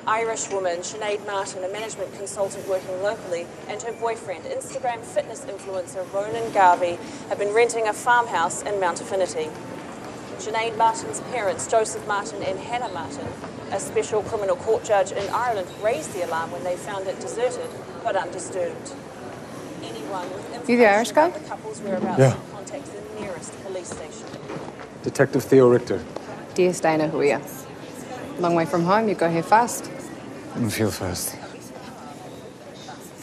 Irish 0.08 0.50
woman 0.50 0.78
Sinead 0.78 1.24
Martin, 1.24 1.62
a 1.62 1.68
management 1.68 2.12
consultant 2.14 2.66
working 2.66 3.00
locally, 3.00 3.46
and 3.68 3.80
her 3.80 3.92
boyfriend, 3.92 4.42
Instagram 4.46 5.04
fitness 5.04 5.44
influencer 5.44 6.12
Ronan 6.12 6.52
Garvey, 6.52 6.98
have 7.28 7.38
been 7.38 7.54
renting 7.54 7.86
a 7.86 7.92
farmhouse 7.92 8.62
in 8.62 8.80
Mount 8.80 9.00
Affinity. 9.00 9.50
Sinead 10.38 10.76
Martin's 10.76 11.20
parents, 11.32 11.68
Joseph 11.68 12.04
Martin 12.08 12.42
and 12.42 12.58
Hannah 12.58 12.92
Martin, 12.92 13.28
a 13.70 13.78
special 13.78 14.22
criminal 14.22 14.56
court 14.56 14.82
judge 14.84 15.12
in 15.12 15.28
Ireland, 15.32 15.68
raised 15.80 16.12
the 16.12 16.26
alarm 16.26 16.50
when 16.50 16.64
they 16.64 16.74
found 16.74 17.06
it 17.06 17.20
deserted 17.20 17.70
but 18.02 18.16
undisturbed. 18.16 18.92
Anyone 19.82 20.28
with 20.30 20.44
information 20.46 20.70
you 20.70 20.76
the 20.78 20.86
Irish 20.86 21.12
guy? 21.12 21.30
the 21.30 21.40
couple's 21.40 21.80
whereabouts 21.80 22.18
yeah. 22.18 22.36
contact 22.52 22.86
the 22.86 23.20
nearest 23.20 23.64
police 23.64 23.88
station. 23.88 24.26
Detective 25.02 25.44
Theo 25.44 25.68
Richter. 25.68 26.04
Dear 26.54 26.72
Steiner, 26.72 27.08
who 27.08 27.20
are 27.20 27.24
you? 27.24 27.40
Long 28.38 28.54
way 28.54 28.66
from 28.66 28.84
home, 28.84 29.08
you 29.08 29.14
go 29.14 29.30
here 29.30 29.42
fast. 29.42 29.90
I 30.54 30.68
feel 30.68 30.90
fast. 30.90 31.36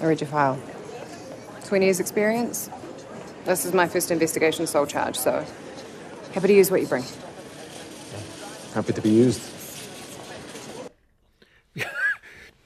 I 0.01 0.05
read 0.05 0.21
your 0.21 0.29
file. 0.29 0.59
20 1.65 1.85
years 1.85 1.99
experience? 1.99 2.69
This 3.45 3.65
is 3.65 3.73
my 3.73 3.87
first 3.87 4.11
investigation 4.11 4.67
sole 4.67 4.85
charge, 4.85 5.17
so 5.17 5.45
happy 6.33 6.47
to 6.47 6.53
use 6.53 6.71
what 6.71 6.81
you 6.81 6.87
bring. 6.87 7.03
Happy 8.73 8.93
to 8.93 9.01
be 9.01 9.09
used. 9.09 9.41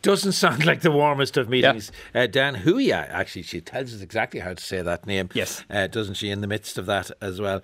Doesn't 0.02 0.34
sound 0.34 0.66
like 0.70 0.82
the 0.82 0.92
warmest 0.92 1.38
of 1.38 1.50
meetings. 1.50 1.92
Yeah. 2.14 2.24
Uh, 2.24 2.28
Dan 2.28 2.56
Hui, 2.56 2.92
actually, 2.92 3.44
she 3.44 3.62
tells 3.62 3.94
us 3.94 4.02
exactly 4.02 4.40
how 4.40 4.54
to 4.54 4.64
say 4.64 4.82
that 4.82 5.06
name. 5.06 5.30
Yes. 5.34 5.64
Uh, 5.70 5.88
doesn't 5.88 6.16
she, 6.16 6.30
in 6.30 6.42
the 6.42 6.48
midst 6.48 6.78
of 6.78 6.86
that 6.88 7.12
as 7.22 7.40
well? 7.40 7.62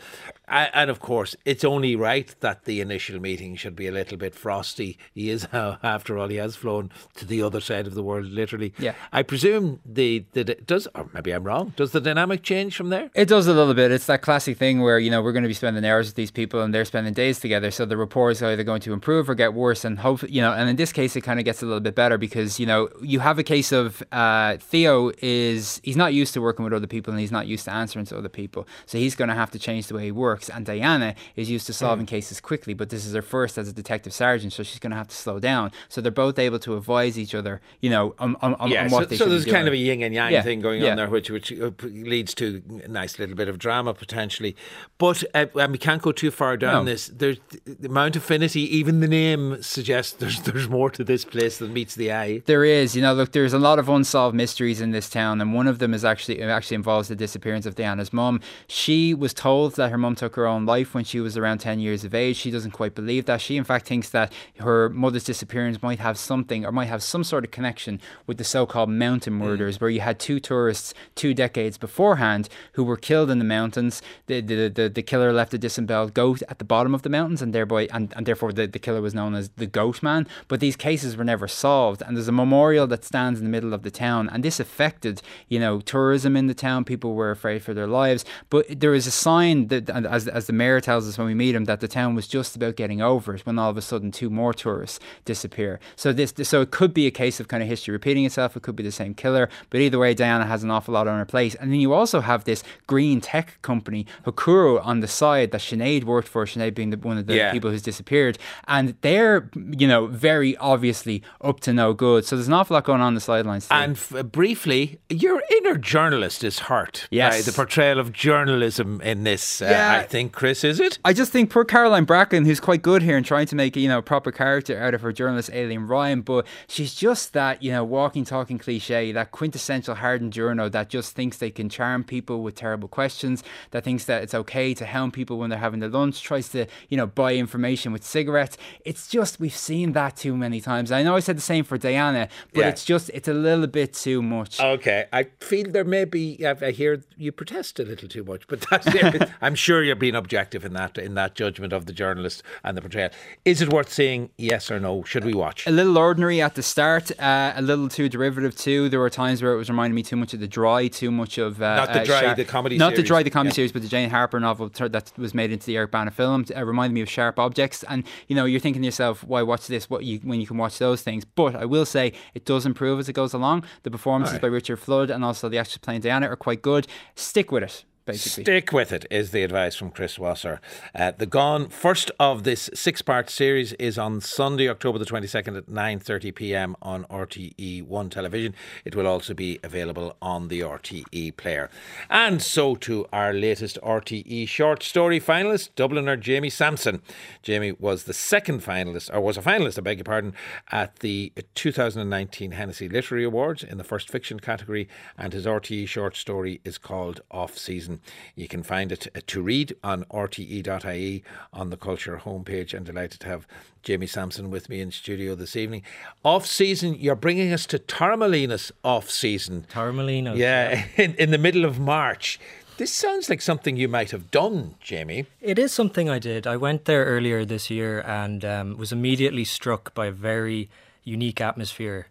and 0.48 0.90
of 0.90 1.00
course, 1.00 1.36
it's 1.46 1.64
only 1.64 1.96
right 1.96 2.36
that 2.42 2.66
the 2.66 2.82
initial 2.82 3.20
meeting 3.20 3.56
should 3.56 3.76
be 3.76 3.88
a 3.88 3.92
little 3.92 4.18
bit 4.18 4.36
frosty. 4.36 4.98
He 5.14 5.30
is, 5.30 5.48
after 5.54 6.18
all, 6.18 6.28
he 6.28 6.36
has 6.38 6.56
flown 6.56 6.92
to 7.16 7.26
the 7.26 7.42
other 7.42 7.62
side 7.62 7.88
of 7.88 7.96
the 7.96 8.04
world, 8.04 8.26
literally. 8.28 8.74
Yeah. 8.78 8.94
I 9.12 9.24
presume 9.24 9.80
the, 9.86 10.26
the 10.34 10.44
does, 10.44 10.88
or 10.94 11.10
maybe 11.14 11.32
I'm 11.32 11.44
wrong. 11.44 11.74
Does 11.76 11.92
the 11.92 12.02
dynamic 12.02 12.44
change 12.44 12.76
from 12.76 12.90
there? 12.90 13.10
It 13.16 13.28
does 13.28 13.48
a 13.48 13.54
little 13.54 13.74
bit. 13.74 13.92
It's 13.92 14.06
that 14.06 14.22
classic 14.22 14.58
thing 14.58 14.82
where 14.82 15.00
you 15.00 15.10
know 15.10 15.22
we're 15.22 15.32
going 15.32 15.44
to 15.44 15.50
be 15.50 15.54
spending 15.54 15.86
hours 15.86 16.08
with 16.08 16.16
these 16.16 16.32
people 16.32 16.62
and 16.62 16.74
they're 16.74 16.86
spending 16.86 17.14
days 17.14 17.40
together, 17.40 17.72
so 17.72 17.86
the 17.86 17.98
rapport 17.98 18.32
is 18.32 18.42
either 18.42 18.64
going 18.64 18.82
to 18.82 18.94
improve 18.94 19.30
or 19.30 19.36
get 19.36 19.54
worse. 19.54 19.84
And 19.86 20.00
hope 20.00 20.24
you 20.30 20.42
know. 20.42 20.54
And 20.54 20.70
in 20.70 20.76
this 20.76 20.92
case, 20.92 21.16
it 21.16 21.22
kind 21.22 21.40
of 21.40 21.46
gets 21.46 21.62
a 21.62 21.66
little 21.66 21.80
bit 21.80 21.96
better 21.96 22.18
because 22.26 22.60
you 22.60 22.66
know 22.66 22.90
you 23.02 23.20
have 23.20 23.38
a 23.40 23.44
case 23.44 23.72
of 23.72 24.04
uh, 24.12 24.58
Theo 24.58 25.12
is 25.22 25.80
he's 25.84 25.98
not 26.04 26.14
used 26.14 26.34
to 26.36 26.42
working 26.42 26.64
with 26.66 26.74
other 26.74 26.88
people 26.88 27.12
and 27.14 27.20
he's 27.20 27.32
not 27.32 27.48
used 27.48 27.66
to 27.66 27.72
answering 27.72 28.06
to 28.06 28.18
other 28.18 28.30
people, 28.30 28.68
so 28.86 28.98
he's 28.98 29.16
going 29.16 29.30
to 29.30 29.36
have 29.36 29.52
to 29.52 29.60
change 29.60 29.88
the 29.88 29.96
way 29.96 30.04
he 30.06 30.12
works. 30.12 30.50
And 30.50 30.66
Diana 30.66 31.16
is 31.36 31.50
used 31.50 31.66
to 31.68 31.74
solving 31.74 32.06
cases 32.06 32.40
quickly, 32.42 32.74
but 32.74 32.90
this 32.90 33.06
is 33.06 33.14
her 33.14 33.22
first 33.22 33.58
as 33.58 33.68
a 33.70 33.74
detective 33.74 34.14
sergeant, 34.14 34.54
so 34.54 34.64
she's 34.64 34.80
going 34.80 34.92
to 34.92 34.98
have 34.98 35.08
to 35.10 35.16
slow 35.16 35.40
down. 35.40 35.72
So 35.90 36.02
they're 36.02 36.12
both 36.12 36.38
able 36.40 36.60
to 36.60 36.76
advise 36.78 37.18
each 37.20 37.36
other, 37.36 37.62
you 37.82 37.90
know, 37.90 38.16
on, 38.20 38.36
on, 38.42 38.56
on, 38.56 38.70
yeah, 38.72 38.84
on 38.84 38.90
so, 38.90 38.96
what 38.98 39.10
they 39.10 39.18
so 39.18 39.26
should 39.26 39.30
be 39.30 39.36
there's 39.38 39.46
kind 39.46 39.68
of 39.68 39.74
a 39.74 39.78
yin 39.78 40.02
and 40.02 40.14
yang 40.14 40.32
Yeah, 40.34 40.42
thing 40.42 40.62
going 40.62 40.82
yeah. 40.82 40.92
on 40.92 40.98
there, 40.98 41.10
which 41.10 41.30
which 41.30 41.52
uh, 41.54 41.72
leads 41.84 42.34
to 42.36 42.62
a 42.84 42.88
nice 42.88 43.20
little 43.20 43.36
bit 43.36 43.48
of 43.48 43.58
drama 43.60 43.94
potentially. 43.94 44.56
But 44.98 45.24
uh, 45.34 45.46
and 45.56 45.72
we 45.72 45.78
can't 45.78 46.02
go 46.02 46.12
too 46.12 46.32
far 46.32 46.58
down 46.58 46.86
No. 46.86 46.92
this. 46.92 47.08
There's 47.08 47.38
the 47.66 47.90
Mount 47.90 48.16
Affinity. 48.16 48.62
Even 48.78 49.00
the 49.00 49.08
name 49.08 49.62
suggests 49.62 50.14
there's 50.14 50.42
there's 50.42 50.68
more 50.70 50.90
to 50.92 51.04
this 51.04 51.26
place 51.26 51.58
than 51.60 51.74
meets 51.74 51.96
the 51.96 52.12
eye. 52.12 52.15
There 52.46 52.64
is, 52.64 52.96
you 52.96 53.02
know, 53.02 53.14
look, 53.14 53.32
there's 53.32 53.54
a 53.54 53.60
lot 53.60 53.80
of 53.80 53.90
unsolved 53.90 54.36
mysteries 54.36 54.82
in 54.82 54.92
this 54.92 55.10
town, 55.10 55.42
and 55.42 55.54
one 55.54 55.68
of 55.68 55.80
them 55.80 55.94
is 55.94 56.06
actually 56.06 56.40
it 56.40 56.50
actually 56.50 56.76
involves 56.76 57.08
the 57.08 57.16
disappearance 57.16 57.66
of 57.66 57.76
Diana's 57.76 58.12
mom. 58.14 58.40
She 58.68 59.14
was 59.14 59.34
told 59.34 59.76
that 59.76 59.92
her 59.92 59.98
mom 59.98 60.16
took 60.16 60.36
her 60.36 60.46
own 60.46 60.66
life 60.66 60.94
when 60.94 61.04
she 61.04 61.20
was 61.20 61.38
around 61.38 61.60
ten 61.60 61.80
years 61.80 62.04
of 62.04 62.14
age. 62.14 62.38
She 62.38 62.52
doesn't 62.52 62.72
quite 62.72 62.96
believe 62.96 63.26
that. 63.26 63.42
She, 63.42 63.58
in 63.58 63.64
fact, 63.64 63.88
thinks 63.88 64.10
that 64.10 64.32
her 64.60 64.90
mother's 64.90 65.24
disappearance 65.24 65.82
might 65.82 66.00
have 66.00 66.18
something 66.18 66.66
or 66.66 66.72
might 66.72 66.86
have 66.86 67.04
some 67.04 67.24
sort 67.24 67.44
of 67.46 67.52
connection 67.52 68.00
with 68.28 68.38
the 68.38 68.44
so-called 68.44 68.90
mountain 68.90 69.34
mm. 69.34 69.38
murders, 69.38 69.82
where 69.82 69.90
you 69.90 70.02
had 70.02 70.20
two 70.20 70.40
tourists 70.40 70.94
two 71.16 71.34
decades 71.34 71.78
beforehand 71.78 72.50
who 72.74 72.84
were 72.84 72.98
killed 72.98 73.30
in 73.30 73.40
the 73.40 73.46
mountains. 73.46 74.02
The 74.28 74.42
the, 74.42 74.70
the, 74.70 74.90
the 74.90 75.04
killer 75.04 75.34
left 75.34 75.54
a 75.54 75.58
disemboweled 75.58 76.14
goat 76.14 76.42
at 76.50 76.60
the 76.60 76.66
bottom 76.66 76.94
of 76.94 77.02
the 77.02 77.10
mountains, 77.10 77.42
and 77.42 77.54
thereby 77.54 77.88
and, 77.92 78.14
and 78.16 78.26
therefore 78.26 78.52
the, 78.54 78.68
the 78.68 78.80
killer 78.80 79.02
was 79.02 79.14
known 79.14 79.36
as 79.36 79.50
the 79.58 79.66
Goat 79.66 80.02
Man. 80.04 80.28
But 80.48 80.60
these 80.60 80.76
cases 80.76 81.18
were 81.18 81.24
never 81.24 81.48
solved, 81.48 82.02
and 82.06 82.16
there's 82.16 82.28
a 82.28 82.32
memorial 82.32 82.88
that 82.88 83.04
stands 83.04 83.40
in 83.40 83.46
the 83.46 83.52
middle 83.52 83.74
of 83.74 83.84
the 83.84 83.92
town, 83.92 84.30
and 84.32 84.44
this 84.44 84.60
affected 84.60 85.22
you 85.50 85.60
know 85.60 85.80
tourism 85.82 86.36
in 86.36 86.48
the 86.48 86.54
town. 86.54 86.84
People 86.86 87.14
were 87.16 87.32
afraid 87.32 87.62
for 87.64 87.74
their 87.74 87.88
lives, 87.88 88.26
but 88.50 88.66
there 88.80 88.94
is 88.94 89.08
a 89.08 89.12
sign 89.12 89.68
that, 89.68 89.90
as 89.90 90.28
as 90.28 90.48
the 90.48 90.54
mayor 90.54 90.80
tells 90.82 91.08
us 91.08 91.18
when 91.18 91.28
we 91.28 91.34
meet 91.34 91.56
him, 91.56 91.66
that 91.66 91.80
the 91.80 91.88
town 91.88 92.16
was 92.16 92.28
just 92.28 92.56
about 92.56 92.76
getting 92.76 93.02
over 93.02 93.36
it 93.36 93.46
when 93.46 93.58
all 93.60 93.70
of 93.70 93.78
a 93.78 93.82
sudden 93.82 94.12
two 94.12 94.30
more 94.30 94.54
tourists 94.54 95.00
disappear. 95.26 95.80
So 95.96 96.14
this 96.14 96.34
so 96.44 96.62
it 96.62 96.72
could 96.72 96.94
be 96.94 97.08
a 97.08 97.12
case 97.12 97.40
of 97.40 97.48
kind 97.48 97.64
of 97.64 97.70
history 97.70 97.92
repeating 97.92 98.26
itself. 98.26 98.56
It 98.56 98.64
could 98.64 98.76
be 98.76 98.84
the 98.84 98.92
same 98.92 99.14
killer, 99.14 99.50
but 99.70 99.82
either 99.82 99.98
way, 100.00 100.14
Diana 100.14 100.46
has 100.46 100.64
an 100.64 100.72
awful 100.72 100.94
lot 100.94 101.08
on 101.08 101.18
her 101.18 101.26
plate. 101.26 101.56
And 101.60 101.72
then 101.72 101.80
you 101.80 101.94
also 101.94 102.22
have 102.22 102.44
this 102.44 102.64
green 102.88 103.22
tech 103.22 103.62
company, 103.62 104.06
Hokuro, 104.26 104.86
on 104.86 105.00
the 105.00 105.08
side 105.08 105.52
that 105.52 105.62
Sinead 105.62 106.04
worked 106.04 106.28
for. 106.28 106.46
Sinead 106.46 106.76
being 106.76 106.92
the, 106.92 106.98
one 106.98 107.18
of 107.18 107.28
the 107.28 107.36
Yeah. 107.36 107.52
people 107.52 107.72
who's 107.72 107.82
disappeared, 107.82 108.38
and 108.68 108.96
they're 109.02 109.50
you 109.56 109.88
know 109.88 110.06
very 110.08 110.56
obviously 110.58 111.24
up 111.42 111.60
to 111.62 111.74
no 111.74 111.94
good. 111.96 112.26
So 112.26 112.36
there's 112.36 112.48
an 112.48 112.54
awful 112.54 112.76
lot 112.76 112.84
going 112.84 113.02
on 113.02 113.10
in 113.10 113.16
the 113.16 113.22
sidelines. 113.22 113.68
too. 113.68 113.74
And 113.74 113.94
f- 113.96 114.26
briefly, 114.32 115.00
your 115.10 115.42
inner 115.58 115.78
journalist 115.78 116.44
is 116.44 116.60
hurt 116.60 117.08
Yes. 117.10 117.38
by 117.38 117.42
the 117.50 117.56
portrayal 117.56 118.00
of 118.00 118.12
journalism 118.14 119.02
in 119.02 119.24
this. 119.24 119.62
Uh, 119.62 119.66
Yeah. 119.66 120.00
I 120.02 120.04
think, 120.04 120.32
Chris, 120.34 120.64
is 120.64 120.80
it? 120.80 121.00
I 121.06 121.14
just 121.14 121.32
think 121.32 121.50
poor 121.50 121.66
Caroline 121.66 122.04
Bracken, 122.06 122.46
who's 122.46 122.60
quite 122.60 122.82
good 122.82 123.02
here 123.02 123.18
and 123.18 123.26
trying 123.26 123.48
to 123.48 123.56
make 123.56 123.76
you 123.76 123.88
know 123.88 124.00
a 124.00 124.02
proper 124.04 124.32
character 124.32 124.78
out 124.82 124.94
of 124.94 125.02
her 125.02 125.12
journalist 125.12 125.50
Aileen 125.54 125.88
Ryan, 125.88 126.22
but 126.22 126.46
she's 126.68 126.94
just 126.94 127.34
that 127.34 127.64
you 127.64 127.72
know 127.72 127.84
walking, 127.84 128.26
talking 128.26 128.58
cliche, 128.58 129.12
that 129.14 129.32
quintessential 129.32 129.96
hardened 129.96 130.34
journo 130.34 130.72
that 130.72 130.90
just 130.90 131.16
thinks 131.16 131.38
they 131.38 131.50
can 131.52 131.70
charm 131.70 132.04
people 132.04 132.42
with 132.44 132.56
terrible 132.56 132.88
questions, 132.88 133.44
that 133.72 133.84
thinks 133.84 134.06
that 134.06 134.24
it's 134.24 134.34
okay 134.34 134.74
to 134.74 134.86
hound 134.86 135.14
people 135.14 135.38
when 135.38 135.50
they're 135.50 135.60
having 135.60 135.80
their 135.80 135.90
lunch, 135.90 136.22
tries 136.22 136.50
to 136.50 136.66
you 136.90 136.98
know 136.98 137.08
buy 137.08 137.36
information 137.36 137.92
with 137.94 138.04
cigarettes. 138.04 138.58
It's 138.84 139.08
just 139.08 139.40
we've 139.40 139.56
seen 139.56 139.94
that 139.94 140.16
too 140.18 140.36
many 140.36 140.62
times. 140.62 140.92
I 140.92 141.04
know 141.04 141.16
I 141.16 141.20
said 141.20 141.38
the 141.38 141.42
same 141.42 141.64
for 141.64 141.78
Diana, 141.90 142.24
but 142.54 142.62
Yeah. 142.62 142.70
it's 142.72 142.84
just 142.92 143.06
it's 143.18 143.28
a 143.36 143.38
little 143.48 143.68
bit 143.80 143.90
too 144.06 144.20
much. 144.36 144.54
Okay, 144.76 145.02
I 145.20 145.22
feel 145.50 145.66
there 145.78 145.90
may 145.98 146.06
be. 146.18 146.26
I 146.50 146.54
I 146.70 146.72
hear 146.82 146.94
you 147.24 147.32
protest 147.42 147.80
a 147.80 147.84
little 147.92 148.10
too 148.16 148.24
much, 148.32 148.44
but 148.52 148.60
that's 148.70 148.88
it. 148.88 149.30
I'm 149.46 149.56
sure 149.66 149.78
you're 149.88 150.02
being 150.08 150.16
objective 150.24 150.62
in 150.68 150.74
that 150.80 150.98
in 151.08 151.14
that 151.22 151.32
judgment 151.44 151.72
of 151.78 151.82
the 151.90 151.94
journalist 152.04 152.38
and 152.66 152.72
the 152.78 152.82
portrayal. 152.82 153.12
Is 153.52 153.58
it 153.64 153.70
worth 153.78 153.92
seeing? 154.00 154.22
Yes 154.52 154.64
or 154.74 154.80
no? 154.88 155.04
Should 155.12 155.26
we 155.32 155.34
watch? 155.46 155.60
a 155.68 155.72
little 155.82 155.98
ordinary 155.98 156.40
at 156.48 156.54
the 156.56 156.64
start, 156.64 157.06
uh, 157.20 157.54
a 157.56 157.62
little 157.62 157.90
too 157.98 158.08
derivative 158.10 158.54
too. 158.56 158.90
There 158.90 159.00
were 159.06 159.10
times 159.26 159.38
where 159.44 159.54
it 159.56 159.58
was 159.64 159.70
reminding 159.70 159.96
me 159.96 160.04
too 160.12 160.16
much 160.24 160.34
of 160.36 160.40
the 160.40 160.48
Dry, 160.60 160.88
too 161.02 161.12
much 161.12 161.38
of 161.38 161.62
uh, 161.62 161.76
Not 161.82 161.94
The 161.94 162.02
uh, 162.02 162.06
Dry, 162.06 162.34
the 162.34 162.46
comedy 162.46 162.78
not 162.78 162.92
the 162.92 162.96
series. 162.98 163.08
Dry, 163.08 163.24
the 163.24 163.30
comedy 163.30 163.50
Yeah. 163.52 163.56
series, 163.60 163.72
but 163.76 163.82
the 163.82 163.88
Jane 163.96 164.10
Harper 164.10 164.40
novel 164.40 164.70
that 164.96 165.12
was 165.18 165.34
made 165.34 165.52
into 165.52 165.66
the 165.68 165.76
Eric 165.78 165.92
Bana 165.92 166.12
film. 166.12 166.46
Uh, 166.56 166.64
reminded 166.66 166.94
me 166.94 167.02
of 167.02 167.10
Sharp 167.10 167.38
Objects, 167.40 167.84
and 167.90 168.04
you 168.28 168.36
know 168.38 168.46
you're 168.46 168.60
thinking 168.66 168.82
to 168.82 168.86
yourself, 168.86 169.24
why 169.24 169.42
watch 169.42 169.68
this? 169.68 169.90
What 169.90 170.04
you 170.06 170.20
when 170.24 170.40
you 170.42 170.48
can 170.48 170.58
watch 170.58 170.78
those 170.80 171.02
things? 171.02 171.26
But 171.26 171.56
I 171.56 171.66
will 171.66 171.75
say 171.84 172.14
it 172.34 172.46
does 172.46 172.66
improve 172.66 173.00
as 173.00 173.10
it 173.10 173.14
goes 173.14 173.34
along. 173.34 173.66
The 173.84 173.92
performances 173.92 174.36
Alright. 174.36 174.42
by 174.44 174.48
Richard 174.48 174.78
Flood 174.78 175.10
and 175.10 175.26
also 175.26 175.50
the 175.50 175.58
actress 175.58 175.78
playing 175.78 176.02
Diana 176.02 176.30
are 176.30 176.38
quite 176.38 176.62
good. 176.62 176.88
Stick 177.16 177.52
with 177.52 177.64
it, 177.64 177.84
basically. 178.06 178.44
Stick 178.44 178.72
with 178.72 178.92
it 178.92 179.06
is 179.10 179.32
the 179.32 179.44
advice 179.44 179.76
from 179.76 179.92
Chris 179.92 180.18
Wasser. 180.20 180.62
Uh, 180.94 181.12
the 181.18 181.26
Gone 181.26 181.70
first 181.70 182.12
of 182.20 182.44
this 182.44 182.70
six-part 182.74 183.30
series 183.30 183.74
is 183.74 183.98
on 183.98 184.22
Sunday, 184.22 184.70
October 184.70 185.00
the 185.00 185.06
twenty 185.06 185.28
second 185.28 185.56
at 185.56 185.68
nine 185.68 186.00
thirty 186.00 186.32
p.m. 186.32 186.76
on 186.82 187.06
RTE 187.06 187.84
One 187.84 188.10
television. 188.10 188.54
It 188.84 188.96
will 188.96 189.08
also 189.08 189.34
be 189.34 189.60
available 189.64 190.16
on 190.22 190.48
the 190.48 190.62
RTE 190.62 191.36
player. 191.38 191.70
And 192.10 192.42
so 192.42 192.76
to 192.76 193.08
our 193.12 193.34
latest 193.34 193.80
RTE 193.84 194.48
short 194.48 194.84
story 194.84 195.20
finalist, 195.20 195.72
Dubliner 195.76 196.20
Jamie 196.20 196.50
Sampson. 196.50 197.02
Jamie 197.42 197.74
was 197.74 198.04
the 198.04 198.14
second 198.14 198.62
finalist, 198.62 199.14
or 199.14 199.22
was 199.22 199.38
a 199.38 199.42
finalist, 199.42 199.78
I 199.78 199.82
beg 199.82 199.98
your 199.98 200.06
pardon, 200.06 200.34
at 200.72 200.98
the 201.00 201.34
2019 201.56 202.52
Hennessy 202.52 202.88
Literary 202.88 203.24
Awards 203.24 203.64
in 203.64 203.78
the 203.78 203.84
first 203.84 204.10
fiction 204.10 204.40
category, 204.40 204.88
and 205.18 205.34
his 205.34 205.46
RTE 205.46 205.88
short 205.88 206.16
story 206.16 206.62
is 206.64 206.78
called 206.78 207.22
Off 207.32 207.58
Season. 207.58 207.95
You 208.36 208.48
can 208.48 208.64
find 208.64 208.92
it 208.92 209.08
to 209.28 209.42
read 209.42 209.76
on 209.84 210.04
rte.ie 210.06 211.24
on 211.54 211.70
the 211.70 211.78
Culture 211.78 212.22
homepage. 212.24 212.74
I'm 212.74 212.84
delighted 212.84 213.20
to 213.22 213.28
have 213.28 213.48
Jamie 213.84 214.08
Sampson 214.08 214.50
with 214.50 214.70
me 214.70 214.82
in 214.82 214.92
studio 214.92 215.36
this 215.36 215.56
evening. 215.56 215.84
Off 216.24 216.46
season, 216.46 216.96
you're 216.96 217.16
bringing 217.16 217.54
us 217.54 217.66
to 217.68 217.80
Torremolinos 217.80 218.72
off 218.84 219.10
season. 219.10 219.66
Torremolinos, 219.72 220.38
Yeah, 220.38 220.86
in, 220.98 221.16
in 221.16 221.32
the 221.32 221.38
middle 221.38 221.66
of 221.66 221.80
March. 221.80 222.40
This 222.78 222.92
sounds 222.92 223.30
like 223.30 223.42
something 223.42 223.78
you 223.78 223.88
might 223.88 224.12
have 224.12 224.32
done, 224.32 224.76
Jamie. 224.82 225.28
It 225.40 225.58
is 225.58 225.72
something 225.72 226.10
I 226.10 226.20
did. 226.20 226.46
I 226.46 226.58
went 226.58 226.86
there 226.86 227.06
earlier 227.06 227.46
this 227.46 227.70
year 227.70 228.02
and 228.02 228.44
um, 228.44 228.78
was 228.78 228.92
immediately 228.92 229.46
struck 229.46 229.94
by 229.94 230.08
a 230.08 230.12
very 230.12 230.70
unique 231.06 231.40
atmosphere 231.40 232.08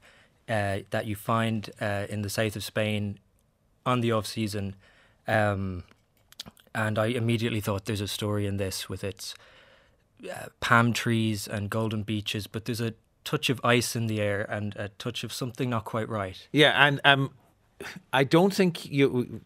uh, 0.48 0.78
that 0.88 1.04
you 1.06 1.16
find 1.16 1.68
uh, 1.82 2.06
in 2.08 2.22
the 2.22 2.30
south 2.30 2.56
of 2.56 2.64
Spain 2.64 3.18
on 3.84 4.00
the 4.00 4.12
off 4.12 4.26
season. 4.26 4.74
Um, 5.26 5.84
and 6.74 6.98
I 6.98 7.06
immediately 7.06 7.60
thought 7.60 7.84
there's 7.84 8.00
a 8.00 8.08
story 8.08 8.46
in 8.46 8.56
this 8.56 8.88
with 8.88 9.04
its 9.04 9.34
uh, 10.28 10.46
palm 10.60 10.92
trees 10.92 11.46
and 11.46 11.70
golden 11.70 12.02
beaches, 12.02 12.46
but 12.46 12.64
there's 12.64 12.80
a 12.80 12.94
touch 13.24 13.48
of 13.48 13.60
ice 13.64 13.96
in 13.96 14.06
the 14.06 14.20
air 14.20 14.42
and 14.50 14.74
a 14.76 14.88
touch 14.88 15.24
of 15.24 15.32
something 15.32 15.70
not 15.70 15.84
quite 15.84 16.08
right. 16.08 16.46
Yeah, 16.52 16.72
and 16.86 17.00
um, 17.04 17.30
I 18.12 18.24
don't 18.24 18.52
think 18.52 18.86
you 18.86 19.40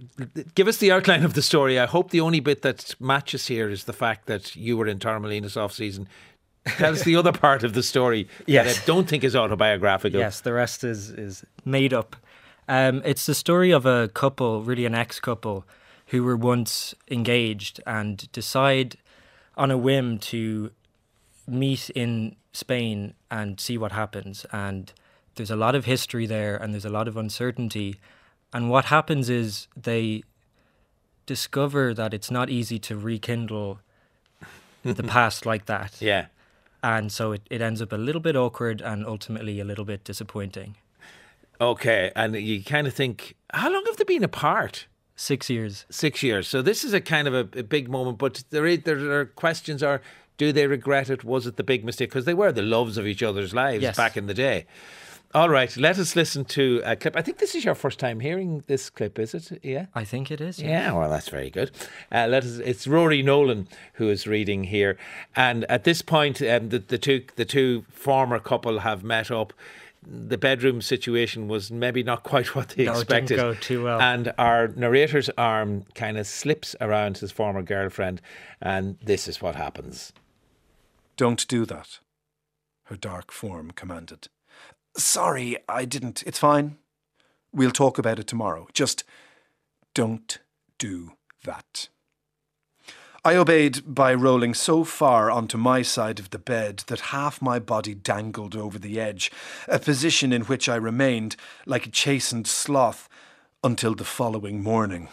give 0.55 0.69
us 0.69 0.79
the 0.79 0.91
outline 0.91 1.23
of 1.25 1.35
the 1.35 1.43
story. 1.43 1.79
I 1.79 1.87
hope 1.87 2.11
the 2.11 2.21
only 2.21 2.41
bit 2.41 2.63
that 2.63 2.95
matches 2.99 3.47
here 3.47 3.69
is 3.69 3.85
the 3.85 3.93
fact 3.93 4.27
that 4.27 4.57
you 4.57 4.77
were 4.77 4.87
in 4.87 4.99
Torremolinos 4.99 5.57
off 5.57 5.73
season. 5.73 6.09
Tell 6.77 6.93
us 6.93 7.03
the 7.03 7.17
other 7.17 7.33
part 7.33 7.63
of 7.63 7.73
the 7.73 7.83
story 7.83 8.29
Yes. 8.47 8.67
that 8.77 8.83
I 8.83 8.87
don't 8.87 9.09
think 9.09 9.25
is 9.25 9.35
autobiographical. 9.37 10.19
Yes, 10.19 10.41
the 10.41 10.53
rest 10.53 10.85
is 10.85 11.11
is 11.11 11.45
made 11.65 11.93
up. 11.95 12.17
Um, 12.69 13.01
it's 13.05 13.25
the 13.25 13.35
story 13.35 13.71
of 13.71 13.87
a 13.87 14.09
couple, 14.09 14.63
really 14.63 14.85
an 14.85 14.95
ex 14.95 15.21
couple, 15.21 15.65
who 16.09 16.23
were 16.23 16.37
once 16.37 16.95
engaged 17.11 17.81
and 17.87 18.31
decide 18.33 18.97
on 19.57 19.71
a 19.71 19.79
whim 19.79 20.19
to 20.19 20.71
meet 21.47 21.91
in 21.91 22.37
Spain 22.53 23.15
and 23.31 23.59
see 23.59 23.79
what 23.79 23.93
happens. 23.93 24.45
And 24.53 24.93
there's 25.35 25.51
a 25.51 25.57
lot 25.57 25.75
of 25.75 25.87
history 25.87 26.27
there, 26.27 26.57
and 26.57 26.75
there's 26.75 26.85
a 26.85 26.91
lot 26.91 27.09
of 27.09 27.17
uncertainty. 27.17 27.97
And 28.53 28.71
what 28.71 28.87
happens 28.87 29.31
is 29.31 29.67
they 29.77 30.23
discover 31.27 31.95
that 31.95 32.13
it's 32.13 32.31
not 32.31 32.51
easy 32.51 32.79
to 32.81 32.97
rekindle 32.97 33.81
the 34.83 35.03
past 35.17 35.47
like 35.47 35.67
that. 35.67 36.01
Yeah. 36.01 36.27
And 36.83 37.11
so 37.11 37.33
it, 37.33 37.43
it 37.51 37.61
ends 37.61 37.83
up 37.83 37.93
a 37.93 37.97
little 37.97 38.21
bit 38.21 38.37
awkward 38.37 38.81
and 38.81 39.07
ultimately 39.07 39.59
a 39.59 39.65
little 39.65 39.85
bit 39.85 40.05
disappointing. 40.05 40.77
Okay, 41.61 42.13
and 42.15 42.35
you 42.37 42.63
kind 42.63 42.87
of 42.87 42.95
think, 42.95 43.35
how 43.53 43.71
long 43.73 43.85
have 43.87 43.97
they 43.97 44.05
been 44.05 44.25
apart? 44.25 44.87
Six 45.17 45.51
years. 45.51 45.85
Six 45.91 46.23
years. 46.23 46.47
So 46.47 46.63
this 46.63 46.85
is 46.85 46.93
a 46.93 47.01
kind 47.01 47.27
of 47.27 47.35
a, 47.35 47.59
a 47.59 47.63
big 47.65 47.89
moment, 47.89 48.19
but 48.19 48.45
there 48.51 48.67
is, 48.67 48.81
there 48.85 49.19
are 49.19 49.25
questions: 49.27 49.83
Are 49.83 50.01
do 50.37 50.53
they 50.53 50.69
regret 50.69 51.11
it? 51.11 51.25
Was 51.25 51.47
it 51.49 51.57
the 51.57 51.65
big 51.65 51.85
mistake? 51.85 52.11
Because 52.11 52.25
they 52.25 52.35
were 52.35 52.53
the 52.53 52.63
loves 52.63 52.97
of 52.97 53.07
each 53.07 53.23
other's 53.25 53.53
lives 53.53 53.83
Yes. 53.83 53.97
back 53.97 54.17
in 54.17 54.27
the 54.29 54.35
day. 54.35 54.67
All 55.35 55.51
right, 55.51 55.77
let 55.77 55.99
us 55.99 56.17
listen 56.17 56.45
to 56.47 56.81
a 56.87 56.97
clip. 56.97 57.15
I 57.15 57.21
think 57.21 57.37
this 57.39 57.55
is 57.55 57.63
your 57.65 57.75
first 57.75 57.99
time 57.99 58.21
hearing 58.21 58.63
this 58.67 58.89
clip, 58.89 59.19
is 59.19 59.35
it? 59.35 59.59
Yeah. 59.63 59.87
I 59.95 60.03
think 60.05 60.31
it 60.31 60.41
is. 60.41 60.59
Yeah, 60.59 60.69
Yeah. 60.69 60.93
well, 60.93 61.11
that's 61.11 61.29
very 61.29 61.51
good. 61.51 61.71
Uh, 62.11 62.29
let 62.31 62.45
us. 62.45 62.59
It's 62.59 62.87
Rory 62.87 63.21
Nolan 63.23 63.67
who 63.95 64.09
is 64.09 64.27
reading 64.29 64.65
here, 64.65 64.97
and 65.35 65.65
at 65.65 65.83
this 65.85 66.01
point, 66.01 66.41
um, 66.41 66.69
the, 66.69 66.79
the 66.79 66.97
two 66.97 67.25
the 67.35 67.45
two 67.45 67.85
former 67.91 68.39
couple 68.39 68.79
have 68.79 69.03
met 69.03 69.31
up. 69.33 69.53
The 70.11 70.39
bedroom 70.39 70.81
situation 70.81 71.49
was 71.49 71.71
maybe 71.71 72.03
not 72.03 72.23
quite 72.23 72.47
what 72.55 72.71
they 72.71 72.85
No, 72.85 72.93
it 72.93 73.03
expected. 73.03 73.37
didn't 73.37 73.53
go 73.55 73.61
too 73.61 73.85
well. 73.85 74.01
And 74.01 74.33
our 74.39 74.69
narrator's 74.69 75.29
arm 75.37 75.85
kind 75.95 76.17
of 76.17 76.27
slips 76.27 76.75
around 76.81 77.19
his 77.19 77.31
former 77.33 77.63
girlfriend, 77.63 78.21
and 78.61 78.97
this 79.05 79.29
is 79.29 79.43
what 79.43 79.55
happens. 79.55 80.13
Don't 81.17 81.47
do 81.49 81.65
that, 81.67 81.99
her 82.85 82.97
dark 82.97 83.31
form 83.33 83.73
commanded. 83.73 84.29
Sorry, 84.97 85.57
I 85.69 85.85
didn't. 85.85 86.23
It's 86.27 86.39
fine. 86.39 86.79
We'll 87.53 87.71
talk 87.71 87.99
about 87.99 88.19
it 88.19 88.27
tomorrow. 88.27 88.69
Just 88.73 89.05
don't 89.95 90.39
do 90.79 91.13
that. 91.45 91.89
I 93.29 93.37
obeyed 93.37 93.95
by 93.95 94.15
rolling 94.15 94.55
so 94.55 94.85
far 94.85 95.31
onto 95.31 95.59
my 95.59 95.83
side 95.83 96.19
of 96.19 96.31
the 96.31 96.39
bed 96.39 96.85
that 96.87 97.13
half 97.13 97.43
my 97.43 97.59
body 97.59 97.95
dangled 97.95 98.57
over 98.57 98.79
the 98.79 98.99
edge, 98.99 99.31
a 99.69 99.79
position 99.79 100.33
in 100.33 100.45
which 100.45 100.67
I 100.67 100.77
remained 100.77 101.37
like 101.67 101.85
a 101.85 101.91
chastened 101.91 102.47
sloth 102.47 103.07
until 103.63 103.95
the 103.95 104.07
following 104.07 104.63
morning. 104.63 105.09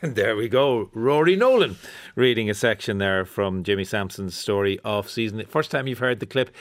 And 0.00 0.14
there 0.14 0.36
we 0.36 0.48
go. 0.48 0.90
Rory 0.94 1.34
Nolan 1.34 1.74
reading 2.14 2.48
a 2.48 2.54
section 2.54 2.98
there 2.98 3.24
from 3.24 3.64
Jamie 3.64 3.82
Sampson's 3.82 4.36
story 4.36 4.78
off 4.84 5.10
season. 5.10 5.44
First 5.48 5.72
time 5.72 5.88
you've 5.88 5.98
heard 5.98 6.20
the 6.20 6.26
clip. 6.26 6.54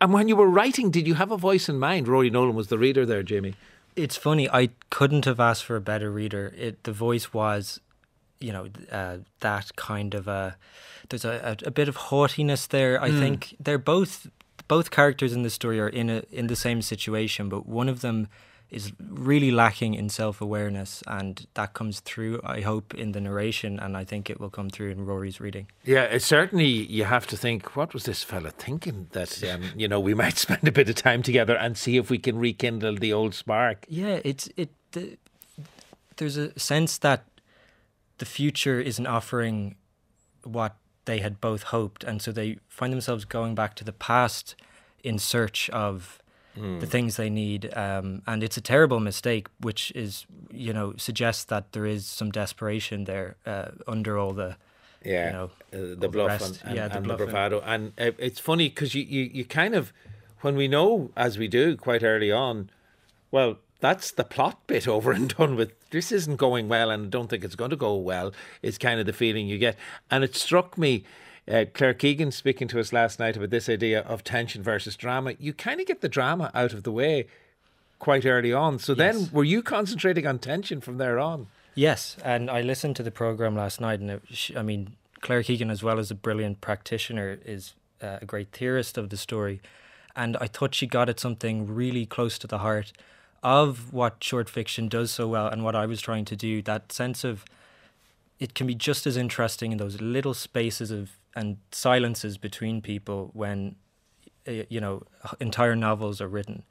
And 0.00 0.14
when 0.14 0.28
you 0.28 0.36
were 0.36 0.48
writing, 0.48 0.90
did 0.90 1.06
you 1.06 1.12
have 1.12 1.30
a 1.30 1.36
voice 1.36 1.68
in 1.68 1.78
mind? 1.78 2.08
Rory 2.08 2.30
Nolan 2.30 2.54
was 2.54 2.68
the 2.68 2.78
reader 2.78 3.04
there, 3.04 3.22
Jamie. 3.22 3.54
It's 3.96 4.16
funny. 4.16 4.48
I 4.48 4.70
couldn't 4.88 5.26
have 5.26 5.40
asked 5.40 5.64
for 5.64 5.76
a 5.76 5.82
better 5.82 6.10
reader. 6.10 6.54
It 6.56 6.84
the 6.84 6.92
voice 6.92 7.34
was, 7.34 7.78
you 8.42 8.52
know, 8.52 8.68
uh, 8.90 9.18
that 9.40 9.76
kind 9.76 10.14
of 10.14 10.28
a. 10.28 10.56
There's 11.08 11.24
a, 11.24 11.56
a, 11.66 11.70
bit 11.70 11.88
of 11.88 11.96
haughtiness 11.96 12.66
there. 12.66 13.00
I. 13.00 13.10
Mm. 13.10 13.18
think 13.18 13.56
they're 13.60 13.78
both 13.78 14.28
both 14.68 14.90
characters 14.90 15.32
in 15.32 15.42
the 15.42 15.50
story 15.50 15.80
are 15.80 15.88
in 15.88 16.08
a 16.08 16.22
in 16.30 16.46
the 16.46 16.56
same 16.56 16.82
situation, 16.82 17.48
but 17.48 17.66
one 17.66 17.88
of 17.88 18.00
them 18.00 18.28
is 18.72 18.90
really 18.98 19.50
lacking 19.50 19.94
in 19.94 20.08
self 20.08 20.40
awareness, 20.40 21.02
and 21.06 21.46
that 21.54 21.74
comes 21.74 22.00
through. 22.00 22.40
I 22.42 22.62
hope 22.62 22.94
in 22.94 23.12
the 23.12 23.20
narration, 23.20 23.78
and 23.78 23.96
I 23.96 24.04
think 24.04 24.30
it 24.30 24.40
will 24.40 24.50
come 24.50 24.70
through 24.70 24.90
in 24.90 25.04
Rory's 25.04 25.40
reading. 25.40 25.66
Yeah, 25.84 26.04
it 26.04 26.22
certainly 26.22 26.66
you 26.66 27.04
have 27.04 27.26
to 27.28 27.36
think, 27.36 27.76
what 27.76 27.92
was 27.92 28.04
this 28.04 28.22
fella 28.22 28.50
thinking 28.50 29.08
that, 29.12 29.44
um, 29.44 29.62
you 29.76 29.88
know, 29.88 30.00
we 30.00 30.14
might 30.22 30.38
spend 30.38 30.66
a 30.66 30.72
bit 30.72 30.88
of 30.88 30.94
time 30.94 31.22
together 31.22 31.54
and 31.54 31.76
see 31.76 31.98
if 31.98 32.08
we 32.08 32.18
can 32.18 32.38
rekindle 32.38 32.96
the 32.96 33.12
old 33.12 33.34
spark. 33.34 33.84
Yeah, 33.88 34.20
it's 34.24 34.48
it. 34.56 34.70
The, 34.92 35.18
there's 36.16 36.36
a 36.36 36.58
sense 36.58 36.98
that 36.98 37.24
the 38.18 38.24
future 38.24 38.80
isn't 38.80 39.06
offering 39.06 39.76
what 40.44 40.76
they 41.04 41.18
had 41.18 41.40
both 41.40 41.64
hoped, 41.64 42.04
and 42.04 42.20
so 42.22 42.30
they 42.32 42.58
find 42.68 42.92
themselves 42.92 43.24
going 43.24 43.54
back 43.54 43.74
to 43.76 43.84
the 43.84 43.92
past 43.92 44.54
in 45.02 45.18
search 45.18 45.68
of 45.70 46.18
Hmm. 46.54 46.80
the 46.80 46.86
things 46.86 47.16
they 47.16 47.30
need. 47.30 47.72
Um, 47.74 48.20
and 48.26 48.42
it's 48.42 48.58
a 48.58 48.60
terrible 48.60 49.00
mistake, 49.00 49.46
which 49.58 49.90
is 49.94 50.26
you 50.50 50.72
know 50.74 50.92
suggests 50.98 51.44
that 51.44 51.72
there 51.72 51.86
is 51.86 52.04
some 52.06 52.30
desperation 52.30 53.04
there 53.04 53.36
uh, 53.46 53.70
under 53.88 54.18
all 54.18 54.34
the 54.34 54.56
Yeah, 55.02 55.26
you 55.28 55.32
know 55.32 55.50
uh, 55.72 55.94
the 55.98 56.08
bluff 56.10 56.28
rest. 56.28 56.60
and, 56.60 56.68
and, 56.68 56.76
yeah, 56.76 56.88
the 56.88 56.96
and 56.98 57.04
bluff 57.06 57.20
and- 57.20 57.30
bravado. 57.30 57.60
And 57.64 57.92
uh, 57.98 58.10
it's 58.18 58.38
funny 58.38 58.68
because 58.68 58.94
you, 58.94 59.02
you, 59.02 59.30
you 59.32 59.44
kind 59.46 59.74
of, 59.74 59.92
when 60.42 60.54
we 60.54 60.68
know, 60.68 61.10
as 61.16 61.38
we 61.38 61.48
do 61.48 61.74
quite 61.76 62.02
early 62.04 62.30
on, 62.30 62.68
well, 63.30 63.56
that's 63.80 64.10
the 64.10 64.24
plot 64.24 64.66
bit 64.66 64.86
over 64.86 65.10
and 65.12 65.34
done 65.34 65.56
with. 65.56 65.72
This 65.92 66.10
isn't 66.10 66.36
going 66.36 66.68
well, 66.68 66.90
and 66.90 67.06
I 67.06 67.08
don't 67.08 67.28
think 67.28 67.44
it's 67.44 67.54
going 67.54 67.70
to 67.70 67.76
go 67.76 67.94
well, 67.94 68.32
is 68.62 68.78
kind 68.78 68.98
of 68.98 69.06
the 69.06 69.12
feeling 69.12 69.46
you 69.46 69.58
get. 69.58 69.76
And 70.10 70.24
it 70.24 70.34
struck 70.34 70.76
me, 70.76 71.04
uh, 71.46 71.66
Claire 71.74 71.94
Keegan 71.94 72.32
speaking 72.32 72.66
to 72.68 72.80
us 72.80 72.92
last 72.92 73.20
night 73.20 73.36
about 73.36 73.50
this 73.50 73.68
idea 73.68 74.00
of 74.00 74.24
tension 74.24 74.62
versus 74.62 74.96
drama. 74.96 75.34
You 75.38 75.52
kind 75.52 75.80
of 75.80 75.86
get 75.86 76.00
the 76.00 76.08
drama 76.08 76.50
out 76.54 76.72
of 76.72 76.82
the 76.82 76.90
way 76.90 77.26
quite 77.98 78.24
early 78.24 78.52
on. 78.52 78.78
So 78.78 78.94
then, 78.94 79.28
were 79.32 79.44
you 79.44 79.62
concentrating 79.62 80.26
on 80.26 80.38
tension 80.38 80.80
from 80.80 80.96
there 80.96 81.20
on? 81.20 81.46
Yes, 81.74 82.16
and 82.24 82.50
I 82.50 82.62
listened 82.62 82.96
to 82.96 83.02
the 83.02 83.10
program 83.10 83.54
last 83.54 83.80
night, 83.80 84.00
and 84.00 84.10
it, 84.10 84.22
I 84.56 84.62
mean, 84.62 84.96
Claire 85.20 85.42
Keegan, 85.42 85.70
as 85.70 85.82
well 85.82 85.98
as 85.98 86.10
a 86.10 86.14
brilliant 86.14 86.60
practitioner, 86.60 87.38
is 87.44 87.74
uh, 88.02 88.18
a 88.22 88.26
great 88.26 88.50
theorist 88.50 88.98
of 88.98 89.10
the 89.10 89.16
story, 89.16 89.60
and 90.16 90.36
I 90.38 90.48
thought 90.48 90.74
she 90.74 90.86
got 90.86 91.08
at 91.08 91.20
something 91.20 91.72
really 91.72 92.06
close 92.06 92.38
to 92.38 92.46
the 92.46 92.58
heart 92.58 92.92
of 93.42 93.92
what 93.92 94.22
short 94.22 94.48
fiction 94.48 94.88
does 94.88 95.10
so 95.10 95.28
well, 95.28 95.48
and 95.48 95.64
what 95.64 95.74
I 95.74 95.86
was 95.86 96.00
trying 96.00 96.24
to 96.26 96.36
do. 96.36 96.62
That 96.62 96.92
sense 96.92 97.24
of 97.24 97.44
it 98.38 98.54
can 98.54 98.66
be 98.66 98.74
just 98.74 99.06
as 99.06 99.16
interesting 99.16 99.72
in 99.72 99.78
those 99.78 100.00
little 100.00 100.34
spaces 100.34 100.90
of 100.90 101.18
and 101.34 101.56
silences 101.70 102.36
between 102.36 102.82
people 102.82 103.30
when 103.32 103.76
uh, 104.46 104.64
you 104.68 104.80
know 104.80 105.02
entire 105.40 105.76
novels 105.76 106.20
are 106.20 106.28
written 106.28 106.64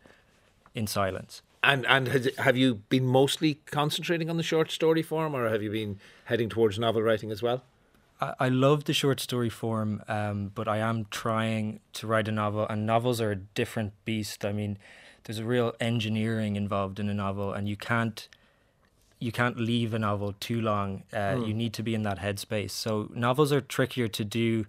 in 0.74 0.88
silence. 0.88 1.42
And 1.64 1.86
and 1.86 2.08
has, 2.08 2.30
have 2.38 2.58
you 2.58 2.76
been 2.90 3.06
mostly 3.06 3.56
concentrating 3.66 4.30
on 4.30 4.38
the 4.38 4.44
short 4.44 4.72
story 4.72 5.04
form, 5.04 5.36
or 5.36 5.50
have 5.50 5.62
you 5.62 5.72
been 5.72 6.00
heading 6.26 6.50
towards 6.50 6.80
novel 6.80 7.02
writing 7.02 7.32
as 7.32 7.42
well? 7.42 7.64
I, 8.20 8.34
I 8.40 8.50
love 8.50 8.86
the 8.86 8.94
short 8.94 9.20
story 9.20 9.50
form, 9.50 10.04
um, 10.08 10.52
but 10.54 10.68
I 10.68 10.78
am 10.78 11.06
trying 11.12 11.80
to 11.94 12.08
write 12.08 12.28
a 12.28 12.32
novel, 12.32 12.66
and 12.68 12.86
novels 12.86 13.22
are 13.22 13.32
a 13.32 13.36
different 13.36 13.94
beast. 14.06 14.44
I 14.44 14.54
mean, 14.54 14.78
there's 15.24 15.40
a 15.40 15.46
real 15.46 15.74
engineering 15.80 16.56
involved 16.56 17.00
in 17.00 17.10
a 17.10 17.14
novel, 17.14 17.54
and 17.54 17.68
you 17.70 17.76
can't 17.78 18.28
you 19.20 19.32
can't 19.32 19.60
leave 19.60 19.94
a 19.94 20.00
novel 20.00 20.34
too 20.40 20.60
long. 20.60 21.04
Uh, 21.14 21.36
Hmm. 21.36 21.44
You 21.46 21.54
need 21.54 21.74
to 21.74 21.84
be 21.84 21.94
in 21.94 22.02
that 22.04 22.18
headspace. 22.20 22.72
So 22.72 23.08
novels 23.14 23.52
are 23.52 23.62
trickier 23.62 24.08
to 24.08 24.26
do, 24.26 24.66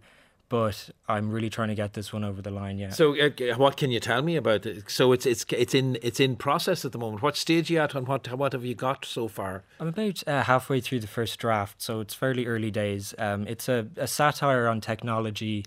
but 0.50 0.90
I'm 1.08 1.30
really 1.30 1.48
trying 1.48 1.68
to 1.68 1.74
get 1.74 1.94
this 1.94 2.12
one 2.12 2.22
over 2.22 2.42
the 2.42 2.50
line. 2.50 2.76
Yeah. 2.78 2.90
So, 2.90 3.16
uh, 3.18 3.30
what 3.56 3.78
can 3.78 3.90
you 3.90 3.98
tell 3.98 4.20
me 4.20 4.36
about 4.36 4.66
it? 4.66 4.90
So, 4.90 5.12
it's 5.12 5.24
it's 5.24 5.46
it's 5.48 5.74
in 5.74 5.96
it's 6.02 6.20
in 6.20 6.36
process 6.36 6.84
at 6.84 6.92
the 6.92 6.98
moment. 6.98 7.22
What 7.22 7.36
stage 7.38 7.70
are 7.70 7.72
you 7.74 7.80
at, 7.80 7.94
and 7.94 8.06
what 8.06 8.30
what 8.36 8.52
have 8.52 8.62
you 8.62 8.74
got 8.74 9.06
so 9.06 9.26
far? 9.28 9.62
I'm 9.80 9.88
about 9.88 10.22
uh, 10.26 10.42
halfway 10.42 10.82
through 10.82 11.00
the 11.00 11.06
first 11.06 11.38
draft, 11.38 11.80
so 11.80 12.00
it's 12.00 12.12
fairly 12.12 12.44
early 12.44 12.70
days. 12.70 13.14
Um, 13.16 13.46
it's 13.48 13.66
a, 13.70 13.86
a 13.96 14.06
satire 14.06 14.68
on 14.68 14.82
technology 14.82 15.64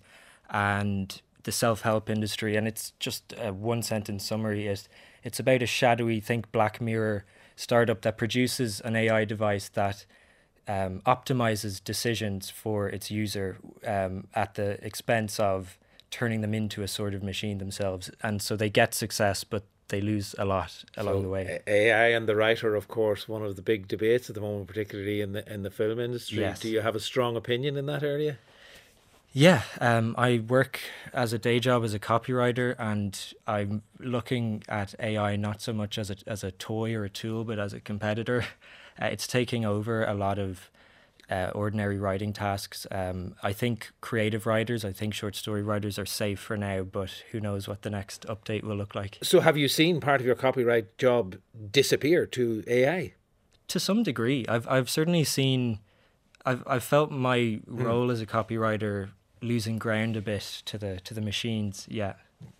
and 0.52 1.20
the 1.46 1.52
self 1.52 1.82
help 1.82 2.10
industry, 2.10 2.56
and 2.56 2.68
it's 2.68 2.92
just 3.00 3.34
a 3.40 3.54
one 3.54 3.82
sentence 3.82 4.26
summary. 4.26 4.68
is 4.68 4.90
it's 5.24 5.40
about 5.40 5.62
a 5.62 5.66
shadowy, 5.66 6.20
think 6.20 6.52
Black 6.52 6.82
Mirror 6.82 7.26
startup 7.56 8.02
that 8.02 8.18
produces 8.18 8.82
an 8.82 8.96
AI 8.96 9.26
device 9.26 9.70
that 9.70 10.06
um, 10.68 11.02
optimizes 11.06 11.82
decisions 11.84 12.50
for 12.50 12.90
its 12.90 13.10
user 13.10 13.58
um, 13.86 14.28
at 14.34 14.56
the 14.56 14.84
expense 14.86 15.40
of 15.40 15.78
turning 16.12 16.42
them 16.42 16.54
into 16.54 16.82
a 16.82 16.88
sort 16.88 17.14
of 17.14 17.24
machine 17.24 17.60
themselves. 17.60 18.12
And 18.22 18.42
so 18.42 18.56
they 18.56 18.70
get 18.70 18.94
success, 18.94 19.44
but 19.44 19.64
they 19.90 20.02
lose 20.02 20.34
a 20.40 20.46
lot 20.46 20.84
along 20.98 21.16
So, 21.16 21.22
the 21.22 21.30
way. 21.30 21.60
AI 21.68 22.08
and 22.08 22.28
the 22.28 22.36
writer, 22.36 22.76
of 22.76 22.88
course, 22.88 23.28
one 23.28 23.44
of 23.44 23.56
the 23.56 23.62
big 23.62 23.88
debates 23.88 24.30
at 24.30 24.36
the 24.36 24.42
moment, 24.42 24.68
particularly 24.68 25.22
in 25.22 25.34
the 25.34 25.52
in 25.52 25.62
the 25.62 25.70
film 25.70 26.00
industry. 26.00 26.40
Yes. 26.40 26.60
Do 26.60 26.70
you 26.70 26.82
have 26.82 26.96
a 26.96 27.00
strong 27.00 27.36
opinion 27.36 27.78
in 27.78 27.86
that 27.86 28.02
area? 28.02 28.40
Yeah, 29.38 29.64
um, 29.82 30.16
I 30.18 30.38
work 30.48 30.80
as 31.14 31.34
a 31.34 31.38
day 31.38 31.60
job 31.60 31.84
as 31.84 31.94
a 31.94 32.00
copywriter, 32.00 32.74
and 32.80 33.20
I'm 33.46 33.82
looking 34.00 34.64
at 34.70 34.96
AI 34.98 35.36
not 35.36 35.62
so 35.62 35.74
much 35.74 35.98
as 35.98 36.10
a 36.10 36.16
as 36.26 36.42
a 36.42 36.52
toy 36.52 36.96
or 36.96 37.04
a 37.04 37.10
tool, 37.10 37.44
but 37.44 37.60
as 37.60 37.74
a 37.74 37.82
competitor. 37.82 38.46
Uh, 38.98 39.08
it's 39.08 39.28
taking 39.28 39.66
over 39.66 40.06
a 40.06 40.14
lot 40.14 40.40
of 40.40 40.72
uh, 41.30 41.52
ordinary 41.54 42.00
writing 42.00 42.32
tasks. 42.32 42.88
Um, 42.90 43.36
I 43.44 43.52
think 43.52 43.92
creative 44.00 44.46
writers, 44.46 44.86
I 44.86 44.94
think 44.94 45.14
short 45.14 45.36
story 45.36 45.62
writers 45.62 46.00
are 46.00 46.06
safe 46.06 46.40
for 46.40 46.56
now, 46.56 46.84
but 46.84 47.12
who 47.34 47.42
knows 47.42 47.68
what 47.68 47.82
the 47.82 47.90
next 47.90 48.26
update 48.26 48.64
will 48.64 48.78
look 48.78 48.96
like. 48.96 49.18
So, 49.22 49.42
have 49.42 49.58
you 49.58 49.68
seen 49.68 50.00
part 50.00 50.22
of 50.22 50.26
your 50.26 50.36
copyright 50.36 50.98
job 50.98 51.36
disappear 51.72 52.26
to 52.28 52.64
AI? 52.68 53.16
To 53.68 53.82
some 53.82 54.02
degree, 54.02 54.46
I've 54.48 54.66
I've 54.70 54.90
certainly 54.90 55.26
seen, 55.26 55.80
I've 56.46 56.64
I've 56.66 56.86
felt 56.86 57.12
my 57.12 57.60
role 57.68 58.12
as 58.12 58.22
a 58.22 58.26
copywriter 58.26 59.10
losing 59.42 59.78
ground 59.78 60.16
a 60.16 60.22
bit 60.22 60.62
to 60.66 60.78
the 60.78 61.00
to 61.02 61.14
the 61.14 61.22
machines. 61.22 61.86
Yeah. 61.90 62.14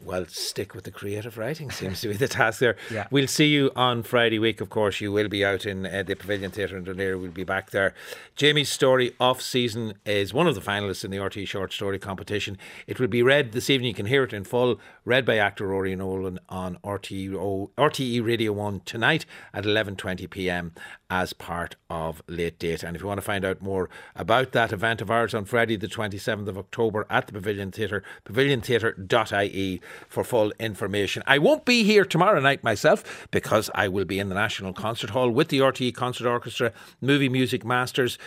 Well, 0.06 0.28
stick 0.28 0.76
with 0.76 0.84
the 0.84 0.92
creative 0.92 1.38
writing 1.38 1.72
seems 1.72 2.02
to 2.02 2.10
be 2.10 2.14
the 2.14 2.28
task 2.28 2.60
there. 2.60 2.76
Yeah. 2.92 3.08
We'll 3.10 3.28
see 3.28 3.48
you 3.48 3.72
on 3.76 4.04
Friday 4.04 4.38
week, 4.38 4.62
of 4.62 4.70
course. 4.70 5.02
You 5.02 5.12
will 5.12 5.28
be 5.28 5.44
out 5.44 5.66
in 5.66 5.88
uh, 5.88 6.04
the 6.04 6.16
Pavilion 6.16 6.52
Theatre 6.52 6.78
in 6.78 6.86
Dún 6.86 6.96
Laoghaire. 6.96 7.20
We'll 7.20 7.32
be 7.32 7.44
back 7.44 7.72
there. 7.72 7.96
Jamie's 8.36 8.70
story, 8.70 9.16
Off 9.20 9.42
Season, 9.42 9.96
is 10.06 10.34
one 10.34 10.46
of 10.48 10.54
the 10.54 10.62
finalists 10.62 11.04
in 11.04 11.10
the 11.10 11.18
RTÉ 11.18 11.48
Short 11.48 11.74
Story 11.74 11.98
competition. 11.98 12.58
It 12.86 13.00
will 13.00 13.08
be 13.08 13.24
read 13.24 13.52
this 13.52 13.70
evening. 13.70 13.88
You 13.88 13.96
can 13.96 14.06
hear 14.06 14.24
it 14.24 14.34
in 14.34 14.44
full, 14.44 14.80
read 15.06 15.26
by 15.26 15.38
actor 15.38 15.68
Rory 15.68 15.96
Nolan 15.96 16.40
on 16.50 16.78
RTE 16.84 18.00
E 18.00 18.20
Radio 18.20 18.54
1 18.54 18.82
tonight 18.86 19.26
at 19.54 19.64
11.20pm 19.64 20.72
as 21.10 21.34
part 21.34 21.76
of 21.90 22.22
Late 22.28 22.60
Date. 22.60 22.84
And 22.84 22.96
if 22.96 23.02
you 23.02 23.08
want 23.08 23.20
to 23.20 23.26
find 23.26 23.46
out 23.46 23.62
more 23.62 23.90
about 24.16 24.52
that 24.52 24.72
event 24.72 25.02
of 25.02 25.10
ours 25.10 25.34
on 25.34 25.46
Friday 25.46 25.78
the 25.78 25.88
27th 25.88 26.48
of 26.48 26.58
October 26.58 27.06
at 27.10 27.28
the 27.28 27.34
Pavilion 27.34 27.72
Theatre, 27.72 28.04
paviliontheatre.ie 28.26 29.65
for 30.08 30.24
full 30.24 30.52
information. 30.60 31.24
I 31.28 31.38
won't 31.38 31.66
be 31.66 31.84
here 31.84 32.06
tomorrow 32.06 32.40
night 32.40 32.64
myself 32.64 33.28
because 33.32 33.70
I 33.74 33.88
will 33.88 34.06
be 34.06 34.20
in 34.20 34.30
the 34.30 34.36
National 34.36 34.74
Concert 34.74 35.12
Hall 35.12 35.30
with 35.30 35.50
the 35.50 35.60
RTE 35.60 35.94
Concert 35.94 36.28
Orchestra, 36.28 36.72
Movie 37.02 37.30
Music 37.30 37.66
Masters. 37.66 38.18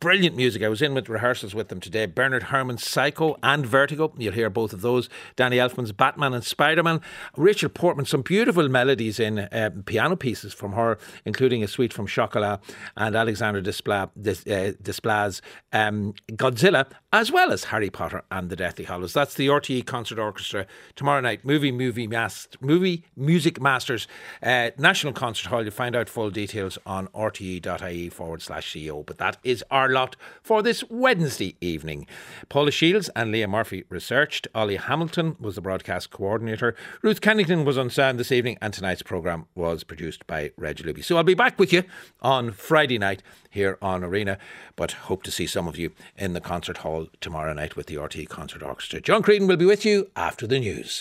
Brilliant 0.00 0.36
music. 0.36 0.62
I 0.62 0.68
was 0.68 0.82
in 0.82 0.94
with 0.94 1.08
rehearsals 1.08 1.54
with 1.54 1.68
them 1.68 1.80
today. 1.80 2.06
Bernard 2.06 2.44
Herrmann's 2.44 2.86
Psycho 2.86 3.36
and 3.42 3.66
Vertigo. 3.66 4.12
You'll 4.18 4.32
hear 4.32 4.50
both 4.50 4.72
of 4.72 4.80
those. 4.80 5.08
Danny 5.36 5.56
Elfman's 5.56 5.92
Batman 5.92 6.34
and 6.34 6.44
Spider 6.44 6.82
Man. 6.82 7.00
Rachel 7.36 7.68
Portman, 7.68 8.06
some 8.06 8.22
beautiful 8.22 8.68
melodies 8.68 9.18
in 9.18 9.38
uh, 9.38 9.70
piano 9.86 10.16
pieces 10.16 10.52
from 10.52 10.72
her, 10.72 10.98
including 11.24 11.62
a 11.62 11.68
suite 11.68 11.92
from 11.92 12.06
Chocolat 12.06 12.60
and 12.96 13.16
Alexander 13.16 13.62
Desplat, 13.62 14.10
uh, 14.16 14.72
Desplat's 14.82 15.42
um, 15.72 16.14
Godzilla, 16.32 16.86
as 17.12 17.30
well 17.30 17.52
as 17.52 17.64
Harry 17.64 17.90
Potter 17.90 18.22
and 18.30 18.50
the 18.50 18.56
Deathly 18.56 18.84
Hallows. 18.84 19.12
That's 19.12 19.34
the 19.34 19.48
RTE 19.48 19.86
Concert 19.86 20.18
Orchestra 20.18 20.66
tomorrow 20.96 21.20
night. 21.20 21.44
Movie, 21.44 21.72
movie, 21.72 22.06
mast, 22.06 22.56
movie, 22.60 23.04
music 23.16 23.60
masters, 23.60 24.06
uh, 24.42 24.70
National 24.78 25.12
Concert 25.12 25.48
Hall. 25.48 25.62
You'll 25.62 25.72
find 25.72 25.96
out 25.96 26.08
full 26.08 26.30
details 26.30 26.78
on 26.86 27.08
rte.ie 27.08 28.08
forward 28.08 28.42
slash 28.42 28.72
CO. 28.72 29.02
But 29.02 29.18
that 29.18 29.38
is 29.44 29.64
our 29.70 29.88
lot 29.88 30.16
for 30.42 30.62
this 30.62 30.84
Wednesday 30.88 31.56
evening. 31.60 32.06
Paula 32.48 32.70
Shields 32.70 33.10
and 33.14 33.32
Leah 33.32 33.48
Murphy 33.48 33.84
researched. 33.88 34.48
Ollie 34.54 34.76
Hamilton 34.76 35.36
was 35.40 35.54
the 35.54 35.60
broadcast 35.60 36.10
coordinator. 36.10 36.74
Ruth 37.02 37.20
Kennington 37.20 37.64
was 37.64 37.78
on 37.78 37.90
sound 37.90 38.18
this 38.18 38.32
evening, 38.32 38.58
and 38.60 38.72
tonight's 38.72 39.02
programme 39.02 39.46
was 39.54 39.84
produced 39.84 40.26
by 40.26 40.52
Reg 40.56 40.78
Luby. 40.78 41.04
So 41.04 41.16
I'll 41.16 41.24
be 41.24 41.34
back 41.34 41.58
with 41.58 41.72
you 41.72 41.84
on 42.20 42.52
Friday 42.52 42.98
night 42.98 43.22
here 43.52 43.78
on 43.80 44.02
Arena, 44.02 44.38
but 44.74 44.92
hope 44.92 45.22
to 45.22 45.30
see 45.30 45.46
some 45.46 45.68
of 45.68 45.78
you 45.78 45.92
in 46.16 46.32
the 46.32 46.40
concert 46.40 46.78
hall 46.78 47.06
tomorrow 47.20 47.52
night 47.52 47.76
with 47.76 47.86
the 47.86 47.96
RTÉ 47.96 48.28
Concert 48.28 48.62
Orchestra. 48.62 49.00
John 49.00 49.22
Creedon 49.22 49.46
will 49.46 49.56
be 49.56 49.64
with 49.64 49.84
you 49.84 50.10
after 50.16 50.46
the 50.46 50.58
news. 50.58 51.00